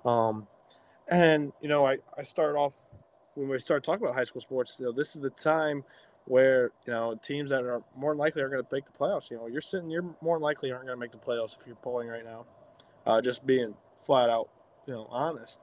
Um, 0.05 0.47
and 1.09 1.53
you 1.61 1.69
know, 1.69 1.85
I 1.85 1.99
I 2.17 2.23
start 2.23 2.55
off 2.55 2.75
when 3.35 3.49
we 3.49 3.59
start 3.59 3.83
talking 3.83 4.05
about 4.05 4.15
high 4.15 4.25
school 4.25 4.41
sports. 4.41 4.77
You 4.79 4.87
know, 4.87 4.93
this 4.93 5.17
is 5.17 5.23
the 5.23 5.31
time 5.31 5.83
where 6.27 6.71
you 6.87 6.93
know 6.93 7.19
teams 7.23 7.51
that 7.51 7.65
are 7.65 7.83
more 7.97 8.15
likely 8.15 8.43
are 8.43 8.49
going 8.49 8.63
to 8.63 8.69
make 8.73 8.85
the 8.85 8.93
playoffs. 8.93 9.31
You 9.31 9.39
know, 9.39 9.47
you're 9.47 9.61
sitting, 9.61 9.91
you're 9.91 10.15
more 10.21 10.39
likely 10.39 10.71
aren't 10.71 10.87
going 10.87 10.97
to 10.97 11.01
make 11.01 11.13
the 11.13 11.19
playoffs 11.19 11.57
if 11.59 11.67
you're 11.67 11.77
Paulding 11.77 12.09
right 12.09 12.25
now. 12.25 12.47
Uh, 13.07 13.21
just 13.21 13.45
being 13.45 13.75
flat 14.07 14.31
out, 14.31 14.49
you 14.87 14.95
know, 14.95 15.07
honest. 15.11 15.61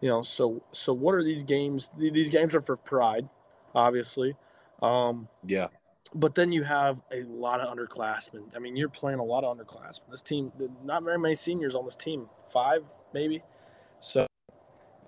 You 0.00 0.08
know, 0.08 0.22
so 0.22 0.62
so 0.72 0.92
what 0.92 1.14
are 1.14 1.22
these 1.22 1.42
games? 1.42 1.90
These 1.96 2.30
games 2.30 2.54
are 2.54 2.62
for 2.62 2.76
pride, 2.76 3.28
obviously. 3.74 4.34
Um, 4.82 5.28
yeah. 5.46 5.68
But 6.12 6.34
then 6.34 6.50
you 6.50 6.64
have 6.64 7.02
a 7.12 7.22
lot 7.22 7.60
of 7.60 7.76
underclassmen. 7.76 8.56
I 8.56 8.58
mean, 8.58 8.74
you're 8.74 8.88
playing 8.88 9.20
a 9.20 9.24
lot 9.24 9.44
of 9.44 9.56
underclassmen. 9.56 10.10
This 10.10 10.22
team, 10.22 10.50
not 10.82 11.04
very 11.04 11.18
many 11.18 11.36
seniors 11.36 11.76
on 11.76 11.84
this 11.84 11.94
team, 11.94 12.26
five 12.52 12.82
maybe. 13.14 13.42
So 14.00 14.26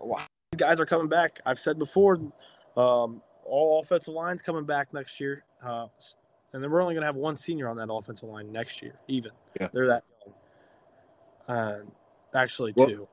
of 0.01 0.21
guys 0.57 0.81
are 0.81 0.87
coming 0.87 1.09
back. 1.09 1.41
I've 1.45 1.59
said 1.59 1.79
before, 1.79 2.21
um, 2.77 3.23
all 3.53 3.81
offensive 3.81 4.15
lines 4.15 4.41
coming 4.41 4.65
back 4.65 4.95
next 4.95 5.21
year. 5.21 5.45
Uh, 5.65 5.87
and 6.55 6.63
then 6.63 6.71
we're 6.71 6.81
only 6.81 6.95
going 6.95 7.03
to 7.03 7.07
have 7.07 7.17
one 7.17 7.37
senior 7.37 7.69
on 7.69 7.77
that 7.77 7.93
offensive 7.93 8.29
line 8.29 8.51
next 8.51 8.81
year, 8.81 8.95
even. 9.09 9.31
Yeah. 9.61 9.69
They're 9.73 9.89
that 9.89 10.05
young. 11.47 11.59
Uh, 11.59 11.79
actually, 12.35 12.73
well, 12.75 12.87
two. 12.87 13.09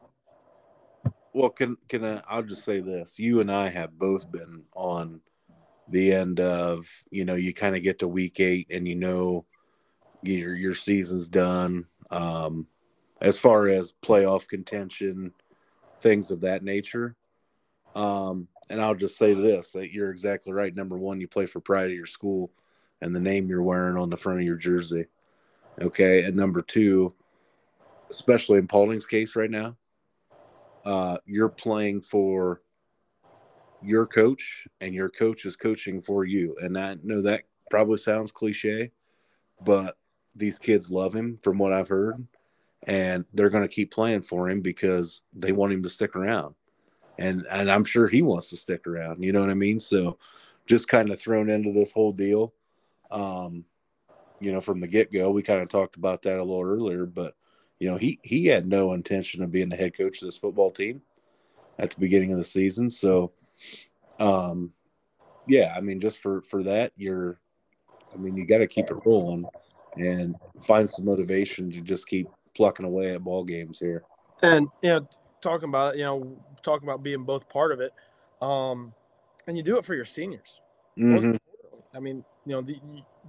Well, 1.34 1.50
can 1.50 1.76
can 1.90 2.06
I, 2.06 2.24
I'll 2.28 2.44
just 2.44 2.64
say 2.64 2.80
this: 2.80 3.20
you 3.20 3.42
and 3.42 3.52
I 3.52 3.68
have 3.68 4.00
both 4.00 4.32
been 4.32 4.64
on 4.74 5.20
the 5.90 6.14
end 6.14 6.40
of 6.40 6.88
you 7.12 7.26
know 7.26 7.36
you 7.36 7.54
kind 7.54 7.76
of 7.76 7.84
get 7.84 8.00
to 8.00 8.08
week 8.08 8.40
eight 8.40 8.68
and 8.70 8.88
you 8.88 8.96
know 8.96 9.46
your 10.24 10.56
your 10.56 10.74
season's 10.74 11.28
done. 11.28 11.86
Um, 12.12 12.66
as 13.22 13.38
far 13.38 13.68
as 13.68 13.94
playoff 14.02 14.48
contention, 14.48 15.34
things 16.00 16.32
of 16.32 16.42
that 16.42 16.64
nature. 16.64 17.16
Um, 17.96 18.48
and 18.70 18.82
I'll 18.82 18.96
just 18.96 19.18
say 19.18 19.34
this: 19.34 19.72
that 19.72 19.92
you're 19.92 20.12
exactly 20.12 20.54
right. 20.54 20.76
Number 20.76 20.98
one, 20.98 21.20
you 21.20 21.28
play 21.28 21.46
for 21.46 21.60
pride 21.60 21.88
of 21.88 21.96
your 21.96 22.06
school 22.06 22.52
and 23.02 23.16
the 23.16 23.20
name 23.20 23.48
you're 23.48 23.64
wearing 23.64 23.98
on 23.98 24.10
the 24.10 24.18
front 24.18 24.40
of 24.40 24.46
your 24.46 24.58
jersey. 24.58 25.06
Okay, 25.82 26.24
and 26.24 26.36
number 26.36 26.62
two, 26.62 27.14
especially 28.10 28.60
in 28.60 28.68
Paulding's 28.68 29.06
case 29.06 29.36
right 29.36 29.50
now, 29.50 29.78
uh, 30.86 31.18
you're 31.26 31.50
playing 31.50 32.02
for 32.02 32.62
your 33.82 34.06
coach, 34.06 34.68
and 34.82 34.94
your 34.94 35.10
coach 35.10 35.46
is 35.46 35.56
coaching 35.56 36.02
for 36.02 36.26
you. 36.26 36.58
And 36.62 36.78
I 36.78 36.98
know 37.02 37.22
that 37.22 37.44
probably 37.70 37.98
sounds 37.98 38.32
cliche, 38.32 38.92
but 39.64 39.98
these 40.36 40.60
kids 40.60 40.92
love 40.92 41.14
him 41.14 41.40
from 41.42 41.58
what 41.58 41.72
I've 41.72 41.88
heard, 41.88 42.28
and 42.86 43.26
they're 43.34 43.50
going 43.50 43.64
to 43.64 43.74
keep 43.74 43.92
playing 43.92 44.24
for 44.24 44.50
him 44.50 44.62
because 44.62 45.22
they 45.34 45.54
want 45.54 45.74
him 45.74 45.84
to 45.84 45.90
stick 45.90 46.16
around. 46.16 46.56
And 47.20 47.46
and 47.52 47.70
I'm 47.70 47.84
sure 47.84 48.08
he 48.08 48.22
wants 48.22 48.50
to 48.50 48.58
stick 48.58 48.88
around. 48.88 49.22
You 49.22 49.34
know 49.34 49.42
what 49.42 49.50
I 49.50 49.56
mean? 49.56 49.80
So 49.80 50.18
just 50.66 50.88
kind 50.88 51.12
of 51.12 51.20
thrown 51.20 51.50
into 51.50 51.72
this 51.72 51.92
whole 51.92 52.14
deal. 52.14 52.54
Um, 53.12 53.66
you 54.40 54.52
know, 54.52 54.62
from 54.62 54.80
the 54.80 54.88
get 54.88 55.12
go, 55.12 55.30
we 55.30 55.44
kind 55.44 55.62
of 55.62 55.68
talked 55.68 55.98
about 55.98 56.22
that 56.22 56.40
a 56.40 56.44
little 56.44 56.64
earlier, 56.64 57.06
but 57.06 57.36
you 57.78 57.90
know, 57.92 57.98
he 57.98 58.20
he 58.24 58.46
had 58.46 58.66
no 58.66 58.94
intention 58.94 59.44
of 59.44 59.52
being 59.52 59.70
the 59.70 59.76
head 59.76 59.98
coach 59.98 60.22
of 60.22 60.28
this 60.28 60.38
football 60.38 60.72
team 60.72 61.02
at 61.78 61.92
the 61.92 62.00
beginning 62.00 62.32
of 62.32 62.38
the 62.38 62.44
season. 62.44 62.90
So, 62.90 63.32
um, 64.18 64.72
yeah, 65.48 65.74
I 65.76 65.82
mean, 65.82 66.00
just 66.00 66.20
for 66.20 66.42
for 66.44 66.64
that, 66.64 66.94
you're, 66.96 67.40
I 68.14 68.18
mean, 68.18 68.38
you 68.38 68.46
got 68.46 68.60
to 68.60 68.68
keep 68.68 68.90
it 68.90 68.98
rolling 69.06 69.46
and 69.98 70.36
find 70.66 70.90
some 70.90 71.06
motivation 71.06 71.70
to 71.72 71.82
just 71.82 72.08
keep 72.08 72.30
plucking 72.56 72.86
away 72.86 73.14
at 73.14 73.24
ball 73.24 73.44
games 73.44 73.80
here. 73.80 74.04
And 74.42 74.68
you 74.82 74.90
know, 74.90 75.10
talking 75.42 75.70
about 75.70 75.98
you 75.98 76.04
know, 76.04 76.38
talking 76.62 76.88
about 76.88 77.04
being 77.04 77.24
both 77.24 77.50
part 77.50 77.72
of 77.72 77.82
it, 77.82 77.94
um, 78.42 78.94
and 79.48 79.58
you 79.58 79.64
do 79.64 79.78
it 79.78 79.86
for 79.86 79.96
your 79.96 80.06
seniors. 80.06 80.62
Mm-hmm. 80.98 81.36
I 81.96 82.00
mean, 82.00 82.24
you 82.46 82.54
know, 82.54 82.62
the, 82.62 82.80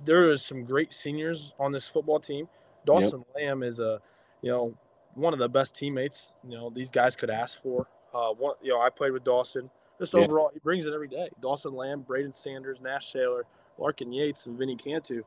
there 0.04 0.30
is 0.30 0.42
some 0.42 0.64
great 0.64 0.92
seniors 0.92 1.52
on 1.58 1.72
this 1.72 1.86
football 1.88 2.20
team. 2.20 2.48
Dawson 2.86 3.24
yep. 3.36 3.36
Lamb 3.36 3.62
is 3.62 3.78
a 3.78 4.00
you 4.42 4.50
know, 4.50 4.74
one 5.14 5.32
of 5.32 5.38
the 5.38 5.48
best 5.48 5.76
teammates, 5.76 6.34
you 6.48 6.56
know, 6.56 6.70
these 6.70 6.90
guys 6.90 7.16
could 7.16 7.30
ask 7.30 7.60
for. 7.62 7.88
Uh, 8.14 8.30
one, 8.30 8.54
you 8.62 8.72
know, 8.72 8.80
I 8.80 8.90
played 8.90 9.12
with 9.12 9.24
Dawson. 9.24 9.70
Just 9.98 10.14
yeah. 10.14 10.20
overall, 10.20 10.50
he 10.52 10.60
brings 10.60 10.86
it 10.86 10.94
every 10.94 11.08
day. 11.08 11.28
Dawson 11.40 11.74
Lamb, 11.74 12.02
Braden 12.02 12.32
Sanders, 12.32 12.80
Nash 12.80 13.12
Saylor, 13.12 13.42
Larkin 13.78 14.12
Yates, 14.12 14.46
and 14.46 14.58
Vinny 14.58 14.76
Cantu. 14.76 15.22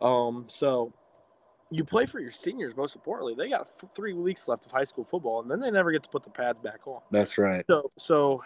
Um, 0.00 0.44
so 0.48 0.92
you 1.72 1.84
play 1.84 2.06
for 2.06 2.20
your 2.20 2.30
seniors. 2.30 2.76
Most 2.76 2.94
importantly, 2.94 3.34
they 3.34 3.48
got 3.48 3.66
three 3.94 4.12
weeks 4.12 4.46
left 4.46 4.66
of 4.66 4.72
high 4.72 4.84
school 4.84 5.04
football, 5.04 5.40
and 5.40 5.50
then 5.50 5.58
they 5.58 5.70
never 5.70 5.90
get 5.90 6.02
to 6.02 6.08
put 6.08 6.22
the 6.22 6.30
pads 6.30 6.58
back 6.58 6.86
on. 6.86 7.00
That's 7.10 7.38
right. 7.38 7.64
So, 7.68 7.90
so 7.96 8.42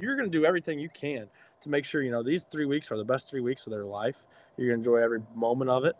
you're 0.00 0.16
going 0.16 0.30
to 0.30 0.38
do 0.38 0.44
everything 0.44 0.78
you 0.78 0.88
can 0.88 1.26
to 1.60 1.68
make 1.68 1.84
sure 1.84 2.02
you 2.02 2.12
know 2.12 2.22
these 2.22 2.44
three 2.52 2.66
weeks 2.66 2.92
are 2.92 2.96
the 2.96 3.04
best 3.04 3.28
three 3.28 3.40
weeks 3.40 3.66
of 3.66 3.72
their 3.72 3.84
life. 3.84 4.26
You're 4.56 4.68
going 4.68 4.82
to 4.82 4.90
enjoy 4.90 5.02
every 5.02 5.20
moment 5.34 5.70
of 5.70 5.84
it, 5.84 5.96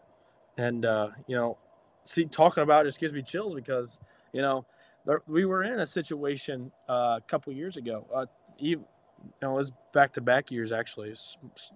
and 0.56 0.84
uh, 0.84 1.08
you 1.26 1.36
know 1.36 1.58
see 2.04 2.24
talking 2.24 2.62
about 2.62 2.86
it 2.86 2.88
just 2.88 3.00
gives 3.00 3.12
me 3.12 3.22
chills 3.22 3.54
because 3.54 3.98
you 4.32 4.40
know 4.40 4.64
there, 5.04 5.22
we 5.26 5.44
were 5.46 5.64
in 5.64 5.80
a 5.80 5.86
situation 5.86 6.70
uh, 6.88 7.18
a 7.18 7.22
couple 7.26 7.52
years 7.52 7.76
ago. 7.76 8.06
Uh, 8.14 8.26
even, 8.58 8.84
you 9.24 9.30
know, 9.42 9.54
it 9.54 9.58
was 9.58 9.72
back 9.92 10.12
to 10.12 10.20
back 10.20 10.50
years 10.52 10.70
actually. 10.70 11.12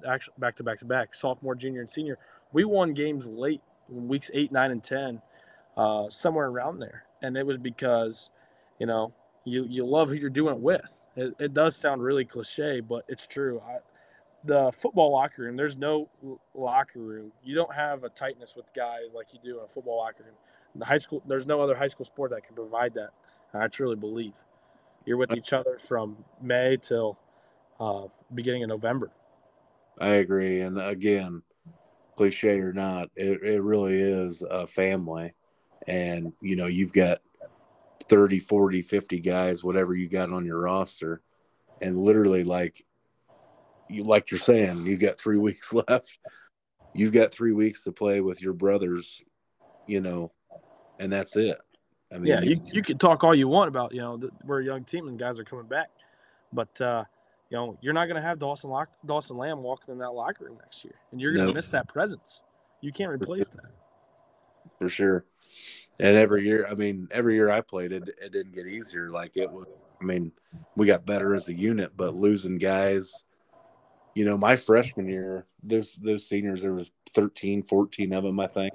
Actually, 0.07 0.35
back 0.39 0.55
to 0.57 0.63
back 0.63 0.79
to 0.79 0.85
back, 0.85 1.15
sophomore, 1.15 1.57
junior, 1.57 1.81
and 1.81 1.91
senior. 1.91 2.19
We 2.53 2.65
won 2.65 2.93
games 2.93 3.27
late, 3.27 3.63
weeks 3.93 4.31
eight, 4.35 4.53
nine, 4.53 4.71
and 4.71 4.83
ten, 4.83 5.21
uh, 5.77 6.09
somewhere 6.11 6.47
around 6.47 6.79
there, 6.79 7.05
and 7.23 7.37
it 7.37 7.47
was 7.47 7.59
because, 7.59 8.31
you 8.79 8.87
know, 8.87 9.13
you 9.45 9.67
you 9.69 9.85
love 9.85 10.09
who 10.09 10.15
you're 10.15 10.31
doing 10.31 10.55
it 10.55 10.61
with. 10.61 10.81
It, 11.17 11.35
it 11.39 11.55
does 11.55 11.77
sound 11.77 12.03
really 12.03 12.25
cliche, 12.25 12.81
but 12.81 13.05
it's 13.09 13.27
true. 13.27 13.61
I, 13.61 13.79
the 14.45 14.73
football 14.73 15.13
locker 15.13 15.43
room, 15.43 15.57
there's 15.57 15.77
no 15.77 16.09
locker 16.55 16.99
room. 16.99 17.33
You 17.45 17.55
don't 17.55 17.73
have 17.73 18.03
a 18.05 18.09
tightness 18.09 18.55
with 18.57 18.73
guys 18.75 19.15
like 19.15 19.29
you 19.33 19.39
do 19.45 19.59
in 19.59 19.65
a 19.65 19.69
football 19.69 19.99
locker 19.99 20.25
room. 20.25 20.35
In 20.75 20.81
the 20.81 20.87
high 20.87 20.99
school, 20.99 21.23
there's 21.27 21.47
no 21.47 21.61
other 21.61 21.77
high 21.77 21.89
school 21.89 22.07
sport 22.07 22.31
that 22.31 22.45
can 22.45 22.57
provide 22.57 22.95
that. 22.95 23.11
I 23.55 23.69
truly 23.69 23.97
believe. 23.97 24.33
You're 25.05 25.19
with 25.19 25.33
each 25.35 25.53
other 25.53 25.79
from 25.79 26.17
May 26.41 26.79
till 26.81 27.19
uh, 27.79 28.05
beginning 28.35 28.63
of 28.63 28.71
November. 28.71 29.11
I 29.99 30.13
agree, 30.13 30.63
and 30.63 30.81
again, 30.81 31.43
cliche 32.17 32.59
or 32.59 32.73
not, 32.73 33.11
it, 33.17 33.43
it 33.43 33.63
really 33.63 34.01
is 34.01 34.43
a 34.43 34.67
family, 34.67 35.35
and 35.87 36.33
you 36.41 36.57
know 36.57 36.67
you've 36.67 36.93
got 36.93 37.19
30, 38.05 38.41
40, 38.41 38.83
50 38.83 39.21
guys, 39.21 39.65
whatever 39.65 39.95
you 39.95 40.09
got 40.09 40.33
on 40.33 40.45
your 40.45 40.61
roster, 40.61 41.23
and 41.81 41.97
literally 41.97 42.45
like 42.45 42.85
you 43.89 44.05
like 44.05 44.31
you're 44.31 44.41
saying, 44.41 44.87
you 44.87 44.97
got 44.97 45.19
three 45.19 45.39
weeks 45.49 45.73
left. 45.73 46.19
You've 46.95 47.13
got 47.13 47.33
three 47.33 47.53
weeks 47.53 47.85
to 47.85 47.93
play 47.93 48.21
with 48.21 48.43
your 48.43 48.53
brothers, 48.53 49.25
you 49.87 50.01
know, 50.01 50.33
and 50.99 51.13
that's 51.13 51.37
it. 51.37 51.59
I 52.13 52.19
mean, 52.19 52.27
yeah, 52.27 52.41
you, 52.43 52.61
you 52.67 52.83
can 52.83 52.99
talk 52.99 53.25
all 53.25 53.35
you 53.35 53.49
want 53.49 53.69
about, 53.69 53.95
you 53.95 54.03
know, 54.03 54.19
the, 54.19 54.31
we're 54.45 54.61
a 54.61 54.65
young 54.65 54.85
team 54.85 55.09
and 55.09 55.19
guys 55.19 55.39
are 55.39 55.45
coming 55.45 55.65
back, 55.65 55.89
but 56.53 56.79
uh, 56.83 57.05
you 57.53 57.59
know, 57.59 57.79
you're 57.83 57.93
not 57.93 58.07
going 58.07 58.17
to 58.17 58.27
have 58.27 58.39
Dawson 58.39 58.71
Lock, 58.71 58.89
Dawson 59.05 59.37
Lamb 59.37 59.63
walking 59.63 59.93
in 59.93 59.99
that 59.99 60.13
locker 60.13 60.47
room 60.47 60.57
next 60.59 60.83
year, 60.85 60.95
and 61.11 61.21
you're 61.21 61.35
going 61.35 61.49
to 61.49 61.53
miss 61.53 61.69
that 61.69 61.87
presence. 61.87 62.41
You 62.81 62.93
can't 62.93 63.11
replace 63.11 63.47
that. 63.47 63.71
For 64.79 64.89
sure. 64.89 65.27
And 66.01 66.17
every 66.17 66.47
year, 66.47 66.67
I 66.69 66.73
mean, 66.73 67.09
every 67.11 67.35
year 67.35 67.51
I 67.51 67.61
played, 67.61 67.93
it, 67.93 68.09
it 68.23 68.33
didn't 68.33 68.55
get 68.55 68.67
easier. 68.67 69.11
Like 69.11 69.37
it 69.37 69.53
was, 69.53 69.67
I 70.01 70.05
mean, 70.05 70.33
we 70.77 70.87
got 70.87 71.05
better 71.05 71.35
as 71.35 71.51
a 71.51 71.55
unit, 71.55 71.93
but 71.95 72.15
losing 72.15 72.57
guys, 72.57 73.25
you 74.15 74.25
know, 74.25 74.39
my 74.39 74.57
freshman 74.57 75.07
year, 75.07 75.47
those 75.63 75.97
those 75.97 76.27
seniors, 76.27 76.63
there 76.63 76.73
was 76.73 76.91
13, 77.11 77.65
14 77.65 78.15
of 78.15 78.25
them, 78.25 78.41
I 78.41 78.47
think, 78.47 78.73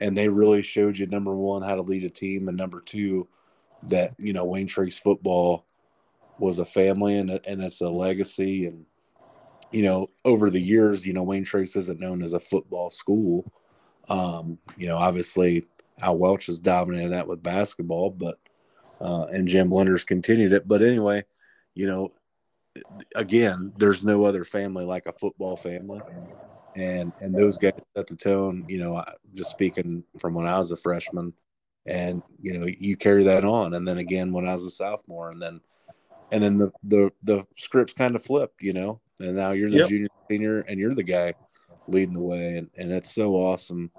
and 0.00 0.16
they 0.16 0.28
really 0.30 0.62
showed 0.62 0.96
you 0.96 1.06
number 1.06 1.36
one 1.36 1.60
how 1.60 1.74
to 1.74 1.82
lead 1.82 2.04
a 2.04 2.10
team, 2.10 2.48
and 2.48 2.56
number 2.56 2.80
two 2.80 3.28
that 3.88 4.14
you 4.18 4.32
know 4.32 4.46
Wayne 4.46 4.66
Trace 4.66 4.98
football 4.98 5.66
was 6.38 6.58
a 6.58 6.64
family 6.64 7.18
and 7.18 7.30
and 7.30 7.62
it's 7.62 7.80
a 7.80 7.88
legacy, 7.88 8.66
and 8.66 8.84
you 9.70 9.82
know 9.82 10.08
over 10.24 10.50
the 10.50 10.60
years, 10.60 11.06
you 11.06 11.12
know 11.12 11.22
Wayne 11.22 11.44
Trace 11.44 11.76
isn't 11.76 12.00
known 12.00 12.22
as 12.22 12.32
a 12.32 12.40
football 12.40 12.90
school. 12.90 13.50
Um, 14.08 14.58
you 14.76 14.88
know, 14.88 14.98
obviously 14.98 15.66
Al 16.00 16.18
Welch 16.18 16.46
has 16.46 16.60
dominated 16.60 17.12
that 17.12 17.28
with 17.28 17.42
basketball, 17.42 18.10
but 18.10 18.38
uh, 19.00 19.26
and 19.32 19.48
Jim 19.48 19.68
Lenders 19.68 20.04
continued 20.04 20.52
it. 20.52 20.66
But 20.66 20.82
anyway, 20.82 21.24
you 21.74 21.86
know, 21.86 22.10
again, 23.14 23.72
there's 23.76 24.04
no 24.04 24.24
other 24.24 24.44
family 24.44 24.84
like 24.84 25.06
a 25.06 25.12
football 25.12 25.56
family, 25.56 26.00
and 26.74 27.12
and 27.20 27.34
those 27.34 27.58
guys 27.58 27.72
set 27.96 28.06
the 28.06 28.16
tone. 28.16 28.64
You 28.68 28.78
know, 28.78 29.04
just 29.34 29.50
speaking 29.50 30.04
from 30.18 30.34
when 30.34 30.46
I 30.46 30.58
was 30.58 30.72
a 30.72 30.76
freshman, 30.76 31.32
and 31.86 32.22
you 32.40 32.58
know, 32.58 32.66
you 32.66 32.96
carry 32.96 33.24
that 33.24 33.44
on, 33.44 33.74
and 33.74 33.86
then 33.86 33.98
again 33.98 34.32
when 34.32 34.46
I 34.46 34.52
was 34.52 34.64
a 34.64 34.70
sophomore, 34.70 35.30
and 35.30 35.40
then 35.40 35.60
and 36.32 36.42
then 36.42 36.56
the 36.56 36.72
the 36.82 37.12
the 37.22 37.46
scripts 37.56 37.92
kind 37.92 38.16
of 38.16 38.24
flipped. 38.24 38.62
You 38.62 38.72
know, 38.72 39.00
and 39.20 39.36
now 39.36 39.52
you're 39.52 39.70
the 39.70 39.78
yep. 39.78 39.88
junior, 39.88 40.08
senior, 40.28 40.60
and 40.62 40.80
you're 40.80 40.94
the 40.94 41.02
guy 41.04 41.34
leading 41.86 42.14
the 42.14 42.20
way, 42.20 42.56
and 42.56 42.68
and 42.76 42.90
it's 42.90 43.12
so 43.14 43.34
awesome. 43.34 43.90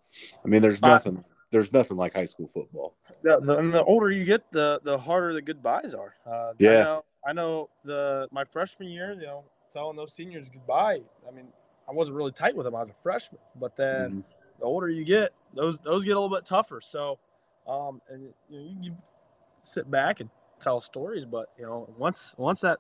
I 0.44 0.48
mean, 0.48 0.62
there's 0.62 0.82
nothing. 0.82 1.20
Uh, 1.20 1.24
there's 1.52 1.72
nothing 1.72 1.98
like 1.98 2.16
high 2.16 2.26
school 2.26 2.48
football. 2.48 2.98
The, 3.22 3.40
the, 3.40 3.58
and 3.60 3.72
the 3.72 3.84
older 3.84 4.10
you 4.10 4.26
get, 4.26 4.52
the 4.52 4.82
the 4.84 4.98
harder 4.98 5.34
the 5.34 5.42
goodbyes 5.42 5.94
are. 5.94 6.16
Uh, 6.26 6.54
yeah. 6.58 6.70
I 6.70 6.84
know, 6.84 7.04
I 7.28 7.34
know 7.34 7.70
the 7.86 8.28
my 8.32 8.44
freshman 8.44 8.90
year, 8.90 9.14
you 9.14 9.28
know, 9.28 9.44
telling 9.72 9.96
those 9.96 10.14
seniors 10.14 10.50
goodbye. 10.50 11.02
I 11.28 11.32
mean, 11.32 11.46
I 11.88 11.94
wasn't 11.94 12.18
really 12.18 12.32
tight 12.32 12.56
with 12.56 12.66
them. 12.66 12.76
I 12.76 12.80
was 12.80 12.90
a 12.90 12.96
freshman, 13.04 13.40
but 13.60 13.78
then 13.78 14.10
mm-hmm. 14.10 14.20
the 14.60 14.66
older 14.66 14.90
you 14.90 15.06
get, 15.06 15.32
those 15.54 15.78
those 15.80 16.04
get 16.04 16.18
a 16.18 16.20
little 16.20 16.36
bit 16.36 16.46
tougher. 16.46 16.82
So, 16.82 17.20
um, 17.68 18.02
and 18.10 18.34
you, 18.50 18.58
know, 18.58 18.66
you, 18.66 18.78
you 18.82 18.98
sit 19.62 19.90
back 19.90 20.22
and 20.22 20.30
tell 20.64 20.82
stories, 20.82 21.26
but 21.26 21.50
you 21.58 21.66
know, 21.66 21.94
once 21.98 22.34
once 22.38 22.62
that 22.62 22.80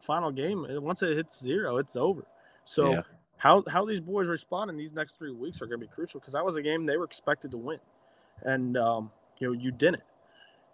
final 0.00 0.30
game, 0.30 0.66
once 0.68 1.02
it 1.02 1.16
hits 1.16 1.40
zero, 1.40 1.78
it's 1.78 1.96
over. 1.96 2.26
So. 2.64 2.90
Yeah. 2.90 3.02
How, 3.36 3.64
how 3.68 3.84
these 3.84 4.00
boys 4.00 4.28
respond 4.28 4.70
in 4.70 4.76
these 4.76 4.92
next 4.92 5.18
three 5.18 5.32
weeks 5.32 5.60
are 5.60 5.66
going 5.66 5.78
to 5.78 5.86
be 5.86 5.92
crucial 5.92 6.18
because 6.18 6.32
that 6.32 6.44
was 6.44 6.56
a 6.56 6.62
game 6.62 6.86
they 6.86 6.96
were 6.96 7.04
expected 7.04 7.50
to 7.50 7.58
win, 7.58 7.78
and 8.42 8.78
um, 8.78 9.10
you 9.38 9.48
know 9.48 9.52
you 9.52 9.70
didn't. 9.70 10.04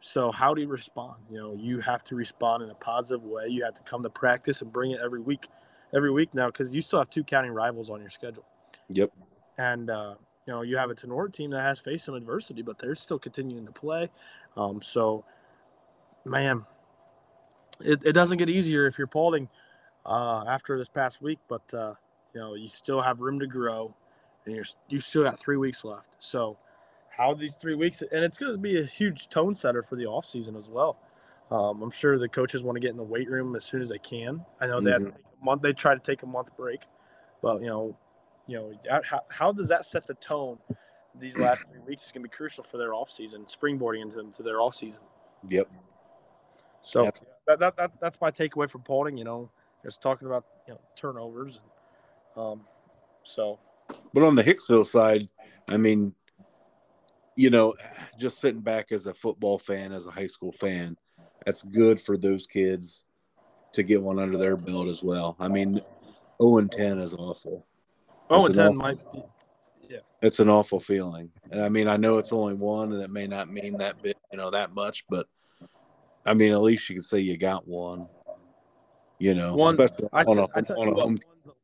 So 0.01 0.32
how 0.32 0.55
do 0.55 0.62
you 0.62 0.68
respond? 0.68 1.16
You 1.30 1.38
know, 1.38 1.55
you 1.55 1.80
have 1.80 2.03
to 2.05 2.14
respond 2.14 2.62
in 2.62 2.70
a 2.70 2.74
positive 2.74 3.22
way. 3.22 3.48
You 3.48 3.64
have 3.64 3.74
to 3.74 3.82
come 3.82 4.03
to 4.03 4.11
practice 4.11 4.62
and 4.62 4.72
bring 4.72 4.92
it 4.92 5.01
every 5.03 5.20
week, 5.20 5.46
every 5.94 6.11
week 6.11 6.32
now, 6.32 6.46
because 6.46 6.74
you 6.74 6.80
still 6.80 6.98
have 6.98 7.11
two 7.11 7.22
county 7.22 7.51
rivals 7.51 7.90
on 7.90 8.01
your 8.01 8.11
schedule. 8.11 8.44
Yep. 8.88 9.12
And 9.59 9.90
uh, 9.90 10.14
you 10.46 10.53
know, 10.53 10.62
you 10.62 10.78
have 10.78 10.90
a 10.90 10.94
Tinora 10.94 11.32
team 11.32 11.51
that 11.51 11.62
has 11.62 11.80
faced 11.80 12.07
some 12.07 12.14
adversity, 12.14 12.62
but 12.62 12.78
they're 12.78 12.94
still 12.94 13.18
continuing 13.18 13.66
to 13.66 13.72
play. 13.72 14.09
Um, 14.57 14.80
so, 14.80 15.24
man, 16.24 16.64
it, 17.80 18.04
it 18.04 18.12
doesn't 18.12 18.38
get 18.38 18.48
easier 18.48 18.86
if 18.86 18.98
you're 18.98 19.06
Paulding 19.06 19.48
uh, 20.06 20.44
after 20.46 20.78
this 20.78 20.88
past 20.88 21.22
week, 21.22 21.38
but 21.48 21.62
uh, 21.74 21.94
you 22.34 22.40
know, 22.40 22.54
you 22.54 22.68
still 22.68 23.02
have 23.02 23.20
room 23.20 23.40
to 23.40 23.46
grow, 23.46 23.94
and 24.44 24.54
you're 24.54 24.64
you 24.88 25.00
still 25.00 25.24
got 25.24 25.38
three 25.38 25.56
weeks 25.56 25.84
left. 25.84 26.16
So 26.18 26.58
how 27.16 27.34
these 27.34 27.54
three 27.54 27.74
weeks, 27.74 28.02
and 28.02 28.24
it's 28.24 28.38
going 28.38 28.52
to 28.52 28.58
be 28.58 28.80
a 28.80 28.84
huge 28.84 29.28
tone 29.28 29.54
setter 29.54 29.82
for 29.82 29.96
the 29.96 30.06
off 30.06 30.24
season 30.26 30.56
as 30.56 30.68
well. 30.68 30.98
Um, 31.50 31.82
I'm 31.82 31.90
sure 31.90 32.16
the 32.18 32.28
coaches 32.28 32.62
want 32.62 32.76
to 32.76 32.80
get 32.80 32.90
in 32.90 32.96
the 32.96 33.02
weight 33.02 33.28
room 33.28 33.56
as 33.56 33.64
soon 33.64 33.82
as 33.82 33.88
they 33.88 33.98
can. 33.98 34.44
I 34.60 34.66
know 34.66 34.80
they 34.80 34.92
mm-hmm. 34.92 35.06
have 35.06 35.14
a 35.14 35.44
month. 35.44 35.62
They 35.62 35.72
try 35.72 35.94
to 35.94 36.00
take 36.00 36.22
a 36.22 36.26
month 36.26 36.56
break, 36.56 36.82
but 37.42 37.60
you 37.60 37.66
know, 37.66 37.96
you 38.46 38.56
know, 38.56 39.02
how, 39.02 39.20
how 39.30 39.52
does 39.52 39.68
that 39.68 39.84
set 39.84 40.06
the 40.06 40.14
tone? 40.14 40.58
These 41.18 41.36
last 41.36 41.62
three 41.70 41.80
weeks 41.86 42.06
is 42.06 42.12
going 42.12 42.22
to 42.22 42.28
be 42.28 42.34
crucial 42.34 42.62
for 42.62 42.78
their 42.78 42.94
off 42.94 43.10
season, 43.10 43.46
springboarding 43.46 44.02
into, 44.02 44.16
them 44.16 44.32
to 44.34 44.44
their 44.44 44.60
off 44.60 44.76
season. 44.76 45.02
Yep. 45.48 45.68
So. 46.83 47.11
That, 47.47 47.59
that, 47.59 47.76
that 47.76 47.91
that's 48.01 48.20
my 48.20 48.31
takeaway 48.31 48.70
from 48.70 48.83
Paulding. 48.83 49.16
You 49.16 49.24
know, 49.24 49.51
just 49.85 50.01
talking 50.01 50.28
about 50.28 50.45
you 50.68 50.74
know 50.74 50.81
turnovers, 50.97 51.61
and, 52.37 52.45
um, 52.45 52.61
so. 53.24 53.59
But 54.14 54.22
on 54.22 54.37
the 54.37 54.45
Hicksville 54.45 54.87
side, 54.87 55.28
I 55.68 55.76
mean, 55.76 56.14
you 57.35 57.51
know, 57.51 57.74
just 58.18 58.41
sitting 58.41 58.61
back 58.61 58.93
as 58.93 59.07
a 59.07 59.14
football 59.14 59.59
fan, 59.59 59.93
as 59.93 60.07
a 60.07 60.11
high 60.11 60.26
school 60.26 60.53
fan, 60.53 60.97
that's 61.45 61.62
good 61.62 62.01
for 62.01 62.16
those 62.16 62.47
kids 62.47 63.05
to 63.72 63.83
get 63.83 64.03
one 64.03 64.18
under 64.18 64.39
their 64.39 64.57
belt 64.57 64.89
as 64.89 65.03
well. 65.03 65.37
I 65.41 65.49
mean, 65.49 65.81
0 66.41 66.59
and 66.59 66.70
10 66.70 66.99
is 66.99 67.14
awful. 67.14 67.66
0 68.28 68.47
and 68.47 68.55
10 68.55 68.66
awful, 68.66 68.74
might 68.76 69.12
be, 69.12 69.22
yeah. 69.89 69.99
It's 70.22 70.39
an 70.39 70.49
awful 70.49 70.81
feeling. 70.81 71.31
And 71.51 71.62
I 71.62 71.68
mean, 71.68 71.89
I 71.89 71.97
know 71.97 72.18
it's 72.18 72.33
only 72.33 72.55
one 72.55 72.93
and 72.93 73.03
it 73.03 73.11
may 73.11 73.26
not 73.26 73.51
mean 73.51 73.78
that 73.78 74.03
bit, 74.03 74.18
you 74.31 74.39
know, 74.39 74.51
that 74.51 74.74
much, 74.74 75.05
but 75.09 75.26
I 76.24 76.34
mean, 76.34 76.52
at 76.52 76.60
least 76.60 76.88
you 76.88 76.96
can 76.96 77.02
say 77.02 77.20
you 77.20 77.36
got 77.36 77.66
one, 77.66 78.08
you 79.18 79.34
know, 79.34 79.54
one, 79.54 79.80
especially 79.80 80.08
I 80.12 80.22
on, 80.24 80.38
a, 80.38 80.42
on 80.42 80.88
a 80.88 80.94
home 80.94 81.18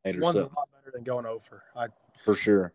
one's, 0.05 0.19
one's 0.19 0.39
a 0.39 0.43
lot 0.43 0.69
better 0.73 0.93
than 0.95 1.05
going 1.05 1.27
over. 1.27 1.63
I, 1.77 1.89
for 2.25 2.35
sure 2.35 2.73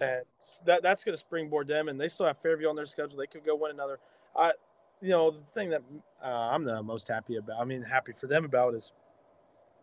and 0.00 0.22
that 0.66 0.82
that's 0.82 1.04
going 1.04 1.14
to 1.14 1.20
springboard 1.20 1.68
them. 1.68 1.88
And 1.88 2.00
they 2.00 2.08
still 2.08 2.26
have 2.26 2.38
Fairview 2.38 2.68
on 2.68 2.76
their 2.76 2.86
schedule. 2.86 3.18
They 3.18 3.26
could 3.26 3.44
go 3.44 3.56
win 3.56 3.70
another. 3.70 3.98
I, 4.36 4.52
you 5.00 5.10
know, 5.10 5.30
the 5.30 5.52
thing 5.52 5.70
that 5.70 5.82
uh, 6.22 6.26
I'm 6.26 6.64
the 6.64 6.82
most 6.82 7.08
happy 7.08 7.36
about. 7.36 7.60
I 7.60 7.64
mean, 7.64 7.82
happy 7.82 8.12
for 8.12 8.26
them 8.26 8.44
about 8.44 8.74
is 8.74 8.92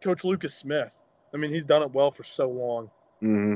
Coach 0.02 0.24
Lucas 0.24 0.56
Smith. 0.56 0.92
I 1.34 1.38
mean, 1.38 1.52
he's 1.52 1.64
done 1.64 1.82
it 1.82 1.92
well 1.92 2.12
for 2.12 2.24
so 2.24 2.50
long. 2.50 2.90
Mm-hmm. 3.22 3.56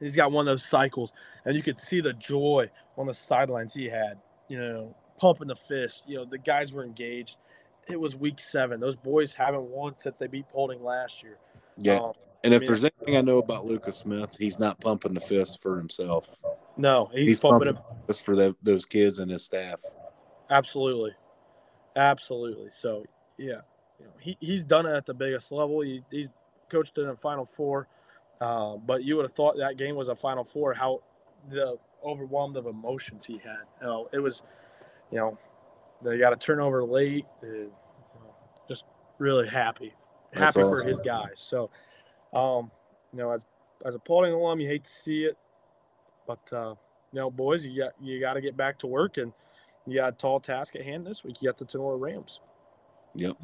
He's 0.00 0.16
got 0.16 0.30
one 0.30 0.46
of 0.46 0.52
those 0.52 0.64
cycles, 0.64 1.10
and 1.44 1.56
you 1.56 1.62
could 1.62 1.78
see 1.78 2.00
the 2.00 2.12
joy 2.12 2.70
on 2.98 3.06
the 3.06 3.14
sidelines 3.14 3.72
he 3.72 3.86
had. 3.86 4.18
You 4.48 4.58
know, 4.58 4.96
pumping 5.18 5.48
the 5.48 5.56
fist. 5.56 6.04
You 6.06 6.18
know, 6.18 6.24
the 6.24 6.38
guys 6.38 6.72
were 6.72 6.84
engaged. 6.84 7.36
It 7.88 8.00
was 8.00 8.16
week 8.16 8.40
seven. 8.40 8.80
Those 8.80 8.96
boys 8.96 9.32
haven't 9.32 9.62
won 9.62 9.94
since 9.98 10.18
they 10.18 10.26
beat 10.26 10.48
Paulding 10.48 10.82
last 10.82 11.22
year. 11.22 11.38
Yeah. 11.78 11.98
Um, 11.98 12.12
and 12.44 12.54
if 12.54 12.66
there's 12.66 12.84
anything 12.84 13.16
I 13.16 13.20
know 13.22 13.38
about 13.38 13.64
Lucas 13.64 13.96
Smith, 13.96 14.36
he's 14.38 14.58
not 14.58 14.80
pumping 14.80 15.14
the 15.14 15.20
fist 15.20 15.62
for 15.62 15.76
himself. 15.76 16.40
No, 16.76 17.10
he's, 17.12 17.28
he's 17.28 17.40
pumping, 17.40 17.74
pumping 17.74 17.82
it 17.82 18.06
just 18.06 18.22
for 18.22 18.36
the, 18.36 18.54
those 18.62 18.84
kids 18.84 19.18
and 19.18 19.30
his 19.30 19.44
staff. 19.44 19.80
Absolutely, 20.50 21.12
absolutely. 21.96 22.70
So 22.70 23.04
yeah, 23.38 23.60
you 23.98 24.06
know, 24.06 24.12
he 24.20 24.36
he's 24.40 24.62
done 24.62 24.86
it 24.86 24.94
at 24.94 25.06
the 25.06 25.14
biggest 25.14 25.50
level. 25.50 25.80
He, 25.80 26.02
he's 26.10 26.28
coached 26.68 26.98
in 26.98 27.08
a 27.08 27.16
Final 27.16 27.46
Four, 27.46 27.88
uh, 28.40 28.76
but 28.76 29.02
you 29.02 29.16
would 29.16 29.24
have 29.24 29.32
thought 29.32 29.56
that 29.58 29.76
game 29.76 29.96
was 29.96 30.08
a 30.08 30.14
Final 30.14 30.44
Four. 30.44 30.74
How 30.74 31.00
the 31.50 31.78
overwhelmed 32.04 32.56
of 32.56 32.66
emotions 32.66 33.24
he 33.24 33.34
had. 33.38 33.64
You 33.80 33.86
know, 33.86 34.08
it 34.12 34.18
was, 34.18 34.42
you 35.10 35.18
know, 35.18 35.38
they 36.02 36.18
got 36.18 36.32
a 36.32 36.36
turnover 36.36 36.84
late. 36.84 37.26
And, 37.42 37.52
you 37.52 37.70
know, 38.20 38.34
just 38.68 38.84
really 39.18 39.48
happy, 39.48 39.94
happy 40.32 40.62
for 40.62 40.82
his 40.82 41.00
guys. 41.00 41.34
So, 41.36 41.70
um, 42.32 42.70
you 43.12 43.18
know, 43.18 43.32
as 43.32 43.44
as 43.84 43.94
a 43.94 43.98
Paulding 43.98 44.32
alum, 44.32 44.60
you 44.60 44.68
hate 44.68 44.84
to 44.84 44.90
see 44.90 45.24
it, 45.24 45.36
but 46.26 46.52
uh, 46.52 46.74
you 47.12 47.20
know, 47.20 47.30
boys, 47.30 47.64
you 47.64 47.82
got 47.82 47.92
you 48.00 48.20
got 48.20 48.34
to 48.34 48.40
get 48.40 48.56
back 48.56 48.78
to 48.80 48.86
work, 48.86 49.16
and 49.16 49.32
you 49.86 49.96
got 49.96 50.12
a 50.12 50.16
tall 50.16 50.40
task 50.40 50.76
at 50.76 50.82
hand 50.82 51.06
this 51.06 51.24
week. 51.24 51.40
You 51.40 51.48
got 51.48 51.58
the 51.58 51.64
Tinora 51.64 52.00
Rams. 52.00 52.40
Yep. 53.14 53.36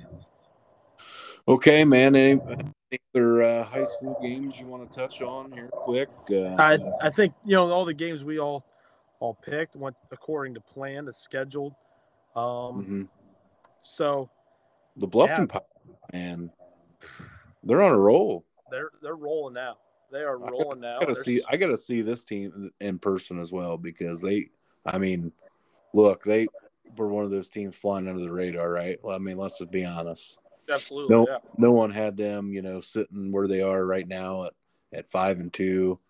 Okay, 1.48 1.84
man. 1.84 2.14
Any, 2.14 2.40
any 2.40 3.00
other 3.14 3.42
uh, 3.42 3.64
high 3.64 3.84
school 3.84 4.18
games 4.22 4.60
you 4.60 4.66
want 4.66 4.90
to 4.90 4.98
touch 4.98 5.22
on 5.22 5.52
here, 5.52 5.68
quick? 5.68 6.08
Uh, 6.30 6.54
I 6.58 6.78
I 7.00 7.10
think 7.10 7.34
you 7.44 7.56
know 7.56 7.70
all 7.70 7.84
the 7.84 7.94
games 7.94 8.24
we 8.24 8.38
all 8.38 8.64
all 9.22 9.34
picked 9.34 9.76
went 9.76 9.94
according 10.10 10.52
to 10.52 10.60
plan, 10.60 11.06
as 11.06 11.16
scheduled. 11.16 11.74
Um, 12.34 12.42
mhm. 12.42 13.08
so 13.80 14.28
The 14.96 15.06
Bluffton 15.06 15.48
Pirates, 15.48 15.68
man, 16.12 16.50
they're 17.62 17.82
on 17.82 17.92
a 17.92 17.98
roll. 17.98 18.44
they're 18.68 18.90
they're 19.00 19.14
rolling 19.14 19.54
now. 19.54 19.76
They 20.10 20.22
are 20.22 20.38
rolling 20.38 20.80
now. 20.80 20.96
I 20.96 21.00
gotta 21.04 21.14
They're 21.14 21.24
see. 21.24 21.42
I 21.48 21.56
gotta 21.56 21.76
see 21.76 22.02
this 22.02 22.24
team 22.24 22.72
in 22.80 22.98
person 22.98 23.38
as 23.38 23.52
well 23.52 23.78
because 23.78 24.20
they. 24.20 24.48
I 24.84 24.98
mean, 24.98 25.30
look, 25.94 26.24
they 26.24 26.48
were 26.96 27.06
one 27.08 27.24
of 27.24 27.30
those 27.30 27.48
teams 27.48 27.76
flying 27.76 28.08
under 28.08 28.20
the 28.20 28.32
radar, 28.32 28.70
right? 28.70 28.98
Well, 29.04 29.14
I 29.14 29.18
mean, 29.18 29.36
let's 29.36 29.58
just 29.58 29.70
be 29.70 29.84
honest. 29.84 30.40
absolutely, 30.68 31.14
No, 31.14 31.26
yeah. 31.28 31.38
no 31.58 31.70
one 31.70 31.92
had 31.92 32.16
them, 32.16 32.52
you 32.52 32.60
know, 32.62 32.80
sitting 32.80 33.30
where 33.30 33.46
they 33.46 33.62
are 33.62 33.86
right 33.86 34.08
now 34.08 34.46
at, 34.46 34.52
at 34.92 35.08
five 35.08 35.38
and 35.38 35.52
two, 35.52 36.00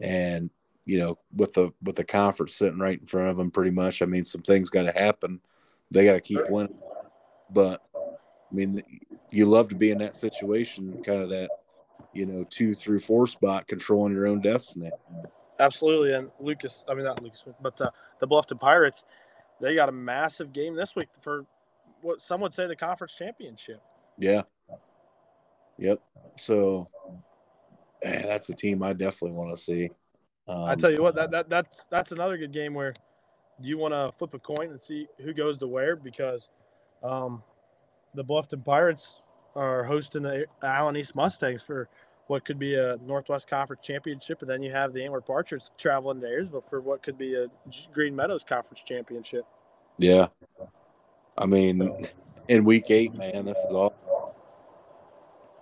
and 0.00 0.48
you 0.86 0.98
know, 0.98 1.18
with 1.34 1.54
the 1.54 1.70
with 1.82 1.96
the 1.96 2.04
conference 2.04 2.54
sitting 2.54 2.78
right 2.78 2.98
in 2.98 3.06
front 3.06 3.28
of 3.28 3.36
them, 3.36 3.50
pretty 3.50 3.70
much. 3.70 4.02
I 4.02 4.06
mean, 4.06 4.24
some 4.24 4.42
things 4.42 4.70
got 4.70 4.82
to 4.82 4.92
happen. 4.92 5.40
They 5.90 6.04
got 6.04 6.14
to 6.14 6.20
keep 6.20 6.48
winning, 6.48 6.76
but 7.50 7.82
I 7.94 8.54
mean, 8.54 8.82
you 9.30 9.46
love 9.46 9.68
to 9.70 9.76
be 9.76 9.90
in 9.90 9.98
that 9.98 10.14
situation, 10.14 11.02
kind 11.02 11.22
of 11.22 11.30
that, 11.30 11.50
you 12.12 12.26
know, 12.26 12.44
two 12.48 12.74
through 12.74 13.00
four 13.00 13.26
spot, 13.26 13.66
controlling 13.66 14.12
your 14.12 14.26
own 14.26 14.40
destiny. 14.40 14.90
Absolutely, 15.58 16.12
and 16.14 16.30
Lucas. 16.40 16.84
I 16.88 16.94
mean, 16.94 17.04
not 17.04 17.22
Lucas, 17.22 17.44
but 17.62 17.80
uh, 17.80 17.90
the 18.20 18.26
Bluffton 18.26 18.58
Pirates. 18.58 19.04
They 19.60 19.74
got 19.74 19.88
a 19.88 19.92
massive 19.92 20.52
game 20.52 20.74
this 20.74 20.96
week 20.96 21.08
for 21.20 21.46
what 22.02 22.20
some 22.20 22.40
would 22.40 22.52
say 22.52 22.66
the 22.66 22.76
conference 22.76 23.14
championship. 23.14 23.80
Yeah. 24.18 24.42
Yep. 25.78 26.00
So, 26.36 26.88
man, 28.04 28.22
that's 28.22 28.48
a 28.48 28.54
team 28.54 28.82
I 28.82 28.92
definitely 28.92 29.36
want 29.36 29.56
to 29.56 29.62
see. 29.62 29.90
Um, 30.46 30.64
I 30.64 30.74
tell 30.74 30.90
you 30.90 31.02
what, 31.02 31.14
that, 31.14 31.30
that 31.30 31.48
that's 31.48 31.86
that's 31.90 32.12
another 32.12 32.36
good 32.36 32.52
game 32.52 32.74
where 32.74 32.94
do 33.60 33.68
you 33.68 33.78
want 33.78 33.94
to 33.94 34.12
flip 34.18 34.34
a 34.34 34.38
coin 34.38 34.70
and 34.70 34.80
see 34.80 35.06
who 35.22 35.32
goes 35.32 35.58
to 35.58 35.66
where 35.66 35.96
because 35.96 36.50
um, 37.02 37.42
the 38.14 38.24
Bluffton 38.24 38.64
Pirates 38.64 39.22
are 39.54 39.84
hosting 39.84 40.22
the 40.22 40.46
Allen 40.62 40.96
East 40.96 41.14
Mustangs 41.14 41.62
for 41.62 41.88
what 42.26 42.44
could 42.44 42.58
be 42.58 42.74
a 42.74 42.96
Northwest 43.06 43.48
Conference 43.48 43.82
championship, 43.84 44.40
and 44.40 44.50
then 44.50 44.62
you 44.62 44.72
have 44.72 44.92
the 44.92 45.02
Antwerp 45.02 45.28
Archers 45.28 45.70
traveling 45.76 46.20
to 46.20 46.26
Ayersville 46.26 46.68
for 46.68 46.80
what 46.80 47.02
could 47.02 47.18
be 47.18 47.34
a 47.34 47.46
Green 47.92 48.16
Meadows 48.16 48.44
Conference 48.44 48.82
championship. 48.84 49.44
Yeah. 49.98 50.28
I 51.36 51.46
mean, 51.46 51.92
in 52.48 52.64
week 52.64 52.90
eight, 52.90 53.14
man, 53.14 53.44
this 53.44 53.58
is 53.58 53.74
all. 53.74 53.94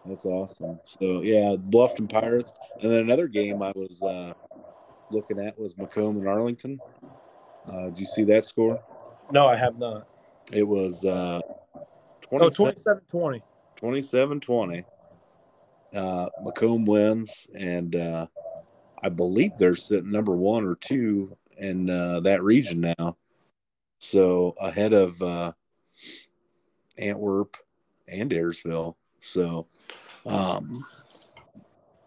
That's 0.07 0.26
awesome. 0.26 0.80
So 0.85 1.22
yeah, 1.22 1.57
Bluffton 1.57 2.11
Pirates, 2.11 2.53
and 2.80 2.91
then 2.91 3.01
another 3.01 3.28
game 3.28 3.62
I 3.62 3.72
was 3.74 4.03
uh, 4.03 4.35
looking 5.12 5.38
at 5.38 5.58
was 5.58 5.76
Macomb 5.76 6.16
and 6.16 6.28
Arlington. 6.28 6.80
Uh, 7.70 7.86
did 7.86 8.00
you 8.00 8.06
see 8.06 8.24
that 8.24 8.44
score? 8.44 8.82
No, 9.30 9.46
I 9.46 9.56
have 9.56 9.78
not. 9.78 10.06
It 10.52 10.66
was 10.66 11.04
uh, 11.04 11.40
Oh, 12.34 12.48
27 12.48 12.74
27 12.74 13.02
20. 13.10 13.42
27-20. 14.40 14.84
Uh, 15.94 16.28
Macomb 16.42 16.86
wins, 16.86 17.46
and 17.54 17.94
uh, 17.94 18.26
I 19.02 19.10
believe 19.10 19.58
they're 19.58 19.74
sitting 19.74 20.10
number 20.10 20.32
one 20.32 20.64
or 20.64 20.76
two 20.76 21.36
in 21.58 21.90
uh, 21.90 22.20
that 22.20 22.42
region 22.42 22.94
now. 22.98 23.16
So 23.98 24.54
ahead 24.58 24.94
of 24.94 25.20
uh, 25.20 25.52
Antwerp 26.98 27.56
and 28.08 28.30
Ayersville. 28.30 28.94
So, 29.20 29.66
um, 30.24 30.86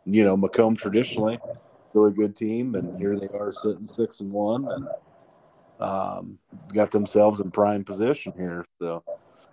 you 0.05 0.23
know, 0.23 0.35
Macomb 0.35 0.75
traditionally 0.75 1.39
really 1.95 2.13
good 2.13 2.35
team, 2.35 2.75
and 2.75 2.99
here 2.99 3.17
they 3.17 3.27
are 3.29 3.51
sitting 3.51 3.85
six 3.85 4.19
and 4.19 4.31
one, 4.31 4.67
and 4.69 4.87
um, 5.79 6.37
got 6.73 6.91
themselves 6.91 7.39
in 7.39 7.49
prime 7.49 7.83
position 7.83 8.33
here. 8.37 8.65
So, 8.79 9.03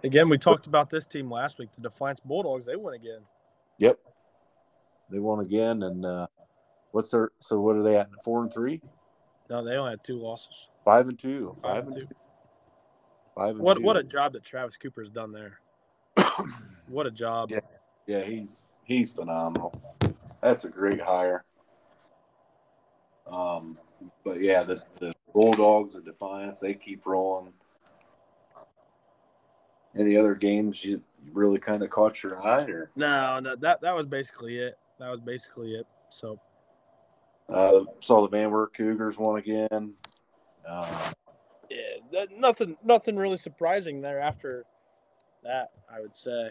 Again, 0.04 0.28
we 0.28 0.36
talked 0.36 0.66
about 0.66 0.90
this 0.90 1.06
team 1.06 1.30
last 1.30 1.58
week. 1.58 1.68
The 1.76 1.82
Defiance 1.82 2.18
Bulldogs, 2.20 2.66
they 2.66 2.74
won 2.76 2.94
again. 2.94 3.20
Yep. 3.78 3.98
They 5.10 5.18
won 5.18 5.40
again 5.40 5.82
and 5.82 6.04
uh 6.06 6.26
what's 6.92 7.10
their 7.10 7.30
so 7.38 7.60
what 7.60 7.76
are 7.76 7.82
they 7.82 7.96
at? 7.96 8.08
Four 8.24 8.42
and 8.42 8.52
three? 8.52 8.80
No, 9.50 9.64
they 9.64 9.72
only 9.72 9.90
had 9.90 10.04
two 10.04 10.18
losses. 10.18 10.68
Five 10.84 11.08
and 11.08 11.18
two. 11.18 11.54
Five 11.62 11.84
Five 11.84 11.86
and 11.86 12.00
two. 12.00 12.06
two. 12.06 12.14
Five 13.36 13.50
and 13.50 13.60
What 13.60 13.76
two. 13.76 13.82
what 13.82 13.96
a 13.96 14.02
job 14.02 14.32
that 14.32 14.44
Travis 14.44 14.76
Cooper's 14.76 15.10
done 15.10 15.32
there. 15.32 15.60
What 16.88 17.06
a 17.06 17.10
job. 17.10 17.50
Yeah. 17.50 17.60
yeah, 18.06 18.20
he's 18.22 18.66
he's 18.84 19.12
phenomenal. 19.12 19.80
That's 20.42 20.64
a 20.64 20.68
great 20.68 21.00
hire. 21.00 21.44
Um 23.26 23.78
but 24.24 24.40
yeah, 24.40 24.62
the, 24.62 24.82
the 24.98 25.12
Bulldogs 25.32 25.94
of 25.94 26.04
Defiance, 26.04 26.60
they 26.60 26.74
keep 26.74 27.06
rolling. 27.06 27.52
Any 29.96 30.16
other 30.16 30.34
games 30.34 30.84
you 30.84 31.02
really 31.32 31.58
kind 31.58 31.82
of 31.82 31.90
caught 31.90 32.22
your 32.22 32.42
eye 32.42 32.64
or 32.64 32.90
No, 32.96 33.38
no, 33.40 33.56
that 33.56 33.80
that 33.82 33.94
was 33.94 34.06
basically 34.06 34.58
it. 34.58 34.78
That 34.98 35.10
was 35.10 35.20
basically 35.20 35.74
it. 35.74 35.86
So 36.10 36.40
uh 37.48 37.84
saw 38.00 38.22
the 38.22 38.28
Van 38.28 38.50
Wert 38.50 38.74
Cougars 38.74 39.18
won 39.18 39.38
again. 39.38 39.94
Uh, 40.68 41.12
yeah, 41.70 41.76
that, 42.12 42.28
nothing 42.36 42.76
nothing 42.84 43.16
really 43.16 43.36
surprising 43.36 44.00
there 44.00 44.20
after 44.20 44.64
that, 45.42 45.70
I 45.92 46.00
would 46.00 46.14
say. 46.14 46.50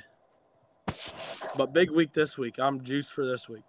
But 1.58 1.74
big 1.74 1.92
week 1.92 2.14
this 2.14 2.38
week. 2.38 2.60
I'm 2.60 2.84
juiced 2.84 3.12
for 3.12 3.26
this 3.26 3.48
week. 3.48 3.64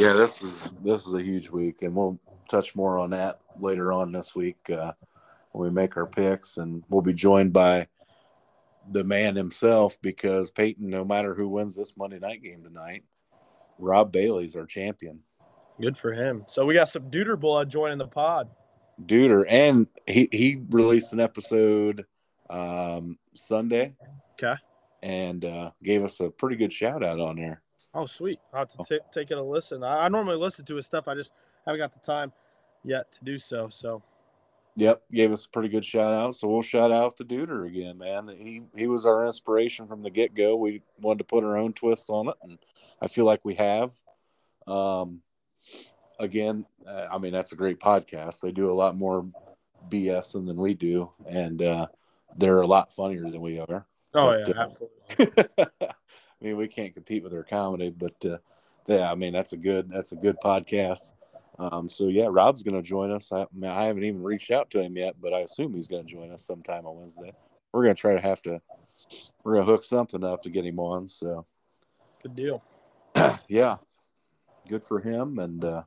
Yeah, 0.00 0.14
this 0.14 0.40
is 0.40 0.70
this 0.82 1.06
is 1.06 1.12
a 1.12 1.20
huge 1.22 1.50
week, 1.50 1.82
and 1.82 1.94
we'll 1.94 2.18
touch 2.48 2.74
more 2.74 2.98
on 2.98 3.10
that 3.10 3.42
later 3.58 3.92
on 3.92 4.12
this 4.12 4.34
week 4.34 4.70
uh, 4.70 4.92
when 5.52 5.68
we 5.68 5.74
make 5.74 5.94
our 5.98 6.06
picks, 6.06 6.56
and 6.56 6.82
we'll 6.88 7.02
be 7.02 7.12
joined 7.12 7.52
by 7.52 7.86
the 8.90 9.04
man 9.04 9.36
himself 9.36 9.98
because 10.00 10.50
Peyton, 10.50 10.88
no 10.88 11.04
matter 11.04 11.34
who 11.34 11.48
wins 11.50 11.76
this 11.76 11.98
Monday 11.98 12.18
night 12.18 12.42
game 12.42 12.64
tonight, 12.64 13.04
Rob 13.78 14.10
Bailey's 14.10 14.56
our 14.56 14.64
champion, 14.64 15.20
Good 15.78 15.98
for 15.98 16.14
him. 16.14 16.44
So 16.48 16.64
we 16.64 16.72
got 16.72 16.88
some 16.88 17.10
Duder 17.10 17.38
blood 17.38 17.68
joining 17.68 17.98
the 17.98 18.08
pod. 18.08 18.48
Duder, 19.04 19.44
and 19.50 19.86
he 20.06 20.30
he 20.32 20.62
released 20.70 21.12
an 21.12 21.20
episode 21.20 22.06
um, 22.48 23.18
Sunday, 23.34 23.96
Okay. 24.42 24.54
and 25.02 25.44
uh, 25.44 25.72
gave 25.82 26.02
us 26.02 26.20
a 26.20 26.30
pretty 26.30 26.56
good 26.56 26.72
shout 26.72 27.04
out 27.04 27.20
on 27.20 27.36
there. 27.36 27.60
Oh, 27.94 28.06
sweet. 28.06 28.38
I'll 28.52 28.60
have 28.60 28.68
to 28.68 28.76
ta- 28.98 29.04
take 29.12 29.30
it 29.30 29.38
a 29.38 29.42
listen. 29.42 29.82
I, 29.82 30.04
I 30.04 30.08
normally 30.08 30.36
listen 30.36 30.64
to 30.66 30.76
his 30.76 30.86
stuff. 30.86 31.08
I 31.08 31.14
just 31.14 31.32
haven't 31.66 31.80
got 31.80 31.92
the 31.92 32.00
time 32.06 32.32
yet 32.84 33.10
to 33.12 33.24
do 33.24 33.38
so. 33.38 33.68
So 33.68 34.02
Yep, 34.76 35.02
gave 35.12 35.32
us 35.32 35.46
a 35.46 35.50
pretty 35.50 35.68
good 35.68 35.84
shout 35.84 36.14
out. 36.14 36.34
So 36.34 36.48
we'll 36.48 36.62
shout 36.62 36.92
out 36.92 37.16
to 37.16 37.24
Duder 37.24 37.66
again, 37.66 37.98
man. 37.98 38.28
He 38.28 38.62
he 38.74 38.86
was 38.86 39.04
our 39.04 39.26
inspiration 39.26 39.86
from 39.86 40.02
the 40.02 40.10
get 40.10 40.34
go. 40.34 40.56
We 40.56 40.82
wanted 41.00 41.18
to 41.18 41.24
put 41.24 41.44
our 41.44 41.58
own 41.58 41.72
twist 41.72 42.08
on 42.08 42.28
it, 42.28 42.34
and 42.42 42.58
I 43.02 43.08
feel 43.08 43.24
like 43.24 43.44
we 43.44 43.54
have. 43.54 43.92
Um, 44.66 45.22
again, 46.18 46.66
I 46.88 47.18
mean 47.18 47.32
that's 47.32 47.52
a 47.52 47.56
great 47.56 47.80
podcast. 47.80 48.40
They 48.40 48.52
do 48.52 48.70
a 48.70 48.72
lot 48.72 48.96
more 48.96 49.26
BS 49.90 50.32
than 50.32 50.56
we 50.56 50.74
do, 50.74 51.10
and 51.28 51.60
uh, 51.60 51.88
they're 52.36 52.60
a 52.60 52.66
lot 52.66 52.94
funnier 52.94 53.28
than 53.28 53.40
we 53.40 53.58
are. 53.58 53.86
Oh 54.14 54.30
But, 54.30 54.48
yeah, 54.48 54.54
uh, 54.54 54.68
absolutely. 55.18 55.86
I 56.40 56.44
mean, 56.44 56.56
we 56.56 56.68
can't 56.68 56.94
compete 56.94 57.22
with 57.22 57.32
their 57.32 57.42
comedy, 57.42 57.90
but 57.90 58.24
uh, 58.24 58.38
yeah, 58.86 59.10
I 59.10 59.14
mean 59.14 59.32
that's 59.32 59.52
a 59.52 59.56
good 59.56 59.90
that's 59.90 60.12
a 60.12 60.16
good 60.16 60.36
podcast. 60.42 61.12
Um, 61.58 61.88
so 61.88 62.08
yeah, 62.08 62.26
Rob's 62.30 62.62
going 62.62 62.76
to 62.76 62.82
join 62.82 63.10
us. 63.10 63.32
I, 63.32 63.42
I, 63.42 63.46
mean, 63.52 63.70
I 63.70 63.84
haven't 63.84 64.04
even 64.04 64.22
reached 64.22 64.50
out 64.50 64.70
to 64.70 64.80
him 64.80 64.96
yet, 64.96 65.16
but 65.20 65.34
I 65.34 65.40
assume 65.40 65.74
he's 65.74 65.88
going 65.88 66.06
to 66.06 66.08
join 66.10 66.32
us 66.32 66.46
sometime 66.46 66.86
on 66.86 66.96
Wednesday. 66.96 67.32
We're 67.72 67.84
going 67.84 67.94
to 67.94 68.00
try 68.00 68.14
to 68.14 68.20
have 68.20 68.40
to 68.42 68.62
we're 69.44 69.54
going 69.54 69.66
to 69.66 69.72
hook 69.72 69.84
something 69.84 70.24
up 70.24 70.42
to 70.42 70.50
get 70.50 70.64
him 70.64 70.78
on. 70.78 71.08
So 71.08 71.46
Good 72.22 72.36
deal. 72.36 72.62
yeah, 73.48 73.76
good 74.68 74.84
for 74.84 75.00
him. 75.00 75.38
And 75.38 75.64
uh, 75.64 75.82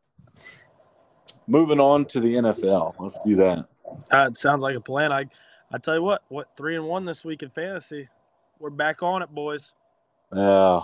moving 1.48 1.80
on 1.80 2.06
to 2.06 2.20
the 2.20 2.36
NFL, 2.36 2.96
let's 3.00 3.20
do 3.20 3.36
that. 3.36 3.68
Uh, 4.12 4.30
it 4.32 4.38
sounds 4.38 4.64
like 4.64 4.76
a 4.76 4.82
plan. 4.82 5.12
I, 5.12 5.26
I 5.72 5.78
tell 5.78 5.96
you 5.96 6.02
what, 6.02 6.24
what 6.30 6.58
three 6.58 6.76
and 6.76 6.86
one 6.86 7.06
this 7.06 7.24
week 7.24 7.44
in 7.44 7.50
fantasy. 7.50 8.10
We're 8.60 8.72
back 8.72 9.04
on 9.04 9.22
it, 9.22 9.30
boys. 9.30 9.74
Yeah. 10.36 10.82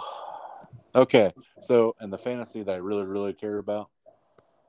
Okay. 0.95 1.32
So, 1.62 1.95
and 2.00 2.12
the 2.12 2.18
fantasy 2.18 2.64
that 2.64 2.74
I 2.74 2.78
really, 2.78 3.06
really 3.06 3.34
care 3.34 3.58
about, 3.58 3.89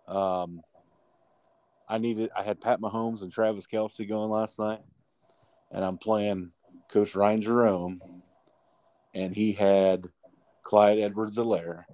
um, 0.07 0.63
I 1.89 1.99
needed. 1.99 2.31
I 2.37 2.43
had 2.43 2.61
Pat 2.61 2.81
Mahomes 2.81 3.23
and 3.23 3.33
Travis 3.33 3.67
Kelce 3.67 4.09
going 4.09 4.31
last 4.31 4.59
night, 4.59 4.81
and 5.71 5.85
I'm 5.85 5.99
playing 5.99 6.53
Coach 6.89 7.15
Ryan 7.15 7.43
Jerome, 7.43 8.03
and 9.15 9.35
he 9.35 9.53
had 9.53 10.07
Clyde 10.63 10.99
Edwards-Helaire 10.99 11.85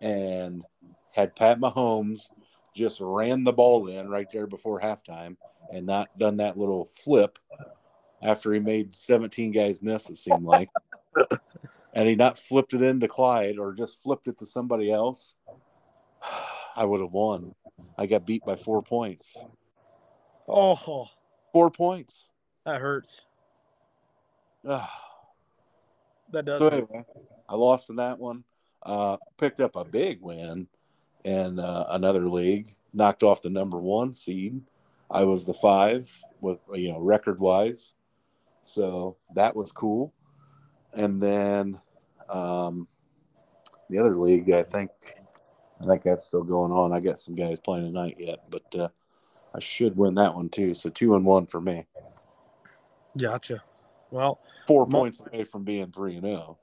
and 0.00 0.62
had 1.14 1.34
Pat 1.34 1.58
Mahomes 1.58 2.28
just 2.74 2.98
ran 3.00 3.44
the 3.44 3.52
ball 3.52 3.88
in 3.88 4.08
right 4.08 4.30
there 4.30 4.46
before 4.46 4.80
halftime 4.80 5.36
and 5.72 5.86
not 5.86 6.16
done 6.18 6.36
that 6.36 6.58
little 6.58 6.84
flip 6.84 7.38
after 8.22 8.52
he 8.52 8.60
made 8.60 8.94
17 8.94 9.52
guys 9.52 9.80
miss, 9.82 10.10
it 10.10 10.18
seemed 10.18 10.44
like. 10.44 10.68
and 11.96 12.06
he 12.06 12.14
not 12.14 12.38
flipped 12.38 12.74
it 12.74 12.82
into 12.82 13.08
Clyde 13.08 13.58
or 13.58 13.72
just 13.72 14.02
flipped 14.02 14.28
it 14.28 14.36
to 14.38 14.44
somebody 14.46 14.92
else, 14.92 15.36
I 16.76 16.84
would 16.84 17.00
have 17.00 17.10
won. 17.12 17.54
I 17.96 18.04
got 18.04 18.26
beat 18.26 18.44
by 18.44 18.54
four 18.54 18.82
points. 18.82 19.34
Oh, 20.46 21.08
Four 21.54 21.70
points. 21.70 22.28
that 22.66 22.82
hurts. 22.82 23.22
Ugh. 24.68 24.88
That 26.32 26.44
does. 26.44 26.60
So 26.60 26.68
anyway, 26.68 27.04
I 27.48 27.54
lost 27.54 27.88
in 27.88 27.96
that 27.96 28.18
one. 28.18 28.44
Uh, 28.82 29.16
picked 29.38 29.60
up 29.60 29.74
a 29.74 29.84
big 29.84 30.20
win 30.20 30.68
in 31.24 31.58
uh, 31.58 31.86
another 31.88 32.28
league. 32.28 32.68
Knocked 32.92 33.22
off 33.22 33.40
the 33.40 33.48
number 33.48 33.78
one 33.78 34.12
seed. 34.12 34.60
I 35.10 35.24
was 35.24 35.46
the 35.46 35.54
five 35.54 36.06
with 36.42 36.58
you 36.74 36.92
know 36.92 36.98
record 37.00 37.40
wise, 37.40 37.94
so 38.64 39.16
that 39.34 39.56
was 39.56 39.72
cool. 39.72 40.12
And 40.92 41.22
then 41.22 41.80
um, 42.28 42.88
the 43.90 43.98
other 43.98 44.16
league, 44.16 44.50
I 44.50 44.62
think, 44.62 44.90
I 45.80 45.84
think 45.86 46.02
that's 46.02 46.24
still 46.24 46.42
going 46.42 46.72
on. 46.72 46.92
I 46.92 47.00
got 47.00 47.18
some 47.18 47.34
guys 47.34 47.60
playing 47.60 47.84
tonight 47.86 48.16
yet, 48.18 48.40
but 48.50 48.74
uh, 48.74 48.88
I 49.54 49.60
should 49.60 49.96
win 49.96 50.14
that 50.16 50.34
one 50.34 50.48
too. 50.48 50.74
So 50.74 50.90
two 50.90 51.14
and 51.14 51.24
one 51.24 51.46
for 51.46 51.60
me. 51.60 51.86
Gotcha. 53.16 53.62
Well, 54.10 54.40
Four 54.66 54.86
Mo- 54.86 54.98
points 54.98 55.20
away 55.20 55.44
from 55.44 55.64
being 55.64 55.92
three 55.92 56.16
and 56.16 56.24
oh. 56.26 56.28
zero. 56.28 56.58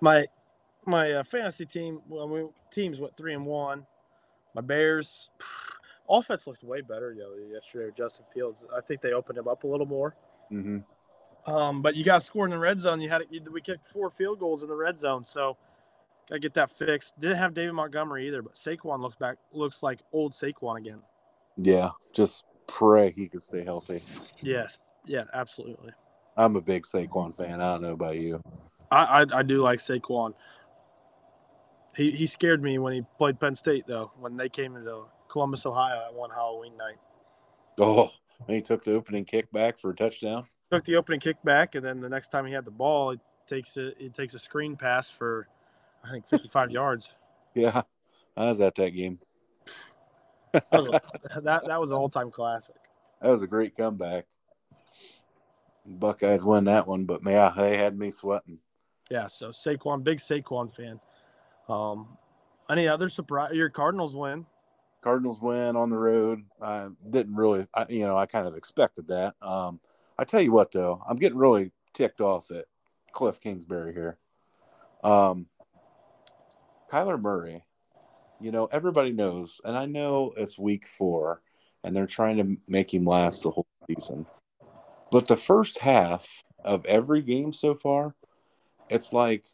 my 0.00 0.26
my 0.84 1.12
uh, 1.12 1.22
fantasy 1.22 1.64
team 1.66 2.00
well 2.08 2.28
we 2.28 2.44
teams 2.72 2.98
went 2.98 3.16
three 3.16 3.34
and 3.34 3.46
one 3.46 3.86
my 4.54 4.60
bears 4.62 5.30
offense 6.10 6.46
looked 6.46 6.64
way 6.64 6.80
better 6.80 7.14
yesterday 7.52 7.84
with 7.86 7.94
justin 7.96 8.24
fields 8.34 8.64
i 8.76 8.80
think 8.80 9.00
they 9.00 9.12
opened 9.12 9.38
him 9.38 9.46
up 9.46 9.62
a 9.62 9.66
little 9.66 9.86
more 9.86 10.16
Mm-hmm. 10.52 10.78
Um, 11.46 11.82
but 11.82 11.94
you 11.96 12.04
got 12.04 12.20
to 12.20 12.24
score 12.24 12.44
in 12.44 12.50
the 12.50 12.58
red 12.58 12.80
zone 12.80 13.00
you 13.00 13.08
had 13.08 13.22
you, 13.30 13.40
we 13.52 13.60
kicked 13.60 13.86
four 13.86 14.10
field 14.10 14.38
goals 14.38 14.62
in 14.62 14.68
the 14.68 14.74
red 14.76 14.98
zone 14.98 15.24
so 15.24 15.56
gotta 16.28 16.38
get 16.38 16.54
that 16.54 16.70
fixed 16.70 17.18
didn't 17.18 17.36
have 17.36 17.52
david 17.54 17.72
montgomery 17.72 18.26
either 18.28 18.42
but 18.42 18.54
saquon 18.54 19.00
looks 19.00 19.16
back 19.16 19.36
looks 19.52 19.82
like 19.82 20.00
old 20.12 20.32
saquon 20.32 20.78
again 20.78 21.00
Yeah, 21.56 21.90
just 22.14 22.44
pray 22.66 23.10
he 23.10 23.28
could 23.28 23.42
stay 23.42 23.64
healthy. 23.64 24.02
yes 24.40 24.78
yeah 25.06 25.24
absolutely 25.34 25.92
I'm 26.34 26.56
a 26.56 26.62
big 26.62 26.84
Saquon 26.84 27.34
fan. 27.36 27.60
I 27.60 27.72
don't 27.74 27.82
know 27.82 27.92
about 27.92 28.16
you. 28.16 28.40
i 28.90 29.24
i, 29.24 29.38
I 29.38 29.42
do 29.42 29.60
like 29.62 29.80
saquon 29.80 30.32
he, 31.94 32.10
he 32.12 32.26
scared 32.26 32.62
me 32.62 32.78
when 32.78 32.94
he 32.94 33.02
played 33.18 33.38
penn 33.38 33.54
state 33.56 33.84
though 33.86 34.12
when 34.18 34.36
they 34.36 34.48
came 34.48 34.76
into 34.76 35.04
columbus 35.28 35.66
ohio 35.66 36.06
at 36.06 36.14
one 36.14 36.30
halloween 36.30 36.76
night 36.76 36.96
Oh, 37.78 38.10
and 38.46 38.54
he 38.56 38.60
took 38.62 38.84
the 38.84 38.94
opening 38.94 39.24
kick 39.24 39.50
back 39.50 39.78
for 39.78 39.90
a 39.90 39.96
touchdown. 39.96 40.44
Took 40.72 40.84
the 40.84 40.96
opening 40.96 41.20
kick 41.20 41.36
back, 41.44 41.74
and 41.74 41.84
then 41.84 42.00
the 42.00 42.08
next 42.08 42.28
time 42.28 42.46
he 42.46 42.52
had 42.52 42.64
the 42.64 42.70
ball, 42.70 43.10
it 43.10 43.20
takes 43.46 43.76
a 43.76 43.88
it 44.02 44.14
takes 44.14 44.34
a 44.34 44.38
screen 44.38 44.76
pass 44.76 45.10
for 45.10 45.46
I 46.02 46.10
think 46.10 46.28
55 46.28 46.70
yards. 46.70 47.14
Yeah, 47.54 47.82
I 48.36 48.46
was 48.46 48.60
at 48.60 48.74
that 48.76 48.90
game. 48.90 49.18
That 50.52 50.64
was 50.72 51.00
a, 51.34 51.40
that, 51.40 51.66
that 51.66 51.80
was 51.80 51.90
an 51.90 51.98
all 51.98 52.08
time 52.08 52.30
classic. 52.30 52.76
That 53.20 53.28
was 53.28 53.42
a 53.42 53.46
great 53.46 53.76
comeback. 53.76 54.26
Buckeyes 55.84 56.44
won 56.44 56.64
that 56.64 56.86
one, 56.86 57.04
but 57.04 57.22
man, 57.22 57.52
they 57.56 57.76
had 57.76 57.98
me 57.98 58.10
sweating. 58.10 58.58
Yeah, 59.10 59.26
so 59.26 59.48
Saquon, 59.48 60.02
big 60.02 60.20
Saquon 60.20 60.74
fan. 60.74 61.00
Um, 61.68 62.16
any 62.70 62.88
other 62.88 63.08
surprise? 63.08 63.52
Your 63.54 63.68
Cardinals 63.68 64.14
win. 64.14 64.46
Cardinals 65.02 65.40
win 65.42 65.76
on 65.76 65.90
the 65.90 65.98
road. 65.98 66.44
I 66.60 66.88
didn't 67.10 67.34
really, 67.34 67.66
I, 67.74 67.86
you 67.88 68.04
know, 68.04 68.16
I 68.16 68.26
kind 68.26 68.46
of 68.46 68.54
expected 68.54 69.08
that. 69.08 69.34
Um, 69.42 69.80
I 70.18 70.24
tell 70.24 70.40
you 70.40 70.52
what, 70.52 70.72
though, 70.72 71.02
I'm 71.08 71.16
getting 71.16 71.38
really 71.38 71.72
ticked 71.94 72.20
off 72.20 72.50
at 72.50 72.66
Cliff 73.12 73.40
Kingsbury 73.40 73.92
here. 73.92 74.18
Um, 75.02 75.46
Kyler 76.90 77.20
Murray, 77.20 77.64
you 78.40 78.52
know, 78.52 78.66
everybody 78.66 79.12
knows, 79.12 79.60
and 79.64 79.76
I 79.76 79.86
know 79.86 80.32
it's 80.36 80.58
week 80.58 80.86
four, 80.86 81.42
and 81.82 81.96
they're 81.96 82.06
trying 82.06 82.36
to 82.36 82.56
make 82.68 82.92
him 82.92 83.04
last 83.04 83.42
the 83.42 83.50
whole 83.50 83.66
season. 83.88 84.26
But 85.10 85.28
the 85.28 85.36
first 85.36 85.78
half 85.78 86.44
of 86.64 86.84
every 86.86 87.22
game 87.22 87.52
so 87.52 87.74
far, 87.74 88.14
it's 88.88 89.12
like 89.12 89.46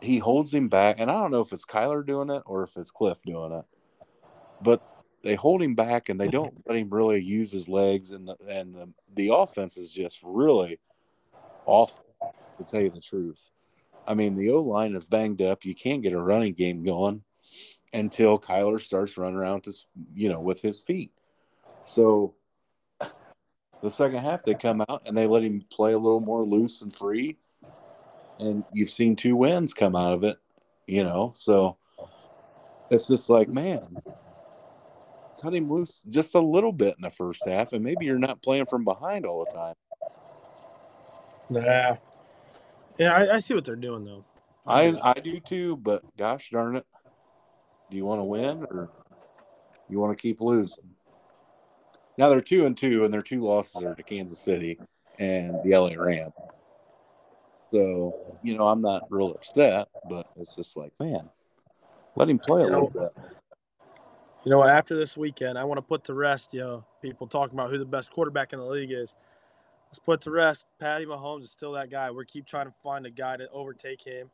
he 0.00 0.18
holds 0.18 0.54
him 0.54 0.68
back, 0.68 1.00
and 1.00 1.10
I 1.10 1.14
don't 1.14 1.30
know 1.30 1.40
if 1.40 1.52
it's 1.52 1.64
Kyler 1.64 2.06
doing 2.06 2.30
it 2.30 2.42
or 2.46 2.62
if 2.62 2.76
it's 2.76 2.90
Cliff 2.90 3.22
doing 3.22 3.52
it 3.52 3.64
but 4.60 4.82
they 5.26 5.34
hold 5.34 5.60
him 5.60 5.74
back 5.74 6.08
and 6.08 6.20
they 6.20 6.28
don't 6.28 6.62
let 6.66 6.78
him 6.78 6.88
really 6.88 7.20
use 7.20 7.50
his 7.50 7.68
legs 7.68 8.12
and 8.12 8.28
the, 8.28 8.36
and 8.48 8.74
the, 8.74 8.92
the 9.14 9.34
offense 9.34 9.76
is 9.76 9.90
just 9.90 10.20
really 10.22 10.78
awful 11.66 12.04
to 12.58 12.64
tell 12.64 12.80
you 12.80 12.90
the 12.90 13.00
truth. 13.00 13.50
I 14.06 14.14
mean, 14.14 14.36
the 14.36 14.50
O 14.50 14.62
line 14.62 14.94
is 14.94 15.04
banged 15.04 15.42
up. 15.42 15.64
You 15.64 15.74
can't 15.74 16.02
get 16.02 16.12
a 16.12 16.20
running 16.20 16.54
game 16.54 16.84
going 16.84 17.24
until 17.92 18.38
Kyler 18.38 18.80
starts 18.80 19.18
running 19.18 19.36
around 19.36 19.64
to 19.64 19.72
you 20.14 20.28
know 20.28 20.38
with 20.38 20.60
his 20.60 20.78
feet. 20.78 21.10
So 21.82 22.34
the 23.82 23.90
second 23.90 24.18
half 24.18 24.44
they 24.44 24.54
come 24.54 24.84
out 24.88 25.02
and 25.06 25.16
they 25.16 25.26
let 25.26 25.42
him 25.42 25.64
play 25.72 25.92
a 25.92 25.98
little 25.98 26.20
more 26.20 26.44
loose 26.44 26.82
and 26.82 26.94
free, 26.94 27.36
and 28.38 28.62
you've 28.72 28.90
seen 28.90 29.16
two 29.16 29.34
wins 29.34 29.74
come 29.74 29.96
out 29.96 30.12
of 30.12 30.22
it. 30.22 30.38
You 30.86 31.02
know, 31.02 31.32
so 31.34 31.78
it's 32.90 33.08
just 33.08 33.28
like 33.28 33.48
man, 33.48 33.96
cut 35.40 35.54
him 35.54 35.70
loose 35.70 36.02
just 36.08 36.34
a 36.34 36.40
little 36.40 36.72
bit 36.72 36.96
in 36.96 37.02
the 37.02 37.10
first 37.10 37.46
half, 37.46 37.72
and 37.72 37.84
maybe 37.84 38.06
you're 38.06 38.18
not 38.18 38.42
playing 38.42 38.66
from 38.66 38.84
behind 38.84 39.24
all 39.26 39.44
the 39.44 39.52
time. 39.52 39.74
Yeah, 41.50 41.96
yeah, 42.98 43.12
I, 43.12 43.34
I 43.36 43.38
see 43.38 43.54
what 43.54 43.64
they're 43.64 43.76
doing 43.76 44.04
though. 44.04 44.24
I 44.66 44.98
I 45.02 45.12
do 45.14 45.38
too, 45.38 45.76
but 45.76 46.02
gosh 46.16 46.50
darn 46.50 46.76
it, 46.76 46.86
do 47.90 47.96
you 47.96 48.04
want 48.04 48.20
to 48.20 48.24
win 48.24 48.66
or 48.70 48.90
you 49.88 50.00
want 50.00 50.16
to 50.16 50.20
keep 50.20 50.40
losing? 50.40 50.90
Now 52.18 52.28
they're 52.28 52.40
two 52.40 52.66
and 52.66 52.76
two, 52.76 53.04
and 53.04 53.12
their 53.12 53.22
two 53.22 53.42
losses 53.42 53.82
are 53.82 53.94
to 53.94 54.02
Kansas 54.02 54.38
City 54.38 54.80
and 55.18 55.62
the 55.62 55.76
LA 55.76 55.92
Rams. 55.96 56.32
So 57.70 58.38
you 58.42 58.56
know 58.56 58.68
I'm 58.68 58.80
not 58.80 59.06
real 59.10 59.30
upset, 59.32 59.88
but 60.08 60.26
it's 60.36 60.56
just 60.56 60.76
like 60.76 60.92
man, 60.98 61.28
let 62.16 62.28
him 62.28 62.38
play 62.38 62.62
a 62.62 62.66
little 62.66 62.90
bit. 62.90 63.12
You 64.46 64.50
know 64.50 64.58
what? 64.58 64.68
After 64.68 64.94
this 64.94 65.16
weekend, 65.16 65.58
I 65.58 65.64
want 65.64 65.78
to 65.78 65.82
put 65.82 66.04
to 66.04 66.14
rest, 66.14 66.54
you 66.54 66.60
know, 66.60 66.84
people 67.02 67.26
talking 67.26 67.58
about 67.58 67.68
who 67.68 67.78
the 67.78 67.84
best 67.84 68.12
quarterback 68.12 68.52
in 68.52 68.60
the 68.60 68.64
league 68.64 68.92
is. 68.92 69.16
Let's 69.88 69.98
put 69.98 70.20
to 70.20 70.30
rest. 70.30 70.66
Patty 70.78 71.04
Mahomes 71.04 71.42
is 71.42 71.50
still 71.50 71.72
that 71.72 71.90
guy. 71.90 72.12
We 72.12 72.24
keep 72.26 72.46
trying 72.46 72.66
to 72.66 72.74
find 72.80 73.04
a 73.06 73.10
guy 73.10 73.38
to 73.38 73.50
overtake 73.50 74.04
him. 74.04 74.30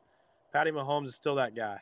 Patty 0.53 0.69
Mahomes 0.69 1.07
is 1.07 1.15
still 1.15 1.33
that 1.37 1.55
guy. 1.55 1.79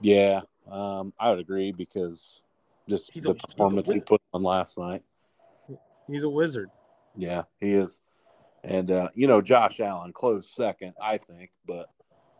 Yeah, 0.00 0.40
um, 0.68 1.12
I 1.20 1.30
would 1.30 1.38
agree 1.38 1.70
because 1.70 2.42
just 2.88 3.12
He's 3.12 3.22
the 3.22 3.30
a- 3.30 3.34
performance 3.34 3.88
he 3.88 4.00
put 4.00 4.20
on 4.34 4.42
last 4.42 4.76
night. 4.76 5.04
He's 6.08 6.24
a 6.24 6.28
wizard. 6.28 6.68
Yeah, 7.16 7.44
he 7.60 7.74
is. 7.74 8.00
And 8.64 8.90
uh, 8.90 9.10
you 9.14 9.28
know, 9.28 9.40
Josh 9.40 9.78
Allen 9.78 10.12
closed 10.12 10.50
second, 10.50 10.94
I 11.00 11.18
think, 11.18 11.52
but 11.64 11.90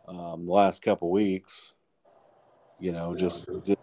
um, 0.05 0.47
the 0.47 0.51
last 0.51 0.81
couple 0.81 1.09
weeks, 1.11 1.71
you 2.77 2.91
know, 2.91 3.15
just, 3.15 3.47
just 3.63 3.79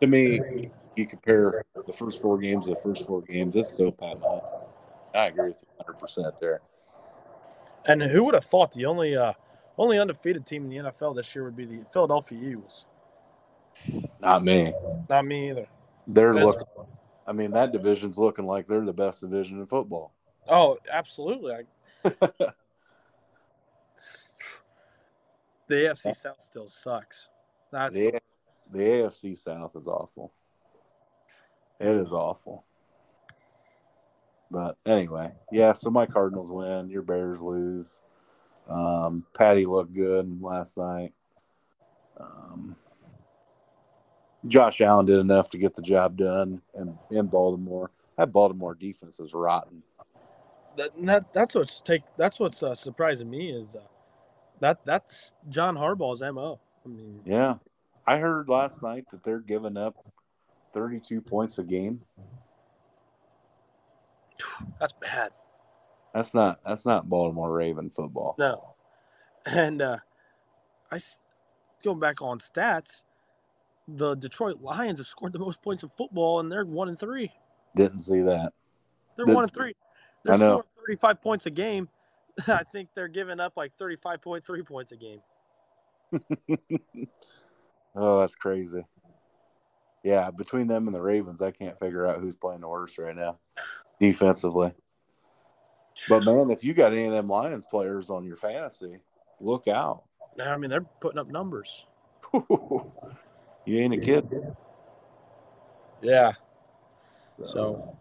to 0.00 0.06
me, 0.06 0.70
you 0.96 1.06
compare 1.06 1.64
the 1.86 1.92
first 1.92 2.20
four 2.20 2.38
games 2.38 2.66
to 2.66 2.74
the 2.74 2.80
first 2.80 3.06
four 3.06 3.22
games, 3.22 3.56
it's 3.56 3.70
still 3.70 3.90
Pat 3.92 4.20
Mahomes. 4.20 4.66
I 5.14 5.26
agree 5.26 5.48
with 5.48 5.62
you 5.62 5.68
100 5.76 5.98
percent 5.98 6.40
there. 6.40 6.60
And 7.86 8.02
who 8.02 8.24
would 8.24 8.34
have 8.34 8.44
thought 8.44 8.72
the 8.72 8.86
only 8.86 9.16
uh, 9.16 9.32
only 9.76 9.98
undefeated 9.98 10.46
team 10.46 10.64
in 10.64 10.70
the 10.70 10.90
NFL 10.90 11.14
this 11.16 11.34
year 11.34 11.44
would 11.44 11.56
be 11.56 11.64
the 11.66 11.84
Philadelphia 11.92 12.38
Eagles? 12.42 12.88
Not 14.20 14.44
me. 14.44 14.72
Not 15.08 15.26
me 15.26 15.50
either. 15.50 15.66
They're 16.06 16.32
That's- 16.34 16.46
looking. 16.46 16.66
I 17.26 17.32
mean, 17.32 17.52
that 17.52 17.72
division's 17.72 18.18
looking 18.18 18.44
like 18.44 18.66
they're 18.66 18.84
the 18.84 18.92
best 18.92 19.22
division 19.22 19.58
in 19.58 19.66
football. 19.66 20.12
Oh, 20.46 20.76
absolutely. 20.92 21.54
I, 21.54 21.62
the 25.68 25.74
AFC 25.74 26.14
South 26.14 26.42
still 26.42 26.68
sucks. 26.68 27.28
That's 27.72 27.94
The, 27.94 28.20
the 28.74 28.80
AFC 28.80 29.36
South 29.38 29.76
is 29.76 29.86
awful. 29.86 30.32
It 31.80 31.96
is 31.96 32.12
awful. 32.12 32.64
But 34.50 34.76
anyway, 34.84 35.32
yeah. 35.50 35.72
So 35.72 35.90
my 35.90 36.06
Cardinals 36.06 36.50
win. 36.50 36.90
Your 36.90 37.02
Bears 37.02 37.40
lose. 37.40 38.02
Um, 38.68 39.24
Patty 39.36 39.64
looked 39.64 39.94
good 39.94 40.40
last 40.42 40.76
night. 40.76 41.12
Um, 42.18 42.76
Josh 44.46 44.80
Allen 44.80 45.06
did 45.06 45.18
enough 45.18 45.50
to 45.50 45.58
get 45.58 45.74
the 45.74 45.82
job 45.82 46.16
done 46.16 46.60
in, 46.74 46.98
in 47.10 47.26
Baltimore. 47.26 47.90
That 48.16 48.32
Baltimore 48.32 48.74
defense 48.74 49.20
is 49.20 49.34
rotten. 49.34 49.82
That, 50.76 50.90
that 51.02 51.32
that's 51.32 51.54
what's 51.54 51.80
take 51.80 52.02
that's 52.16 52.40
what's 52.40 52.62
uh, 52.62 52.74
surprising 52.74 53.30
me 53.30 53.50
is 53.50 53.76
uh, 53.76 53.84
that 54.60 54.80
that's 54.84 55.32
John 55.48 55.76
Harbaugh's 55.76 56.20
mo. 56.20 56.58
I 56.84 56.88
mean, 56.88 57.20
Yeah. 57.24 57.54
I 58.06 58.18
heard 58.18 58.48
last 58.48 58.82
night 58.82 59.08
that 59.10 59.22
they're 59.22 59.40
giving 59.40 59.76
up 59.76 59.96
32 60.72 61.20
points 61.20 61.58
a 61.58 61.64
game. 61.64 62.02
that's 64.78 64.92
bad. 64.92 65.30
That's 66.12 66.34
not 66.34 66.60
that's 66.64 66.86
not 66.86 67.08
Baltimore 67.08 67.52
Raven 67.52 67.90
football. 67.90 68.36
No, 68.38 68.74
and 69.46 69.82
uh, 69.82 69.96
I 70.90 71.00
going 71.82 71.98
back 72.00 72.22
on 72.22 72.38
stats. 72.38 73.02
The 73.86 74.14
Detroit 74.14 74.62
Lions 74.62 74.98
have 74.98 75.06
scored 75.08 75.32
the 75.34 75.38
most 75.38 75.60
points 75.60 75.82
in 75.82 75.90
football, 75.90 76.40
and 76.40 76.50
they're 76.50 76.64
one 76.64 76.88
and 76.88 76.98
three. 76.98 77.30
Didn't 77.76 78.00
see 78.00 78.20
that. 78.22 78.52
They're 79.16 79.26
That's- 79.26 79.34
one 79.34 79.44
and 79.44 79.52
three. 79.52 79.74
They're 80.24 80.34
I 80.34 80.38
know. 80.38 80.64
thirty-five 80.86 81.20
points 81.20 81.46
a 81.46 81.50
game. 81.50 81.88
I 82.46 82.62
think 82.72 82.88
they're 82.94 83.08
giving 83.08 83.40
up 83.40 83.54
like 83.56 83.72
thirty-five 83.76 84.22
point 84.22 84.46
three 84.46 84.62
points 84.62 84.92
a 84.92 84.96
game. 84.96 85.20
Oh, 87.94 88.20
that's 88.20 88.34
crazy. 88.34 88.84
Yeah, 90.02 90.30
between 90.30 90.66
them 90.66 90.86
and 90.86 90.94
the 90.94 91.00
Ravens, 91.02 91.40
I 91.40 91.50
can't 91.50 91.78
figure 91.78 92.06
out 92.06 92.20
who's 92.20 92.36
playing 92.36 92.60
the 92.60 92.68
worst 92.68 92.98
right 92.98 93.16
now 93.16 93.38
defensively. 93.98 94.72
But 96.08 96.24
man, 96.24 96.50
if 96.50 96.64
you 96.64 96.74
got 96.74 96.92
any 96.92 97.04
of 97.04 97.12
them 97.12 97.28
Lions 97.28 97.64
players 97.64 98.10
on 98.10 98.24
your 98.24 98.36
fantasy, 98.36 98.98
look 99.40 99.68
out. 99.68 100.04
I 100.44 100.56
mean, 100.56 100.68
they're 100.68 100.86
putting 101.00 101.18
up 101.18 101.28
numbers. 101.28 101.86
you 102.34 102.92
ain't 103.68 103.94
a 103.94 103.98
kid. 103.98 104.28
Yeah. 106.02 106.32
So 107.42 107.96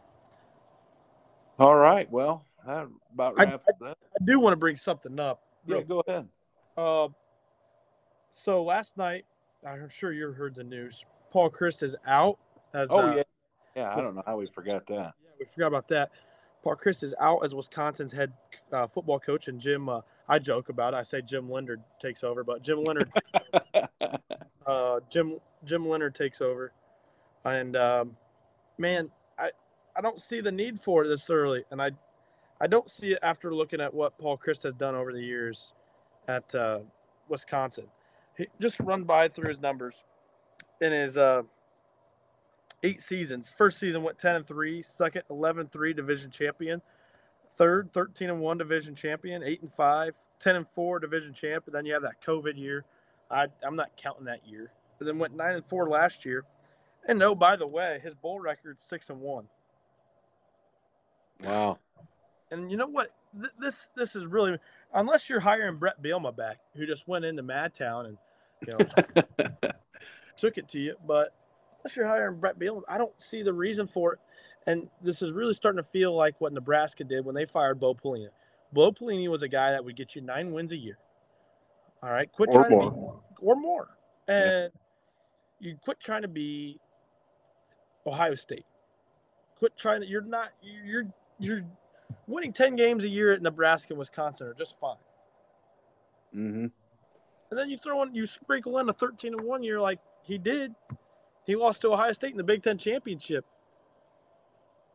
all 1.59 1.75
right, 1.75 2.09
well, 2.11 2.45
that 2.65 2.87
about 3.13 3.39
I- 3.39 3.43
wraps 3.43 3.65
it 3.67 3.87
up. 3.87 3.97
I 4.19 4.25
do 4.25 4.39
want 4.39 4.53
to 4.53 4.57
bring 4.57 4.75
something 4.75 5.19
up. 5.19 5.43
Yeah, 5.65 5.81
go 5.81 6.03
ahead. 6.07 6.27
Uh, 6.75 7.07
so 8.31 8.63
last 8.63 8.97
night, 8.97 9.25
I'm 9.68 9.89
sure 9.89 10.11
you 10.11 10.32
heard 10.32 10.55
the 10.55 10.64
news. 10.64 11.05
Paul 11.32 11.49
Chryst 11.49 11.84
is 11.84 11.95
out. 12.07 12.38
As, 12.74 12.88
Oh 12.91 12.99
uh, 12.99 13.16
yeah, 13.16 13.24
yeah. 13.76 13.95
I 13.95 14.01
don't 14.01 14.16
know 14.16 14.24
how 14.26 14.38
we 14.38 14.47
forgot 14.47 14.86
that. 14.88 15.14
Yeah, 15.24 15.32
we 15.39 15.45
forgot 15.45 15.68
about 15.68 15.88
that. 15.89 16.11
Paul 16.64 16.76
Chryst 16.76 17.03
is 17.03 17.14
out 17.20 17.43
as 17.43 17.53
Wisconsin's 17.53 18.11
head 18.11 18.34
uh, 18.72 18.88
football 18.88 19.20
coach, 19.20 19.47
and 19.47 19.59
Jim. 19.59 19.89
Uh, 19.89 20.01
I 20.28 20.39
joke 20.39 20.70
about 20.70 20.93
it. 20.93 20.97
I 20.97 21.03
say 21.03 21.22
Jim 21.22 21.51
Leonhard 21.51 21.82
takes 22.01 22.24
over, 22.24 22.43
but 22.43 22.64
Jim 22.64 22.84
Leonhard, 22.84 23.11
uh, 24.66 24.99
Jim 25.09 25.39
Jim 25.66 25.88
Leonhard 25.88 26.16
takes 26.16 26.41
over, 26.41 26.72
and 27.43 27.76
um, 27.76 28.16
man, 28.78 29.11
I 29.38 29.51
I 29.95 30.01
don't 30.01 30.22
see 30.22 30.39
the 30.39 30.51
need 30.51 30.80
for 30.80 31.03
it 31.03 31.09
this 31.09 31.30
early, 31.30 31.64
and 31.72 31.82
I 31.82 31.91
I 32.61 32.68
don't 32.68 32.89
see 32.89 33.11
it 33.11 33.20
after 33.22 33.53
looking 33.53 33.82
at 33.82 33.93
what 33.93 34.18
Paul 34.18 34.38
Chryst 34.38 34.64
has 34.64 34.74
done 34.74 34.95
over 34.95 35.11
the 35.11 35.22
years 35.22 35.74
at 36.28 36.55
uh, 36.55 36.80
Wisconsin. 37.28 37.88
He 38.38 38.47
just 38.59 38.79
run 38.79 39.03
by 39.03 39.27
through 39.27 39.49
his 39.49 39.59
numbers 39.61 40.03
in 40.81 40.91
his 40.91 41.17
uh, 41.17 41.43
eight 42.84 43.01
seasons. 43.01 43.51
First 43.55 43.79
season 43.79 44.03
went 44.03 44.19
10 44.19 44.36
and 44.36 44.47
3, 44.47 44.81
second 44.81 45.23
11 45.29 45.67
3 45.67 45.93
division 45.93 46.31
champion, 46.31 46.81
third 47.55 47.91
13 47.93 48.29
and 48.29 48.39
1 48.39 48.57
division 48.57 48.95
champion, 48.95 49.43
8 49.43 49.61
and 49.61 49.71
5, 49.71 50.15
10 50.39 50.55
and 50.55 50.67
4 50.67 50.99
division 50.99 51.34
champ, 51.34 51.65
and 51.67 51.75
then 51.75 51.86
you 51.86 51.93
have 51.93 52.03
that 52.03 52.21
COVID 52.25 52.57
year. 52.57 52.86
I 53.29 53.47
I'm 53.65 53.75
not 53.75 53.95
counting 53.97 54.25
that 54.25 54.47
year. 54.47 54.71
And 54.99 55.07
then 55.07 55.19
went 55.19 55.36
9 55.36 55.55
and 55.55 55.65
4 55.65 55.89
last 55.89 56.25
year. 56.25 56.45
And 57.07 57.19
no, 57.19 57.36
by 57.36 57.55
the 57.55 57.67
way, 57.67 57.99
his 58.01 58.13
bowl 58.15 58.39
record's 58.39 58.81
6 58.84 59.09
and 59.09 59.19
1. 59.21 59.45
wow. 61.43 61.77
And 62.51 62.69
you 62.71 62.77
know 62.77 62.88
what? 62.88 63.11
Th- 63.38 63.51
This 63.59 63.89
this 63.95 64.15
is 64.15 64.25
really 64.25 64.57
unless 64.93 65.29
you're 65.29 65.39
hiring 65.39 65.77
Brett 65.77 66.01
Bielema 66.01 66.35
back, 66.35 66.57
who 66.75 66.85
just 66.85 67.07
went 67.07 67.25
into 67.25 67.43
Madtown 67.43 68.07
and 68.07 68.17
you 68.67 68.77
know 68.77 69.47
took 70.37 70.57
it 70.57 70.69
to 70.69 70.79
you. 70.79 70.95
But 71.05 71.33
unless 71.79 71.95
you're 71.95 72.07
hiring 72.07 72.39
Brett 72.39 72.59
Bielema, 72.59 72.83
I 72.87 72.97
don't 72.97 73.19
see 73.21 73.43
the 73.43 73.53
reason 73.53 73.87
for 73.87 74.13
it. 74.13 74.19
And 74.65 74.89
this 75.01 75.21
is 75.21 75.31
really 75.31 75.53
starting 75.53 75.83
to 75.83 75.89
feel 75.89 76.15
like 76.15 76.39
what 76.39 76.53
Nebraska 76.53 77.03
did 77.03 77.25
when 77.25 77.35
they 77.35 77.45
fired 77.45 77.79
Bo 77.79 77.93
Pelini. 77.93 78.27
Bo 78.71 78.91
Pelini 78.91 79.29
was 79.29 79.43
a 79.43 79.47
guy 79.47 79.71
that 79.71 79.83
would 79.83 79.95
get 79.95 80.15
you 80.15 80.21
nine 80.21 80.51
wins 80.51 80.71
a 80.71 80.77
year. 80.77 80.97
All 82.01 82.09
right, 82.09 82.31
quit 82.31 82.49
Or 82.49 82.63
trying 82.65 82.79
to 82.79 82.91
be 82.91 82.97
or 83.41 83.55
more, 83.55 83.87
and 84.27 84.71
you 85.59 85.77
quit 85.81 85.99
trying 85.99 86.23
to 86.23 86.27
be 86.27 86.79
Ohio 88.05 88.35
State. 88.35 88.65
Quit 89.57 89.77
trying 89.77 90.01
to. 90.01 90.07
You're 90.07 90.21
not. 90.21 90.49
You're 90.61 91.05
you're 91.39 91.63
winning 92.28 92.54
ten 92.54 92.76
games 92.76 93.04
a 93.04 93.10
year 93.10 93.34
at 93.34 93.41
Nebraska 93.41 93.93
and 93.93 93.99
Wisconsin 93.99 94.47
are 94.47 94.54
just 94.54 94.80
fine. 94.80 94.97
hmm 96.32 96.66
And 97.49 97.60
then 97.60 97.70
you 97.70 97.78
throw 97.78 98.01
in, 98.04 98.14
you 98.16 98.26
sprinkle 98.26 98.80
in 98.80 98.89
a 98.89 98.93
13 98.93 99.34
and 99.34 99.41
one 99.41 99.64
year 99.64 99.80
like 99.80 99.99
he 100.24 100.38
did. 100.38 100.74
He 101.45 101.56
lost 101.56 101.82
to 101.82 101.91
Ohio 101.91 102.14
State 102.14 102.32
in 102.32 102.38
the 102.38 102.43
Big 102.43 102.64
Ten 102.64 102.78
championship. 102.78 103.45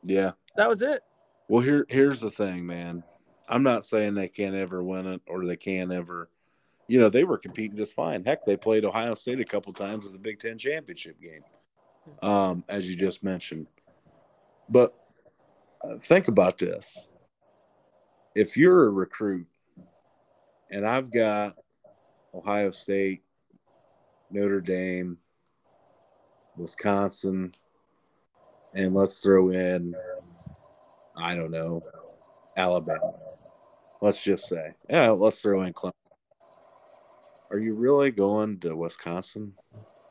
Yeah. 0.02 0.32
That 0.56 0.68
was 0.68 0.82
it. 0.82 1.02
Well, 1.48 1.62
here 1.62 1.86
here's 1.88 2.20
the 2.20 2.30
thing, 2.30 2.66
man. 2.66 3.02
I'm 3.48 3.62
not 3.62 3.84
saying 3.84 4.14
they 4.14 4.28
can't 4.28 4.54
ever 4.54 4.82
win 4.82 5.06
it 5.06 5.22
or 5.26 5.46
they 5.46 5.56
can't 5.56 5.92
ever. 5.92 6.28
You 6.86 6.98
know, 6.98 7.08
they 7.08 7.24
were 7.24 7.38
competing 7.38 7.76
just 7.76 7.92
fine. 7.92 8.24
Heck, 8.24 8.44
they 8.44 8.56
played 8.56 8.84
Ohio 8.84 9.14
State 9.14 9.40
a 9.40 9.44
couple 9.44 9.72
times 9.72 10.06
in 10.06 10.12
the 10.12 10.18
Big 10.18 10.38
Ten 10.38 10.56
championship 10.56 11.20
game, 11.20 11.42
um, 12.22 12.64
as 12.68 12.88
you 12.88 12.96
just 12.96 13.22
mentioned. 13.22 13.66
But 14.68 14.97
Uh, 15.82 15.96
think 15.98 16.28
about 16.28 16.58
this: 16.58 17.06
if 18.34 18.56
you're 18.56 18.86
a 18.86 18.90
recruit, 18.90 19.46
and 20.70 20.86
I've 20.86 21.10
got 21.10 21.54
Ohio 22.34 22.70
State, 22.70 23.22
Notre 24.30 24.60
Dame, 24.60 25.18
Wisconsin, 26.56 27.52
and 28.74 28.94
let's 28.94 29.20
throw 29.20 29.50
in, 29.50 29.94
I 31.16 31.34
don't 31.34 31.50
know, 31.50 31.82
Alabama. 32.56 33.12
Let's 34.00 34.22
just 34.22 34.48
say, 34.48 34.74
yeah, 34.88 35.10
let's 35.10 35.40
throw 35.40 35.62
in 35.62 35.72
Clemson. 35.72 35.92
Are 37.50 37.58
you 37.58 37.74
really 37.74 38.10
going 38.10 38.58
to 38.60 38.76
Wisconsin? 38.76 39.54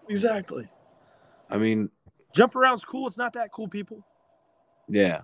Exactly. 0.09 0.67
I 1.49 1.57
mean, 1.57 1.91
Jump 2.33 2.55
around's 2.55 2.83
cool. 2.83 3.07
It's 3.07 3.17
not 3.17 3.33
that 3.33 3.51
cool, 3.51 3.67
people. 3.67 4.03
yeah. 4.89 5.21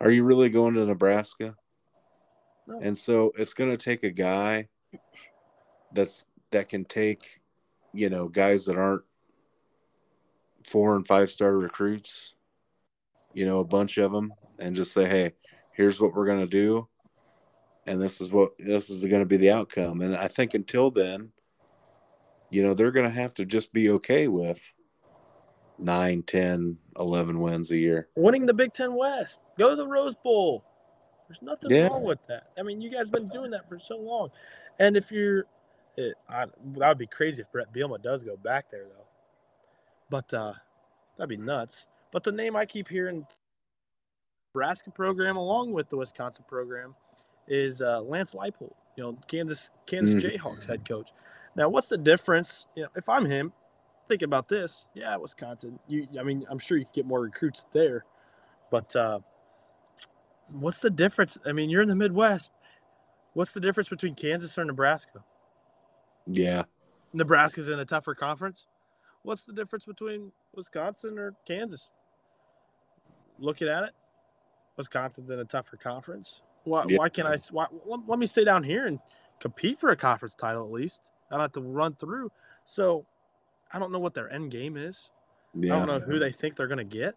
Are 0.00 0.10
you 0.10 0.24
really 0.24 0.48
going 0.48 0.74
to 0.74 0.84
Nebraska? 0.84 1.56
No. 2.66 2.78
And 2.80 2.96
so 2.96 3.32
it's 3.36 3.54
going 3.54 3.70
to 3.70 3.76
take 3.76 4.02
a 4.02 4.10
guy 4.10 4.68
that's 5.92 6.24
that 6.50 6.68
can 6.68 6.84
take, 6.84 7.40
you 7.92 8.10
know, 8.10 8.28
guys 8.28 8.66
that 8.66 8.76
aren't 8.76 9.02
four 10.64 10.96
and 10.96 11.06
five 11.06 11.30
star 11.30 11.56
recruits, 11.56 12.34
you 13.32 13.46
know, 13.46 13.60
a 13.60 13.64
bunch 13.64 13.98
of 13.98 14.12
them, 14.12 14.34
and 14.58 14.76
just 14.76 14.92
say, 14.92 15.08
hey, 15.08 15.32
here's 15.72 16.00
what 16.00 16.14
we're 16.14 16.26
going 16.26 16.40
to 16.40 16.46
do, 16.46 16.88
and 17.86 18.00
this 18.00 18.20
is 18.20 18.32
what 18.32 18.52
this 18.58 18.90
is 18.90 19.04
going 19.04 19.22
to 19.22 19.26
be 19.26 19.36
the 19.36 19.50
outcome. 19.50 20.00
And 20.00 20.16
I 20.16 20.28
think 20.28 20.54
until 20.54 20.90
then, 20.90 21.30
you 22.50 22.62
know, 22.62 22.74
they're 22.74 22.90
going 22.90 23.08
to 23.08 23.14
have 23.14 23.34
to 23.34 23.46
just 23.46 23.72
be 23.72 23.90
okay 23.90 24.28
with 24.28 24.74
nine, 25.78 26.22
10, 26.22 26.78
11 26.98 27.40
wins 27.40 27.70
a 27.70 27.76
year. 27.76 28.08
Winning 28.16 28.46
the 28.46 28.54
Big 28.54 28.72
Ten 28.72 28.94
West. 28.94 29.40
Go 29.58 29.70
to 29.70 29.76
the 29.76 29.86
Rose 29.86 30.14
Bowl. 30.14 30.64
There's 31.28 31.42
nothing 31.42 31.70
Yeah. 31.70 31.88
wrong 31.88 32.04
with 32.04 32.24
that. 32.28 32.48
I 32.58 32.62
mean, 32.62 32.80
you 32.80 32.90
guys 32.90 33.10
been 33.10 33.26
doing 33.26 33.50
that 33.50 33.68
for 33.68 33.78
so 33.78 33.96
long. 33.98 34.30
And 34.78 34.96
if 34.96 35.10
you're, 35.10 35.46
it, 35.96 36.14
I, 36.28 36.44
that 36.76 36.88
would 36.88 36.98
be 36.98 37.06
crazy 37.06 37.42
if 37.42 37.50
Brett 37.50 37.72
Bielema 37.72 38.00
does 38.02 38.22
go 38.22 38.36
back 38.36 38.70
there, 38.70 38.84
though. 38.84 39.06
But 40.10 40.32
uh, 40.32 40.52
that'd 41.16 41.28
be 41.28 41.36
nuts. 41.42 41.86
But 42.12 42.22
the 42.22 42.32
name 42.32 42.54
I 42.54 42.64
keep 42.66 42.88
hearing, 42.88 43.26
Nebraska 44.54 44.90
program 44.90 45.36
along 45.36 45.72
with 45.72 45.88
the 45.88 45.96
Wisconsin 45.96 46.44
program, 46.48 46.94
is 47.48 47.82
uh, 47.82 48.00
Lance 48.00 48.34
Leipold. 48.34 48.74
You 48.96 49.04
know, 49.04 49.18
Kansas 49.28 49.70
Kansas 49.86 50.22
Mhm. 50.22 50.38
Jayhawks 50.38 50.64
head 50.66 50.88
coach. 50.88 51.10
Now, 51.54 51.68
what's 51.68 51.88
the 51.88 51.98
difference? 51.98 52.66
You 52.74 52.84
know, 52.84 52.88
if 52.96 53.08
I'm 53.08 53.24
him, 53.26 53.52
think 54.06 54.22
about 54.22 54.48
this. 54.48 54.86
Yeah, 54.94 55.16
Wisconsin. 55.16 55.78
You, 55.88 56.06
I 56.18 56.22
mean, 56.22 56.44
I'm 56.50 56.58
sure 56.58 56.78
you 56.78 56.84
could 56.86 56.94
get 56.94 57.06
more 57.06 57.20
recruits 57.20 57.64
there, 57.72 58.04
but 58.70 58.94
uh, 58.96 59.20
what's 60.48 60.80
the 60.80 60.90
difference? 60.90 61.38
I 61.46 61.52
mean, 61.52 61.70
you're 61.70 61.82
in 61.82 61.88
the 61.88 61.96
Midwest. 61.96 62.50
What's 63.34 63.52
the 63.52 63.60
difference 63.60 63.88
between 63.88 64.14
Kansas 64.14 64.56
or 64.56 64.64
Nebraska? 64.64 65.22
Yeah. 66.26 66.64
Nebraska's 67.12 67.68
in 67.68 67.78
a 67.78 67.84
tougher 67.84 68.14
conference. 68.14 68.66
What's 69.22 69.42
the 69.42 69.52
difference 69.52 69.84
between 69.84 70.32
Wisconsin 70.54 71.18
or 71.18 71.34
Kansas? 71.46 71.88
Looking 73.38 73.68
at 73.68 73.84
it, 73.84 73.90
Wisconsin's 74.76 75.30
in 75.30 75.38
a 75.38 75.44
tougher 75.44 75.76
conference. 75.76 76.42
Why, 76.64 76.84
Yeah. 76.88 76.98
why 76.98 77.08
can't 77.08 77.28
I? 77.28 77.36
Why, 77.50 77.66
let, 77.84 78.00
let 78.08 78.18
me 78.18 78.26
stay 78.26 78.44
down 78.44 78.62
here 78.62 78.86
and 78.86 78.98
compete 79.40 79.78
for 79.78 79.90
a 79.90 79.96
conference 79.96 80.34
title 80.34 80.64
at 80.64 80.72
least. 80.72 81.00
I 81.30 81.34
don't 81.34 81.42
have 81.42 81.52
to 81.52 81.60
run 81.60 81.94
through. 81.94 82.30
So 82.64 83.04
I 83.72 83.78
don't 83.78 83.92
know 83.92 83.98
what 83.98 84.14
their 84.14 84.32
end 84.32 84.50
game 84.50 84.76
is. 84.76 85.10
Yeah. 85.54 85.74
I 85.74 85.78
don't 85.78 85.88
know 85.88 86.00
who 86.00 86.18
they 86.18 86.32
think 86.32 86.56
they're 86.56 86.66
going 86.68 86.78
to 86.78 86.84
get. 86.84 87.14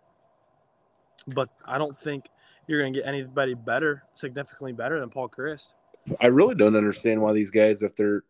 but 1.28 1.50
I 1.66 1.78
don't 1.78 1.98
think 1.98 2.26
you're 2.68 2.82
going 2.82 2.94
to 2.94 3.00
get 3.00 3.08
anybody 3.08 3.54
better, 3.54 4.04
significantly 4.14 4.74
better 4.74 5.00
than 5.00 5.10
Paul 5.10 5.30
Chryst. 5.30 5.74
I 6.22 6.28
really 6.28 6.56
don't 6.56 6.76
understand 6.76 7.22
why 7.22 7.34
these 7.34 7.52
guys, 7.52 7.82
if 7.84 7.96
they're, 7.96 8.24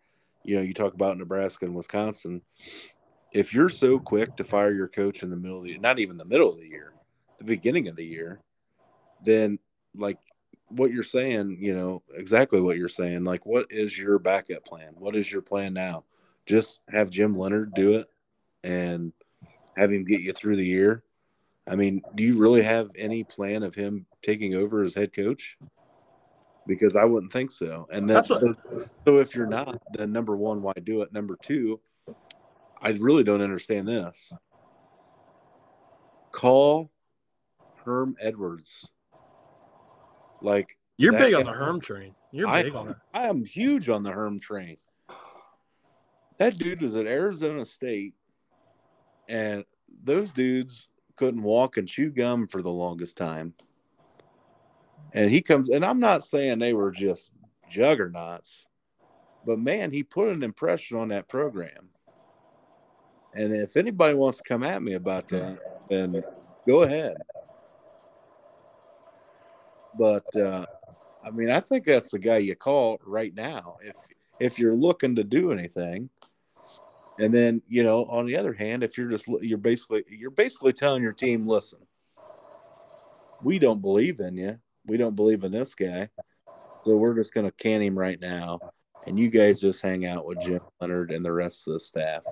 you 0.44 0.56
know, 0.56 0.62
you 0.62 0.74
talk 0.74 0.94
about 0.94 1.18
Nebraska 1.18 1.66
and 1.66 1.76
Wisconsin, 1.76 2.42
if 3.32 3.54
you're 3.54 3.70
so 3.70 4.00
quick 4.00 4.36
to 4.38 4.44
fire 4.44 4.72
your 4.72 4.88
coach 4.88 5.24
in 5.24 5.30
the 5.30 5.36
middle 5.36 5.60
of 5.60 5.64
the 5.66 5.78
not 5.78 6.00
even 6.00 6.18
the 6.18 6.26
middle 6.26 6.50
of 6.50 6.58
the 6.58 6.68
year, 6.68 6.94
the 7.38 7.44
beginning 7.44 7.88
of 7.88 7.96
the 7.96 8.06
year, 8.06 8.40
then 9.24 9.60
like 9.96 10.18
what 10.70 10.92
you're 10.92 11.04
saying, 11.04 11.58
you 11.60 11.76
know, 11.76 12.02
exactly 12.16 12.60
what 12.62 12.78
you're 12.78 12.88
saying. 12.88 13.24
Like, 13.24 13.46
what 13.46 13.68
is 13.70 13.98
your 13.98 14.20
backup 14.20 14.66
plan? 14.66 14.94
What 14.98 15.16
is 15.16 15.32
your 15.32 15.42
plan 15.42 15.74
now? 15.74 16.04
Just 16.50 16.80
have 16.90 17.12
Jim 17.12 17.38
Leonhard 17.38 17.76
do 17.76 17.94
it 17.94 18.08
and 18.64 19.14
have 19.78 19.94
him 19.94 20.04
get 20.04 20.22
you 20.22 20.34
through 20.34 20.56
the 20.56 20.66
year. 20.66 21.04
I 21.68 21.76
mean, 21.76 22.02
do 22.16 22.24
you 22.24 22.40
really 22.40 22.64
have 22.64 22.90
any 22.96 23.24
plan 23.24 23.62
of 23.62 23.76
him 23.76 24.08
taking 24.24 24.56
over 24.56 24.82
as 24.82 24.96
head 24.96 25.14
coach? 25.14 25.60
Because 26.66 26.96
I 26.96 27.06
wouldn't 27.06 27.32
think 27.32 27.52
so. 27.52 27.88
And 27.92 28.10
that's, 28.10 28.30
so, 28.30 28.56
so 29.06 29.18
if 29.18 29.36
you're 29.36 29.46
not, 29.46 29.80
then 29.94 30.12
number 30.12 30.36
one, 30.36 30.64
why 30.64 30.74
do 30.84 31.04
it? 31.04 31.14
Number 31.14 31.38
two, 31.40 31.82
I 32.82 32.90
really 32.94 33.24
don't 33.24 33.44
understand 33.44 33.88
this. 33.88 34.34
Call 36.32 36.90
Herm 37.86 38.16
Edwards. 38.20 38.90
Like 40.42 40.80
you're 40.98 41.12
big 41.12 41.36
on 41.36 41.46
the 41.46 41.52
Herm 41.52 41.80
train. 41.80 42.16
You're 42.32 42.48
I, 42.48 42.64
big 42.64 42.74
on 42.74 42.90
it. 42.90 42.98
I 43.14 43.28
am 43.28 43.46
huge 43.46 43.88
on 43.88 44.02
the 44.02 44.12
Herm 44.12 44.40
train. 44.40 44.78
That 46.40 46.58
dude 46.58 46.82
was 46.82 46.96
at 46.96 47.06
Arizona 47.06 47.66
State, 47.66 48.16
and 49.28 49.66
those 50.04 50.32
dudes 50.32 50.88
couldn't 51.16 51.44
walk 51.44 51.76
and 51.76 51.88
chew 51.88 52.10
gum 52.10 52.48
for 52.48 52.62
the 52.62 52.72
longest 52.72 53.18
time. 53.18 53.54
And 55.14 55.30
he 55.30 55.42
comes, 55.42 55.70
and 55.70 55.84
I'm 55.84 56.00
not 56.00 56.24
saying 56.24 56.60
they 56.60 56.74
were 56.74 56.92
just 56.92 57.32
juggernauts, 57.70 58.68
but 59.46 59.60
man, 59.60 59.92
he 59.92 60.02
put 60.02 60.30
an 60.30 60.44
impression 60.44 60.98
on 60.98 61.10
that 61.10 61.28
program. 61.28 61.90
And 63.34 63.54
if 63.54 63.76
anybody 63.76 64.14
wants 64.14 64.38
to 64.38 64.44
come 64.44 64.64
at 64.64 64.82
me 64.82 64.94
about 64.94 65.28
that, 65.30 65.60
then 65.90 66.24
go 66.66 66.84
ahead. 66.84 67.18
But 69.98 70.36
uh, 70.38 70.66
I 71.24 71.32
mean, 71.32 71.50
I 71.50 71.60
think 71.60 71.84
that's 71.84 72.12
the 72.12 72.20
guy 72.20 72.38
you 72.38 72.56
call 72.56 73.00
right 73.06 73.34
now 73.36 73.78
if 73.82 73.98
if 74.40 74.58
you're 74.58 74.76
looking 74.76 75.16
to 75.18 75.24
do 75.24 75.52
anything. 75.52 76.10
And 77.20 77.34
then 77.34 77.62
you 77.68 77.84
know, 77.84 78.06
on 78.06 78.26
the 78.26 78.38
other 78.38 78.54
hand, 78.54 78.84
if 78.84 78.98
you're 78.98 79.10
just 79.10 79.28
you're 79.42 79.58
basically 79.58 80.06
you're 80.08 80.32
basically 80.32 80.74
telling 80.74 81.04
your 81.04 81.14
team, 81.14 81.46
listen, 81.46 81.80
we 83.44 83.60
don't 83.60 83.82
believe 83.82 84.22
in 84.22 84.38
you. 84.38 84.58
We 84.86 84.98
don't 84.98 85.16
believe 85.16 85.44
in 85.44 85.52
this 85.52 85.76
guy, 85.76 86.10
so 86.86 86.96
we're 86.96 87.16
just 87.16 87.34
going 87.34 87.46
to 87.46 87.52
can 87.52 87.82
him 87.82 88.00
right 88.00 88.20
now. 88.20 88.60
And 89.06 89.20
you 89.20 89.30
guys 89.30 89.60
just 89.60 89.82
hang 89.82 90.06
out 90.06 90.26
with 90.26 90.40
Jim 90.42 90.62
Leonhard 90.80 91.12
and 91.12 91.26
the 91.26 91.32
rest 91.32 91.68
of 91.68 91.74
the 91.74 91.80
staff. 91.80 92.24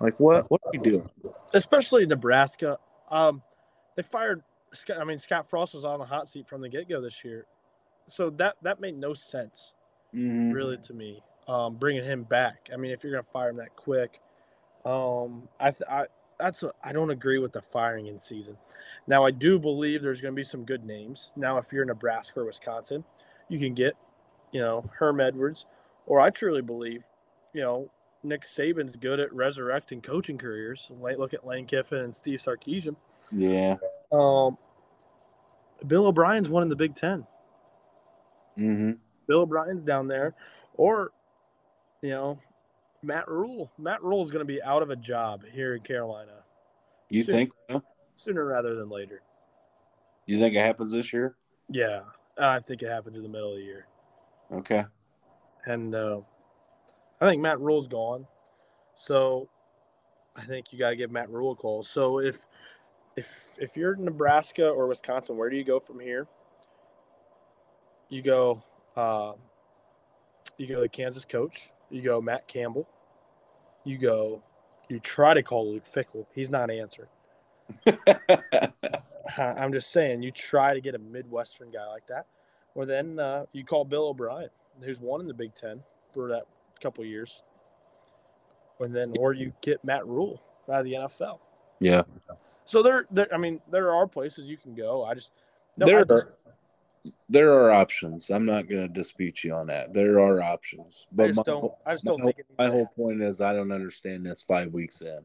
Like 0.00 0.20
what? 0.20 0.50
What 0.50 0.60
are 0.66 0.70
you 0.74 0.80
doing? 0.80 1.10
Especially 1.54 2.04
Nebraska. 2.04 2.78
Um, 3.10 3.42
they 3.96 4.02
fired. 4.02 4.42
Scott, 4.74 4.98
I 4.98 5.04
mean, 5.04 5.18
Scott 5.18 5.48
Frost 5.48 5.74
was 5.74 5.84
on 5.84 5.98
the 5.98 6.06
hot 6.06 6.28
seat 6.28 6.46
from 6.46 6.60
the 6.60 6.68
get 6.68 6.88
go 6.88 7.00
this 7.00 7.24
year, 7.24 7.46
so 8.06 8.30
that 8.30 8.56
that 8.62 8.80
made 8.80 8.98
no 8.98 9.14
sense, 9.14 9.72
mm-hmm. 10.14 10.50
really, 10.50 10.78
to 10.78 10.92
me. 10.92 11.22
Um, 11.48 11.74
bringing 11.74 12.04
him 12.04 12.22
back. 12.22 12.70
I 12.72 12.76
mean, 12.76 12.92
if 12.92 13.02
you're 13.02 13.12
gonna 13.12 13.24
fire 13.32 13.50
him 13.50 13.56
that 13.56 13.74
quick, 13.74 14.20
um, 14.84 15.48
I, 15.58 15.70
th- 15.70 15.88
I 15.90 16.06
that's 16.38 16.64
I 16.82 16.92
don't 16.92 17.10
agree 17.10 17.38
with 17.38 17.52
the 17.52 17.62
firing 17.62 18.06
in 18.06 18.18
season. 18.18 18.56
Now, 19.06 19.24
I 19.24 19.30
do 19.30 19.58
believe 19.58 20.02
there's 20.02 20.20
going 20.20 20.34
to 20.34 20.36
be 20.36 20.44
some 20.44 20.64
good 20.64 20.84
names. 20.84 21.32
Now, 21.36 21.58
if 21.58 21.72
you're 21.72 21.84
Nebraska 21.84 22.40
or 22.40 22.44
Wisconsin, 22.44 23.04
you 23.48 23.58
can 23.58 23.74
get, 23.74 23.94
you 24.52 24.60
know, 24.60 24.88
Herm 24.98 25.20
Edwards, 25.20 25.66
or 26.06 26.20
I 26.20 26.30
truly 26.30 26.62
believe, 26.62 27.04
you 27.52 27.62
know, 27.62 27.90
Nick 28.22 28.42
Saban's 28.42 28.96
good 28.96 29.20
at 29.20 29.32
resurrecting 29.32 30.00
coaching 30.00 30.38
careers. 30.38 30.90
Look 31.00 31.34
at 31.34 31.46
Lane 31.46 31.66
Kiffin 31.66 31.98
and 31.98 32.14
Steve 32.14 32.40
Sarkisian. 32.40 32.96
Yeah. 33.30 33.76
Um, 34.12 34.58
Bill 35.86 36.06
O'Brien's 36.06 36.48
one 36.48 36.62
in 36.62 36.68
the 36.68 36.76
Big 36.76 36.94
10 36.94 37.26
mm-hmm. 38.58 38.92
Bill 39.26 39.40
O'Brien's 39.40 39.82
down 39.82 40.06
there, 40.06 40.34
or 40.74 41.12
you 42.02 42.10
know, 42.10 42.38
Matt 43.02 43.28
Rhule. 43.28 43.72
Matt 43.78 44.02
Rhule 44.02 44.22
is 44.24 44.30
going 44.30 44.46
to 44.46 44.52
be 44.52 44.62
out 44.62 44.82
of 44.82 44.90
a 44.90 44.96
job 44.96 45.42
here 45.50 45.74
in 45.74 45.82
Carolina. 45.82 46.42
You 47.10 47.22
sooner, 47.22 47.38
think 47.38 47.52
so? 47.70 47.82
Sooner 48.14 48.44
rather 48.44 48.74
than 48.74 48.88
later. 48.88 49.22
You 50.26 50.38
think 50.38 50.54
it 50.54 50.60
happens 50.60 50.92
this 50.92 51.12
year? 51.12 51.36
Yeah, 51.70 52.00
I 52.38 52.60
think 52.60 52.82
it 52.82 52.88
happens 52.88 53.16
in 53.16 53.22
the 53.22 53.28
middle 53.28 53.52
of 53.52 53.58
the 53.58 53.64
year. 53.64 53.86
Okay. 54.52 54.84
And 55.64 55.94
uh, 55.94 56.20
I 57.20 57.28
think 57.28 57.40
Matt 57.40 57.60
Rhule's 57.60 57.88
gone. 57.88 58.26
So 58.94 59.48
I 60.36 60.42
think 60.42 60.72
you 60.72 60.78
got 60.78 60.90
to 60.90 60.96
give 60.96 61.10
Matt 61.10 61.30
Rhule 61.30 61.52
a 61.52 61.56
call. 61.56 61.82
So 61.82 62.20
if 62.20 62.46
if 63.16 63.28
if 63.58 63.76
you're 63.76 63.96
Nebraska 63.96 64.68
or 64.68 64.86
Wisconsin, 64.86 65.36
where 65.36 65.50
do 65.50 65.56
you 65.56 65.64
go 65.64 65.80
from 65.80 66.00
here? 66.00 66.26
You 68.08 68.22
go 68.22 68.62
uh, 68.96 69.32
you 70.58 70.66
go 70.66 70.80
the 70.80 70.88
Kansas 70.88 71.24
coach. 71.24 71.70
You 71.92 72.02
go 72.02 72.20
Matt 72.20 72.48
Campbell. 72.48 72.88
You 73.84 73.98
go. 73.98 74.42
You 74.88 74.98
try 74.98 75.34
to 75.34 75.42
call 75.42 75.70
Luke 75.70 75.84
Fickell. 75.84 76.26
He's 76.34 76.50
not 76.50 76.70
answering. 76.70 77.08
I'm 79.38 79.72
just 79.72 79.92
saying, 79.92 80.22
you 80.22 80.30
try 80.30 80.74
to 80.74 80.80
get 80.80 80.94
a 80.94 80.98
Midwestern 80.98 81.70
guy 81.70 81.86
like 81.86 82.06
that, 82.08 82.26
or 82.74 82.86
then 82.86 83.18
uh, 83.18 83.44
you 83.52 83.64
call 83.64 83.84
Bill 83.84 84.08
O'Brien, 84.08 84.48
who's 84.80 85.00
won 85.00 85.20
in 85.20 85.28
the 85.28 85.34
Big 85.34 85.54
Ten 85.54 85.82
for 86.12 86.28
that 86.28 86.46
couple 86.82 87.04
years, 87.04 87.42
and 88.80 88.94
then 88.94 89.14
or 89.18 89.32
you 89.32 89.52
get 89.62 89.84
Matt 89.84 90.06
Rhule 90.06 90.42
out 90.68 90.80
of 90.80 90.84
the 90.84 90.94
NFL. 90.94 91.38
Yeah. 91.78 92.02
So 92.64 92.82
there, 92.82 93.06
there. 93.10 93.28
I 93.32 93.36
mean, 93.36 93.60
there 93.70 93.92
are 93.92 94.06
places 94.06 94.46
you 94.46 94.56
can 94.56 94.74
go. 94.74 95.04
I 95.04 95.14
just 95.14 95.30
no, 95.76 95.86
there 95.86 96.00
I 96.00 96.04
just, 96.04 96.10
are 96.10 96.34
there 97.28 97.52
are 97.52 97.72
options. 97.72 98.30
I'm 98.30 98.44
not 98.44 98.68
going 98.68 98.82
to 98.82 98.88
dispute 98.88 99.42
you 99.42 99.54
on 99.54 99.66
that. 99.68 99.92
There 99.92 100.20
are 100.20 100.42
options, 100.42 101.06
but 101.12 101.24
I 101.24 101.26
just 101.28 101.36
my, 101.38 101.42
don't. 101.44 101.72
I 101.86 101.92
just 101.94 102.04
don't 102.04 102.20
my, 102.20 102.32
think 102.32 102.46
my 102.58 102.68
whole 102.68 102.86
point 102.94 103.22
is 103.22 103.40
I 103.40 103.52
don't 103.52 103.72
understand 103.72 104.26
this 104.26 104.42
five 104.42 104.72
weeks 104.72 105.00
in. 105.00 105.20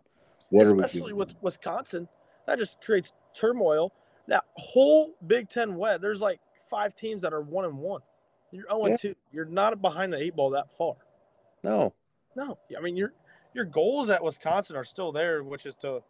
What 0.50 0.66
Especially 0.66 0.72
are 0.72 0.76
we 0.76 0.84
Especially 0.84 1.14
with 1.14 1.36
Wisconsin, 1.42 2.08
that 2.46 2.58
just 2.58 2.82
creates 2.82 3.14
turmoil. 3.36 3.94
That 4.28 4.44
whole 4.56 5.16
Big 5.26 5.50
Ten 5.50 5.76
West, 5.76 6.02
there's 6.02 6.22
like 6.22 6.40
five 6.70 6.96
teams 6.96 7.22
that 7.22 7.34
are 7.34 7.42
one 7.42 7.66
and 7.66 7.78
one. 7.78 8.02
You're 8.52 8.66
0 8.70 8.88
yeah. 8.88 8.98
2. 8.98 9.16
You're 9.32 9.46
not 9.46 9.80
behind 9.82 10.14
the 10.14 10.18
eight 10.18 10.36
ball 10.36 10.52
that 10.52 10.76
far. 10.78 10.96
No. 11.64 11.94
No. 12.36 12.58
I 12.78 12.82
mean, 12.82 12.96
your 12.96 13.14
your 13.54 13.66
goals 13.66 14.10
at 14.10 14.24
Wisconsin 14.24 14.76
are 14.76 14.86
still 14.86 15.12
there, 15.12 15.44
which 15.44 15.66
is 15.66 15.76
to, 15.78 16.02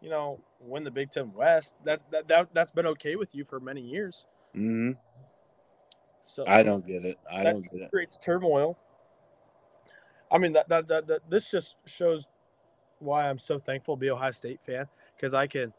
you 0.00 0.10
know, 0.10 0.40
win 0.60 0.84
the 0.84 0.90
Big 0.90 1.10
Ten 1.10 1.32
West. 1.32 1.74
That 1.84 2.00
that, 2.12 2.28
that 2.28 2.48
that's 2.52 2.70
been 2.70 2.86
okay 2.86 3.16
with 3.16 3.34
you 3.34 3.44
for 3.44 3.60
many 3.60 3.80
years. 3.80 4.26
Mm-hmm. 4.54 4.92
So 6.26 6.44
I 6.46 6.62
don't 6.62 6.84
get 6.84 7.04
it. 7.04 7.18
I 7.30 7.42
don't 7.44 7.62
get 7.62 7.82
it. 7.82 7.90
Creates 7.90 8.16
turmoil. 8.16 8.76
I 10.30 10.38
mean 10.38 10.54
that, 10.54 10.68
that 10.68 10.88
that, 10.88 11.06
that 11.06 11.30
this 11.30 11.50
just 11.50 11.76
shows 11.86 12.26
why 12.98 13.28
I'm 13.28 13.38
so 13.38 13.58
thankful 13.58 13.96
to 13.96 14.00
be 14.00 14.08
a 14.08 14.14
Ohio 14.14 14.32
State 14.32 14.60
fan 14.66 14.86
because 15.16 15.34
I 15.34 15.46
can 15.46 15.72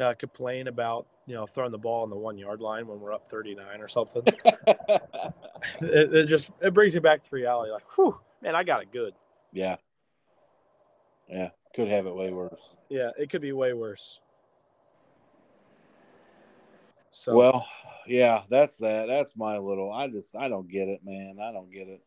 uh, 0.00 0.14
complain 0.18 0.68
about 0.68 1.06
you 1.26 1.34
know 1.34 1.46
throwing 1.46 1.72
the 1.72 1.78
ball 1.78 2.02
on 2.02 2.10
the 2.10 2.16
one 2.16 2.36
yard 2.36 2.60
line 2.60 2.86
when 2.86 3.00
we're 3.00 3.12
up 3.12 3.30
39 3.30 3.80
or 3.80 3.88
something. 3.88 4.22
it, 4.66 5.34
it, 5.80 6.26
just 6.26 6.50
it 6.60 6.74
brings 6.74 6.94
you 6.94 7.00
back 7.00 7.24
to 7.24 7.28
reality. 7.30 7.72
Like, 7.72 7.96
whew, 7.96 8.18
man, 8.42 8.54
I 8.54 8.62
got 8.62 8.82
it 8.82 8.92
good. 8.92 9.14
Yeah. 9.52 9.76
Yeah, 11.28 11.50
could 11.74 11.88
have 11.88 12.06
it 12.06 12.14
way 12.14 12.30
worse. 12.30 12.74
Yeah, 12.90 13.10
it 13.18 13.30
could 13.30 13.40
be 13.40 13.52
way 13.52 13.72
worse. 13.72 14.20
So 17.14 17.36
well, 17.36 17.66
yeah, 18.08 18.42
that's 18.50 18.76
that. 18.78 19.06
That's 19.06 19.36
my 19.36 19.56
little. 19.56 19.92
I 19.92 20.08
just 20.08 20.34
I 20.34 20.48
don't 20.48 20.68
get 20.68 20.88
it, 20.88 21.00
man. 21.04 21.36
I 21.40 21.52
don't 21.52 21.70
get 21.70 21.88
it. 21.88 22.02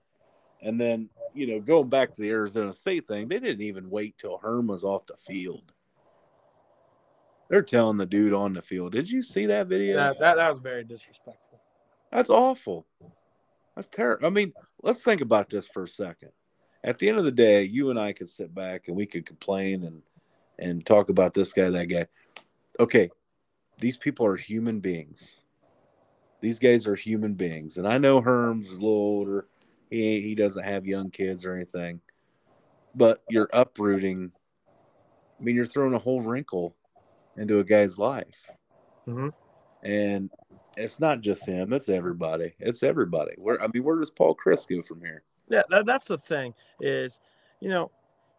And 0.62 0.80
then 0.80 1.10
you 1.34 1.48
know, 1.48 1.62
going 1.62 1.88
back 1.88 2.14
to 2.14 2.22
the 2.22 2.30
Arizona 2.30 2.74
State 2.74 3.08
thing, 3.08 3.30
they 3.30 3.40
didn't 3.40 3.62
even 3.62 3.90
wait 3.90 4.18
till 4.18 4.38
Herm 4.38 4.68
was 4.68 4.84
off 4.84 5.06
the 5.06 5.16
field. 5.16 5.72
They're 7.50 7.62
telling 7.62 7.96
the 7.96 8.06
dude 8.06 8.34
on 8.34 8.52
the 8.52 8.62
field. 8.62 8.92
Did 8.92 9.10
you 9.10 9.24
see 9.24 9.46
that 9.46 9.68
video? 9.68 9.96
That 9.96 10.20
that, 10.20 10.36
that 10.36 10.50
was 10.50 10.60
very 10.60 10.84
disrespectful. 10.84 11.62
That's 12.12 12.30
awful. 12.30 12.86
That's 13.76 13.88
terrible. 13.88 14.28
I 14.28 14.30
mean, 14.30 14.52
let's 14.84 15.06
think 15.06 15.22
about 15.22 15.50
this 15.50 15.68
for 15.68 15.84
a 15.84 15.88
second. 15.88 16.32
At 16.84 16.98
the 16.98 17.08
end 17.08 17.18
of 17.18 17.24
the 17.24 17.32
day, 17.32 17.64
you 17.64 17.92
and 17.92 18.00
I 18.00 18.12
could 18.12 18.28
sit 18.28 18.54
back 18.54 18.90
and 18.90 18.98
we 18.98 19.06
could 19.06 19.26
complain 19.26 19.86
and 19.86 20.02
and 20.60 20.86
talk 20.86 21.08
about 21.08 21.34
this 21.34 21.54
guy, 21.54 21.70
that 21.70 21.86
guy. 21.86 22.08
Okay, 22.78 23.10
these 23.78 23.98
people 23.98 24.26
are 24.26 24.38
human 24.38 24.80
beings. 24.80 25.38
These 26.42 26.60
guys 26.60 26.88
are 26.88 26.96
human 26.96 27.34
beings, 27.34 27.78
and 27.78 27.88
I 27.88 27.98
know 27.98 28.22
Herm's 28.22 28.68
a 28.68 28.74
little 28.74 28.90
older. 28.90 29.48
He 29.90 30.22
he 30.22 30.36
doesn't 30.36 30.64
have 30.64 30.86
young 30.86 31.10
kids 31.10 31.46
or 31.46 31.56
anything, 31.56 32.02
but 32.94 33.24
you're 33.30 33.50
uprooting. 33.54 34.32
I 35.40 35.44
mean, 35.44 35.56
you're 35.56 35.66
throwing 35.66 35.94
a 35.94 36.00
whole 36.00 36.22
wrinkle 36.22 36.76
into 37.38 37.60
a 37.60 37.64
guy's 37.64 37.98
life. 38.00 38.50
Mhm. 39.08 39.32
and 39.84 40.30
it's 40.76 41.00
not 41.00 41.22
just 41.22 41.46
him; 41.46 41.74
it's 41.74 41.90
everybody. 41.90 42.54
It's 42.60 42.84
everybody. 42.84 43.34
Where 43.38 43.62
I 43.62 43.68
mean, 43.74 43.84
where 43.84 43.98
does 43.98 44.12
Paul 44.12 44.36
Chryst 44.36 44.68
go 44.70 44.82
from 44.82 45.02
here? 45.02 45.24
Yeah, 45.50 45.64
that, 45.70 45.86
that's 45.86 46.08
the 46.08 46.18
thing 46.18 46.54
is, 46.82 47.20
you 47.62 47.70
know, 47.70 47.90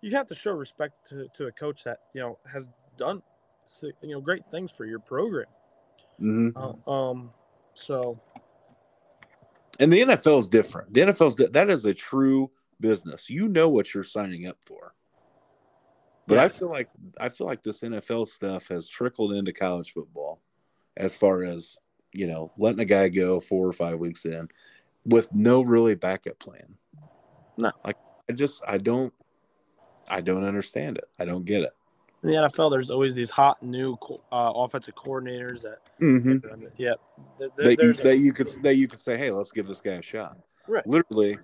you 0.03 0.14
have 0.14 0.28
to 0.28 0.34
show 0.34 0.53
respect 0.53 1.09
to, 1.09 1.26
to 1.36 1.47
a 1.47 1.53
coach 1.53 1.84
that 1.84 2.01
you 2.14 2.20
know 2.20 2.39
has 2.53 2.68
done, 2.97 3.22
you 4.02 4.10
know, 4.10 4.20
great 4.20 4.42
things 4.50 4.70
for 4.70 4.84
your 4.84 4.98
program. 4.98 5.46
hmm 6.18 6.50
Uh, 6.56 6.90
um, 6.90 7.30
so 7.74 8.20
And 9.80 9.92
the 9.92 10.00
NFL 10.00 10.38
is 10.40 10.48
different. 10.48 10.92
The 10.92 11.02
NFL 11.02 11.28
is 11.28 11.34
di- 11.34 11.46
that 11.46 11.70
is 11.70 11.84
a 11.84 11.94
true 11.94 12.50
business. 12.80 13.30
You 13.30 13.48
know 13.48 13.68
what 13.68 13.94
you're 13.94 14.04
signing 14.04 14.46
up 14.46 14.58
for. 14.66 14.94
But 16.26 16.38
I 16.38 16.50
feel 16.50 16.68
like 16.68 16.90
I 17.18 17.30
feel 17.30 17.46
like 17.46 17.62
this 17.62 17.80
NFL 17.80 18.28
stuff 18.28 18.68
has 18.68 18.86
trickled 18.86 19.32
into 19.32 19.52
college 19.52 19.92
football, 19.92 20.42
as 20.94 21.16
far 21.16 21.42
as 21.42 21.78
you 22.12 22.26
know, 22.26 22.52
letting 22.58 22.80
a 22.80 22.84
guy 22.84 23.08
go 23.08 23.40
four 23.40 23.66
or 23.66 23.72
five 23.72 23.98
weeks 23.98 24.26
in, 24.26 24.48
with 25.06 25.32
no 25.34 25.62
really 25.62 25.94
backup 25.94 26.38
plan. 26.38 26.76
No. 27.56 27.72
like 27.84 27.96
I 28.28 28.34
just 28.34 28.62
I 28.66 28.76
don't 28.78 29.12
I 30.08 30.20
don't 30.20 30.44
understand 30.44 30.98
it. 30.98 31.06
I 31.18 31.24
don't 31.24 31.44
get 31.44 31.62
it. 31.62 31.72
In 32.22 32.30
the 32.30 32.34
NFL, 32.36 32.70
there's 32.72 32.90
always 32.90 33.14
these 33.14 33.30
hot 33.30 33.62
new 33.62 33.96
uh, 34.12 34.52
offensive 34.54 34.94
coordinators 34.96 35.62
that, 35.62 35.78
Mm-hmm. 36.00 36.66
yeah, 36.76 36.94
there, 37.38 37.48
that 37.56 37.82
you, 37.82 37.90
a- 37.90 38.02
that 38.04 38.16
you 38.18 38.32
could 38.32 38.46
that 38.62 38.74
you 38.76 38.88
could 38.88 39.00
say, 39.00 39.16
hey, 39.16 39.30
let's 39.30 39.52
give 39.52 39.66
this 39.68 39.80
guy 39.80 39.92
a 39.92 40.02
shot. 40.02 40.36
Right. 40.66 40.86
Literally, 40.86 41.38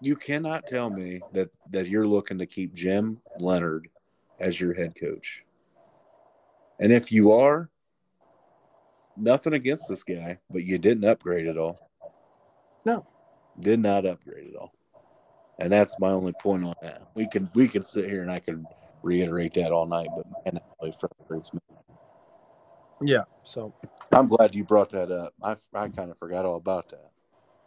you 0.00 0.16
cannot 0.16 0.66
tell 0.66 0.88
me 0.90 1.20
that 1.32 1.50
that 1.70 1.88
you're 1.88 2.06
looking 2.06 2.38
to 2.38 2.46
keep 2.46 2.74
Jim 2.74 3.20
Leonhard 3.38 3.88
as 4.40 4.60
your 4.60 4.72
head 4.74 4.94
coach. 4.98 5.44
And 6.80 6.92
if 6.92 7.10
you 7.12 7.32
are, 7.32 7.68
nothing 9.16 9.52
against 9.52 9.88
this 9.88 10.02
guy, 10.04 10.38
but 10.50 10.62
you 10.64 10.78
didn't 10.78 11.04
upgrade 11.04 11.46
at 11.46 11.58
all. 11.58 11.90
No. 12.84 13.06
Did 13.58 13.80
not 13.80 14.06
upgrade 14.06 14.48
at 14.48 14.56
all. 14.56 14.72
And 15.58 15.72
that's 15.72 15.98
my 15.98 16.10
only 16.10 16.32
point 16.40 16.64
on 16.64 16.74
that. 16.82 17.02
We 17.14 17.26
can 17.26 17.50
we 17.54 17.66
can 17.68 17.82
sit 17.82 18.08
here 18.08 18.22
and 18.22 18.30
I 18.30 18.38
can 18.38 18.64
reiterate 19.02 19.54
that 19.54 19.72
all 19.72 19.86
night, 19.86 20.08
but 20.14 20.26
man, 20.44 20.54
that 20.54 20.64
really 20.80 20.92
frustrates 20.92 21.52
me. 21.54 21.60
yeah. 23.02 23.24
So 23.42 23.72
I'm 24.12 24.28
glad 24.28 24.54
you 24.54 24.64
brought 24.64 24.90
that 24.90 25.10
up. 25.10 25.34
I, 25.42 25.56
I 25.74 25.88
kind 25.88 26.10
of 26.10 26.18
forgot 26.18 26.44
all 26.44 26.56
about 26.56 26.88
that. 26.90 27.10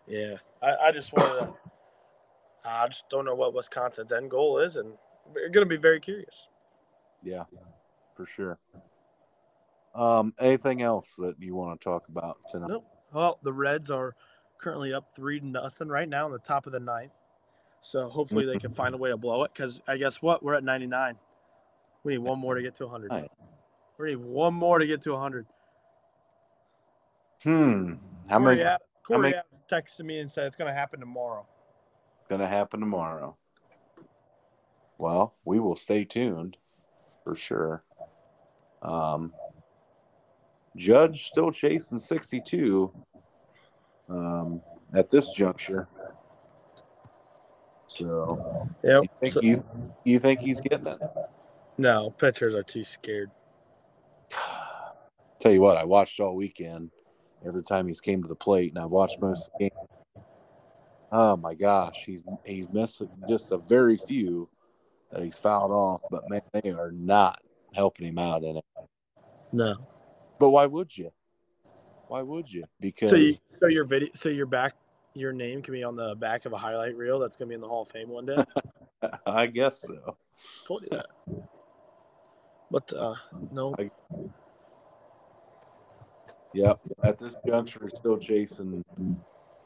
yeah, 0.07 0.35
I, 0.61 0.87
I 0.87 0.91
just 0.91 1.13
wanted 1.13 1.41
to. 1.41 1.53
I 2.63 2.87
just 2.87 3.09
don't 3.09 3.25
know 3.25 3.35
what 3.35 3.53
Wisconsin's 3.53 4.11
end 4.11 4.29
goal 4.29 4.59
is, 4.59 4.75
and 4.75 4.93
we're 5.33 5.49
going 5.49 5.65
to 5.65 5.69
be 5.69 5.77
very 5.81 5.99
curious. 5.99 6.47
Yeah, 7.23 7.43
for 8.15 8.25
sure. 8.25 8.59
Um, 9.95 10.33
anything 10.39 10.81
else 10.81 11.15
that 11.15 11.35
you 11.39 11.55
want 11.55 11.79
to 11.79 11.83
talk 11.83 12.07
about 12.07 12.37
tonight? 12.49 12.69
Nope. 12.69 12.85
Well, 13.13 13.39
the 13.43 13.51
Reds 13.51 13.89
are 13.89 14.15
currently 14.59 14.93
up 14.93 15.13
three 15.15 15.39
to 15.39 15.45
nothing 15.45 15.89
right 15.89 16.07
now 16.07 16.27
in 16.27 16.31
the 16.31 16.39
top 16.39 16.65
of 16.65 16.71
the 16.71 16.79
ninth. 16.79 17.11
So 17.81 18.09
hopefully 18.09 18.45
they 18.45 18.57
can 18.59 18.71
find 18.71 18.93
a 18.93 18.97
way 19.03 19.09
to 19.09 19.17
blow 19.17 19.43
it. 19.43 19.51
Because 19.53 19.81
I 19.87 19.97
guess 19.97 20.21
what 20.21 20.43
we're 20.43 20.53
at 20.55 20.63
ninety 20.63 20.87
nine. 20.87 21.15
We 22.03 22.13
need 22.13 22.19
one 22.19 22.39
more 22.39 22.55
to 22.55 22.61
get 22.61 22.75
to 22.75 22.87
hundred. 22.87 23.11
Right. 23.11 23.31
We 23.99 24.09
need 24.09 24.15
one 24.17 24.53
more 24.53 24.79
to 24.79 24.87
get 24.87 25.01
to 25.03 25.15
hundred. 25.17 25.45
Hmm. 27.43 27.93
How 28.27 28.39
Corey, 28.39 28.55
many 28.57 28.67
Ad- 28.67 28.79
Corey 29.05 29.19
many- 29.21 29.35
Adams 29.35 29.61
texted 29.71 30.05
me 30.05 30.19
and 30.19 30.31
said 30.31 30.45
it's 30.45 30.55
going 30.55 30.71
to 30.71 30.79
happen 30.79 30.99
tomorrow. 30.99 31.45
It's 32.19 32.27
going 32.27 32.41
to 32.41 32.47
happen 32.47 32.79
tomorrow? 32.79 33.35
Well, 34.97 35.33
we 35.45 35.59
will 35.59 35.75
stay 35.75 36.05
tuned 36.05 36.57
for 37.23 37.35
sure. 37.35 37.83
Um, 38.83 39.33
Judge 40.77 41.25
still 41.25 41.51
chasing 41.51 41.99
62 41.99 42.93
um, 44.09 44.61
at 44.93 45.09
this 45.09 45.31
juncture. 45.31 45.87
So, 48.01 48.67
Yep. 48.83 49.03
you 49.03 49.09
think, 49.19 49.33
So- 49.33 49.41
you, 49.41 49.63
you 50.05 50.19
think 50.19 50.39
he's 50.39 50.59
getting 50.61 50.87
it? 50.87 50.99
no, 51.77 52.09
pitchers 52.11 52.55
are 52.55 52.63
too 52.63 52.83
scared. 52.83 53.31
Tell 55.39 55.51
you 55.51 55.61
what, 55.61 55.77
I 55.77 55.83
watched 55.83 56.19
all 56.19 56.35
weekend. 56.35 56.91
Every 57.45 57.63
time 57.63 57.87
he's 57.87 58.01
came 58.01 58.21
to 58.21 58.27
the 58.27 58.35
plate, 58.35 58.71
and 58.71 58.77
I've 58.83 58.91
watched 58.91 59.19
most 59.19 59.49
of 59.49 59.53
the 59.59 59.69
game. 59.69 60.23
Oh 61.11 61.35
my 61.35 61.55
gosh, 61.55 62.05
he's 62.05 62.23
he's 62.45 62.69
missed 62.69 63.01
just 63.27 63.51
a 63.51 63.57
very 63.57 63.97
few 63.97 64.47
that 65.11 65.23
he's 65.23 65.37
fouled 65.37 65.71
off, 65.71 66.01
but 66.11 66.29
man, 66.29 66.41
they 66.53 66.69
are 66.69 66.91
not 66.91 67.39
helping 67.73 68.05
him 68.07 68.19
out 68.19 68.43
in 68.43 68.57
it. 68.57 68.65
No. 69.51 69.75
But 70.37 70.51
why 70.51 70.67
would 70.67 70.95
you? 70.95 71.11
Why 72.07 72.21
would 72.21 72.51
you? 72.51 72.65
Because 72.79 73.09
So 73.09 73.15
you, 73.15 73.33
so 73.49 73.65
your 73.67 73.85
video, 73.85 74.09
so 74.13 74.29
your 74.29 74.45
back, 74.45 74.75
your 75.13 75.33
name 75.33 75.61
can 75.61 75.73
be 75.73 75.83
on 75.83 75.95
the 75.95 76.15
back 76.15 76.45
of 76.45 76.53
a 76.53 76.57
highlight 76.57 76.95
reel 76.95 77.19
that's 77.19 77.35
going 77.35 77.47
to 77.47 77.49
be 77.49 77.55
in 77.55 77.61
the 77.61 77.67
Hall 77.67 77.83
of 77.83 77.89
Fame 77.89 78.09
one 78.09 78.25
day. 78.25 78.43
I 79.25 79.47
guess 79.47 79.81
so. 79.81 80.17
Told 80.65 80.83
you 80.83 80.89
that. 80.91 81.07
But 82.69 82.93
uh, 82.93 83.15
no, 83.51 83.75
Yep. 86.53 86.79
At 87.03 87.17
this 87.17 87.35
juncture, 87.45 87.87
still 87.93 88.17
chasing 88.17 88.83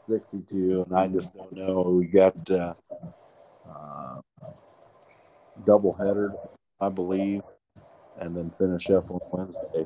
62, 0.07 0.85
and 0.87 0.97
I 0.97 1.07
just 1.07 1.33
don't 1.35 1.51
know. 1.53 1.81
We 1.81 2.05
got 2.05 2.49
uh, 2.51 2.75
uh, 3.67 4.19
double 5.65 5.93
header, 5.93 6.33
I 6.79 6.89
believe, 6.89 7.41
and 8.19 8.35
then 8.35 8.49
finish 8.49 8.89
up 8.89 9.09
on 9.09 9.19
Wednesday. 9.31 9.85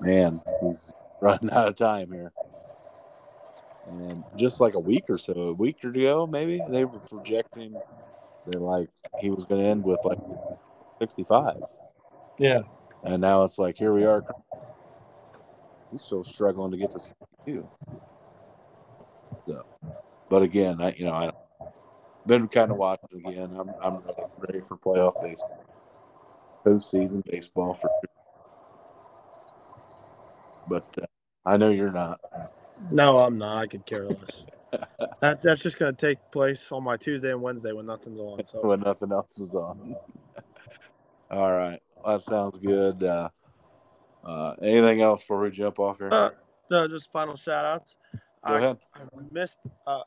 Man, 0.00 0.42
he's 0.62 0.92
running 1.22 1.50
out 1.50 1.68
of 1.68 1.74
time 1.74 2.12
here. 2.12 2.32
Just 4.36 4.60
like 4.60 4.74
a 4.74 4.80
week 4.80 5.04
or 5.08 5.18
so, 5.18 5.32
a 5.34 5.52
week 5.52 5.76
or 5.84 5.90
ago, 5.90 6.26
maybe 6.26 6.62
they 6.70 6.84
were 6.84 6.98
projecting 7.00 7.74
that 8.46 8.60
like 8.60 8.88
he 9.20 9.30
was 9.30 9.44
going 9.44 9.60
to 9.60 9.68
end 9.68 9.84
with 9.84 10.00
like 10.04 10.18
65, 11.00 11.56
yeah, 12.38 12.60
and 13.04 13.20
now 13.20 13.44
it's 13.44 13.58
like 13.58 13.76
here 13.76 13.92
we 13.92 14.04
are 14.04 14.24
he's 15.92 16.02
still 16.02 16.24
struggling 16.24 16.72
to 16.72 16.76
get 16.76 16.90
to 16.92 16.98
62. 16.98 17.68
So, 19.46 19.64
but 20.28 20.42
again, 20.42 20.80
I 20.80 20.94
you 20.94 21.04
know 21.04 21.12
I've 21.12 21.32
been 22.26 22.48
kind 22.48 22.70
of 22.70 22.78
watching 22.78 23.08
again. 23.24 23.54
I'm 23.58 23.70
I'm 23.82 23.96
ready, 23.98 24.22
ready 24.38 24.60
for 24.60 24.76
playoff 24.76 25.22
baseball, 25.22 25.64
postseason 26.64 27.22
baseball 27.24 27.74
for 27.74 27.90
sure. 28.00 28.10
But 30.68 30.86
uh, 31.00 31.06
I 31.44 31.56
know 31.56 31.70
you're 31.70 31.92
not. 31.92 32.20
No, 32.92 33.18
I'm 33.18 33.38
not. 33.38 33.58
I 33.58 33.66
could 33.66 33.86
care 33.86 34.06
less. 34.06 34.44
that, 35.20 35.42
that's 35.42 35.62
just 35.62 35.78
going 35.78 35.94
to 35.94 36.06
take 36.06 36.18
place 36.30 36.70
on 36.72 36.84
my 36.84 36.96
Tuesday 36.96 37.30
and 37.30 37.42
Wednesday 37.42 37.72
when 37.72 37.86
nothing's 37.86 38.18
on. 38.18 38.44
So 38.44 38.60
when 38.66 38.80
nothing 38.80 39.12
else 39.12 39.38
is 39.38 39.54
on. 39.54 39.96
All 41.30 41.52
right, 41.52 41.80
that 42.06 42.22
sounds 42.22 42.58
good. 42.58 43.02
Uh, 43.02 43.28
uh, 44.24 44.54
anything 44.62 45.00
else 45.00 45.20
before 45.20 45.40
we 45.40 45.50
jump 45.50 45.78
off 45.78 45.98
here? 45.98 46.12
Uh, 46.12 46.30
no, 46.70 46.86
just 46.86 47.10
final 47.10 47.36
shout 47.36 47.64
outs. 47.64 47.96
Go 48.46 48.54
I, 48.54 48.58
ahead. 48.58 48.78
I 48.94 49.00
missed 49.30 49.58
uh, 49.86 50.02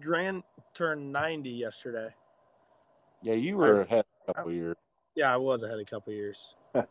Grand 0.00 0.42
turned 0.74 1.12
90 1.12 1.50
yesterday. 1.50 2.08
Yeah, 3.22 3.34
you 3.34 3.56
were 3.56 3.82
ahead 3.82 4.04
a 4.26 4.34
couple 4.34 4.52
years. 4.52 4.76
Yeah, 5.14 5.32
I 5.32 5.36
was 5.36 5.62
ahead 5.62 5.78
a 5.78 5.84
couple 5.84 6.12
years. 6.12 6.56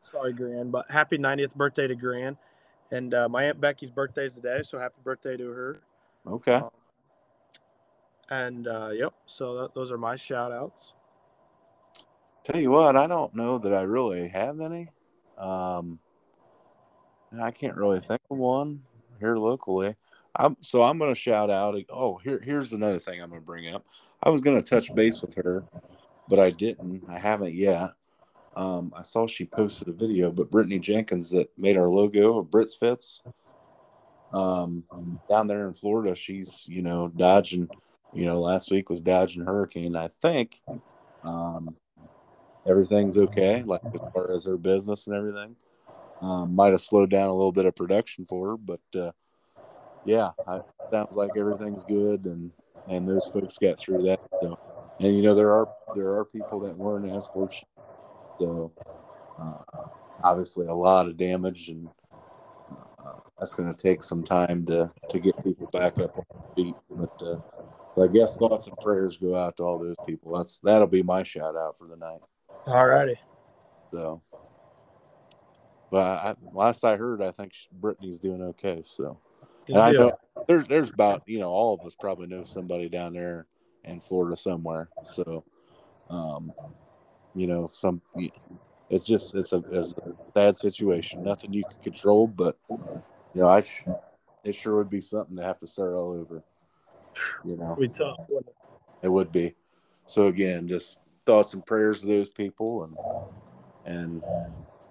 Sorry, 0.00 0.32
Gran, 0.32 0.70
but 0.70 0.90
happy 0.90 1.18
90th 1.18 1.54
birthday 1.54 1.86
to 1.86 1.94
Gran. 1.94 2.36
And 2.92 3.14
uh, 3.14 3.28
my 3.28 3.44
Aunt 3.44 3.60
Becky's 3.60 3.90
birthday 3.90 4.26
is 4.26 4.34
today, 4.34 4.60
so 4.62 4.78
happy 4.78 5.00
birthday 5.02 5.36
to 5.38 5.48
her. 5.48 5.80
okay. 6.26 6.56
Um, 6.56 6.68
and 8.30 8.68
uh, 8.68 8.90
yep, 8.90 9.14
so 9.26 9.62
that, 9.62 9.74
those 9.74 9.90
are 9.90 9.98
my 9.98 10.14
shout 10.14 10.52
outs. 10.52 10.92
Tell 12.44 12.60
you 12.60 12.70
what, 12.70 12.96
I 12.96 13.06
don't 13.06 13.34
know 13.34 13.58
that 13.58 13.72
I 13.72 13.82
really 13.82 14.28
have 14.28 14.60
any. 14.60 14.88
Um, 15.38 15.98
I 17.40 17.50
can't 17.50 17.76
really 17.76 18.00
think 18.00 18.20
of 18.30 18.36
one 18.36 18.82
here 19.20 19.36
locally. 19.36 19.96
I'm 20.36 20.56
so 20.60 20.82
I'm 20.82 20.98
going 20.98 21.10
to 21.10 21.18
shout 21.18 21.50
out. 21.50 21.76
Oh, 21.90 22.18
here 22.18 22.40
here's 22.42 22.72
another 22.72 22.98
thing 22.98 23.22
I'm 23.22 23.30
going 23.30 23.40
to 23.40 23.46
bring 23.46 23.74
up. 23.74 23.84
I 24.22 24.28
was 24.28 24.42
going 24.42 24.58
to 24.58 24.66
touch 24.66 24.94
base 24.94 25.22
with 25.22 25.34
her, 25.36 25.62
but 26.28 26.38
I 26.38 26.50
didn't. 26.50 27.04
I 27.08 27.18
haven't 27.18 27.54
yet. 27.54 27.90
Um, 28.54 28.92
I 28.96 29.02
saw 29.02 29.26
she 29.26 29.44
posted 29.44 29.88
a 29.88 29.92
video, 29.92 30.30
but 30.30 30.50
Brittany 30.50 30.78
Jenkins 30.78 31.30
that 31.30 31.50
made 31.56 31.76
our 31.76 31.88
logo 31.88 32.38
of 32.38 32.46
Brits 32.46 32.78
Fits. 32.78 33.22
Um, 34.32 34.84
down 35.28 35.46
there 35.46 35.66
in 35.66 35.72
Florida, 35.72 36.14
she's 36.14 36.66
you 36.68 36.82
know 36.82 37.08
dodging. 37.08 37.68
You 38.12 38.26
know, 38.26 38.40
last 38.40 38.70
week 38.70 38.90
was 38.90 39.00
dodging 39.00 39.44
hurricane. 39.44 39.96
I 39.96 40.08
think. 40.08 40.60
Um, 41.24 41.76
everything's 42.66 43.18
okay, 43.18 43.62
like 43.62 43.82
as 43.92 44.00
far 44.12 44.34
as 44.34 44.44
her 44.44 44.56
business 44.56 45.06
and 45.06 45.16
everything. 45.16 45.56
Um, 46.20 46.54
might 46.54 46.70
have 46.70 46.80
slowed 46.80 47.10
down 47.10 47.28
a 47.28 47.34
little 47.34 47.52
bit 47.52 47.64
of 47.64 47.74
production 47.74 48.24
for 48.24 48.50
her, 48.50 48.56
but 48.56 48.80
uh, 48.94 49.10
yeah, 50.04 50.30
I, 50.46 50.60
sounds 50.90 51.16
like 51.16 51.30
everything's 51.36 51.84
good, 51.84 52.26
and 52.26 52.52
and 52.88 53.08
those 53.08 53.26
folks 53.26 53.58
got 53.58 53.78
through 53.78 54.02
that. 54.02 54.20
So, 54.40 54.58
and 55.00 55.16
you 55.16 55.22
know 55.22 55.34
there 55.34 55.52
are 55.52 55.68
there 55.94 56.16
are 56.16 56.24
people 56.24 56.60
that 56.60 56.76
weren't 56.76 57.10
as 57.10 57.26
fortunate. 57.26 57.66
So 58.42 58.72
uh, 59.38 59.84
obviously 60.24 60.66
a 60.66 60.74
lot 60.74 61.06
of 61.06 61.16
damage, 61.16 61.68
and 61.68 61.88
uh, 62.98 63.12
that's 63.38 63.54
going 63.54 63.72
to 63.72 63.80
take 63.80 64.02
some 64.02 64.24
time 64.24 64.66
to 64.66 64.90
to 65.10 65.20
get 65.20 65.42
people 65.44 65.68
back 65.68 65.98
up 66.00 66.16
on 66.18 66.24
their 66.28 66.54
feet. 66.56 66.74
But 66.90 67.22
uh, 67.22 68.02
I 68.02 68.08
guess 68.08 68.36
thoughts 68.36 68.66
and 68.66 68.76
prayers 68.78 69.16
go 69.16 69.36
out 69.36 69.58
to 69.58 69.62
all 69.62 69.78
those 69.78 69.94
people. 70.04 70.36
That's 70.36 70.58
that'll 70.58 70.88
be 70.88 71.04
my 71.04 71.22
shout 71.22 71.54
out 71.54 71.78
for 71.78 71.86
the 71.86 71.94
night. 71.94 72.18
All 72.66 72.84
righty. 72.84 73.16
So, 73.92 74.22
but 75.92 75.98
I, 75.98 76.34
last 76.52 76.82
I 76.82 76.96
heard, 76.96 77.22
I 77.22 77.30
think 77.30 77.52
Brittany's 77.70 78.18
doing 78.18 78.42
okay. 78.42 78.82
So, 78.84 79.20
Good 79.68 79.76
and 79.76 79.82
I 79.84 79.92
know 79.92 80.12
there's 80.48 80.66
there's 80.66 80.90
about 80.90 81.22
you 81.26 81.38
know 81.38 81.50
all 81.50 81.74
of 81.74 81.86
us 81.86 81.94
probably 81.94 82.26
know 82.26 82.42
somebody 82.42 82.88
down 82.88 83.12
there 83.12 83.46
in 83.84 84.00
Florida 84.00 84.36
somewhere. 84.36 84.88
So, 85.04 85.44
um, 86.10 86.52
you 87.34 87.46
know, 87.46 87.66
some 87.66 88.00
it's 88.90 89.06
just 89.06 89.34
it's 89.34 89.52
a 89.52 89.62
it's 89.70 89.94
a 89.94 90.12
sad 90.34 90.56
situation. 90.56 91.22
Nothing 91.22 91.52
you 91.52 91.64
can 91.64 91.80
control, 91.82 92.26
but 92.26 92.58
you 92.68 93.40
know, 93.40 93.48
I 93.48 93.60
sh- 93.60 93.84
it 94.44 94.54
sure 94.54 94.76
would 94.76 94.90
be 94.90 95.00
something 95.00 95.36
to 95.36 95.42
have 95.42 95.58
to 95.60 95.66
start 95.66 95.94
all 95.94 96.12
over. 96.12 96.42
You 97.44 97.56
know, 97.56 97.72
It'll 97.72 97.76
be 97.76 97.88
tough. 97.88 98.26
it? 98.28 98.46
it 99.02 99.08
would 99.08 99.32
be. 99.32 99.54
So 100.06 100.26
again, 100.26 100.68
just 100.68 100.98
thoughts 101.24 101.54
and 101.54 101.64
prayers 101.64 102.02
to 102.02 102.06
those 102.06 102.28
people, 102.28 102.84
and 102.84 102.96
and 103.84 104.22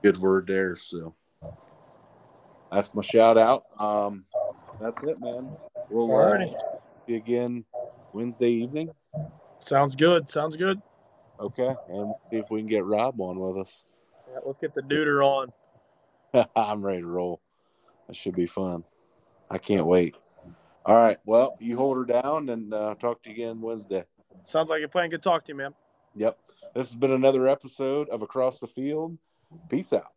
good 0.02 0.18
word 0.18 0.48
there. 0.48 0.76
So 0.76 1.14
that's 2.72 2.94
my 2.94 3.02
shout 3.02 3.38
out. 3.38 3.66
Um, 3.78 4.26
that's 4.80 5.04
it, 5.04 5.22
man. 5.22 5.52
We'll 5.90 6.16
uh, 6.16 6.46
see 6.46 6.56
you 7.08 7.16
again 7.18 7.66
Wednesday 8.14 8.50
evening. 8.50 8.92
Sounds 9.60 9.96
good. 9.96 10.28
Sounds 10.30 10.56
good. 10.56 10.82
Okay, 11.42 11.74
and 11.90 12.14
see 12.30 12.38
if 12.38 12.52
we 12.52 12.60
can 12.60 12.68
get 12.68 12.86
Rob 12.86 13.20
on 13.20 13.40
with 13.40 13.58
us. 13.58 13.84
Yeah, 14.32 14.40
let's 14.46 14.60
get 14.60 14.76
the 14.76 14.82
duder 14.82 15.26
on. 15.26 15.52
I'm 16.56 16.86
ready 16.86 17.02
to 17.02 17.08
roll. 17.08 17.42
That 18.08 18.16
should 18.16 18.36
be 18.36 18.46
fun. 18.46 18.84
I 19.50 19.58
can't 19.58 19.86
wait. 19.86 20.16
All 20.86 20.96
right. 20.96 21.18
Well, 21.26 21.58
you 21.60 21.78
hold 21.78 21.98
her 21.98 22.06
down 22.06 22.50
and 22.50 22.74
uh, 22.74 22.96
talk 22.96 23.24
to 23.24 23.30
you 23.30 23.36
again 23.36 23.62
Wednesday. 23.62 24.06
Sounds 24.46 24.70
like 24.70 24.80
you're 24.80 24.88
playing. 24.88 25.12
Good 25.12 25.24
talk 25.24 25.46
to 25.46 25.50
you, 25.52 25.58
man. 25.58 25.74
Yep. 26.16 26.38
This 26.76 26.88
has 26.88 26.96
been 26.96 27.12
another 27.12 27.48
episode 27.48 28.10
of 28.10 28.22
Across 28.22 28.60
the 28.60 28.68
Field. 28.68 29.18
Peace 29.70 29.94
out. 29.94 30.14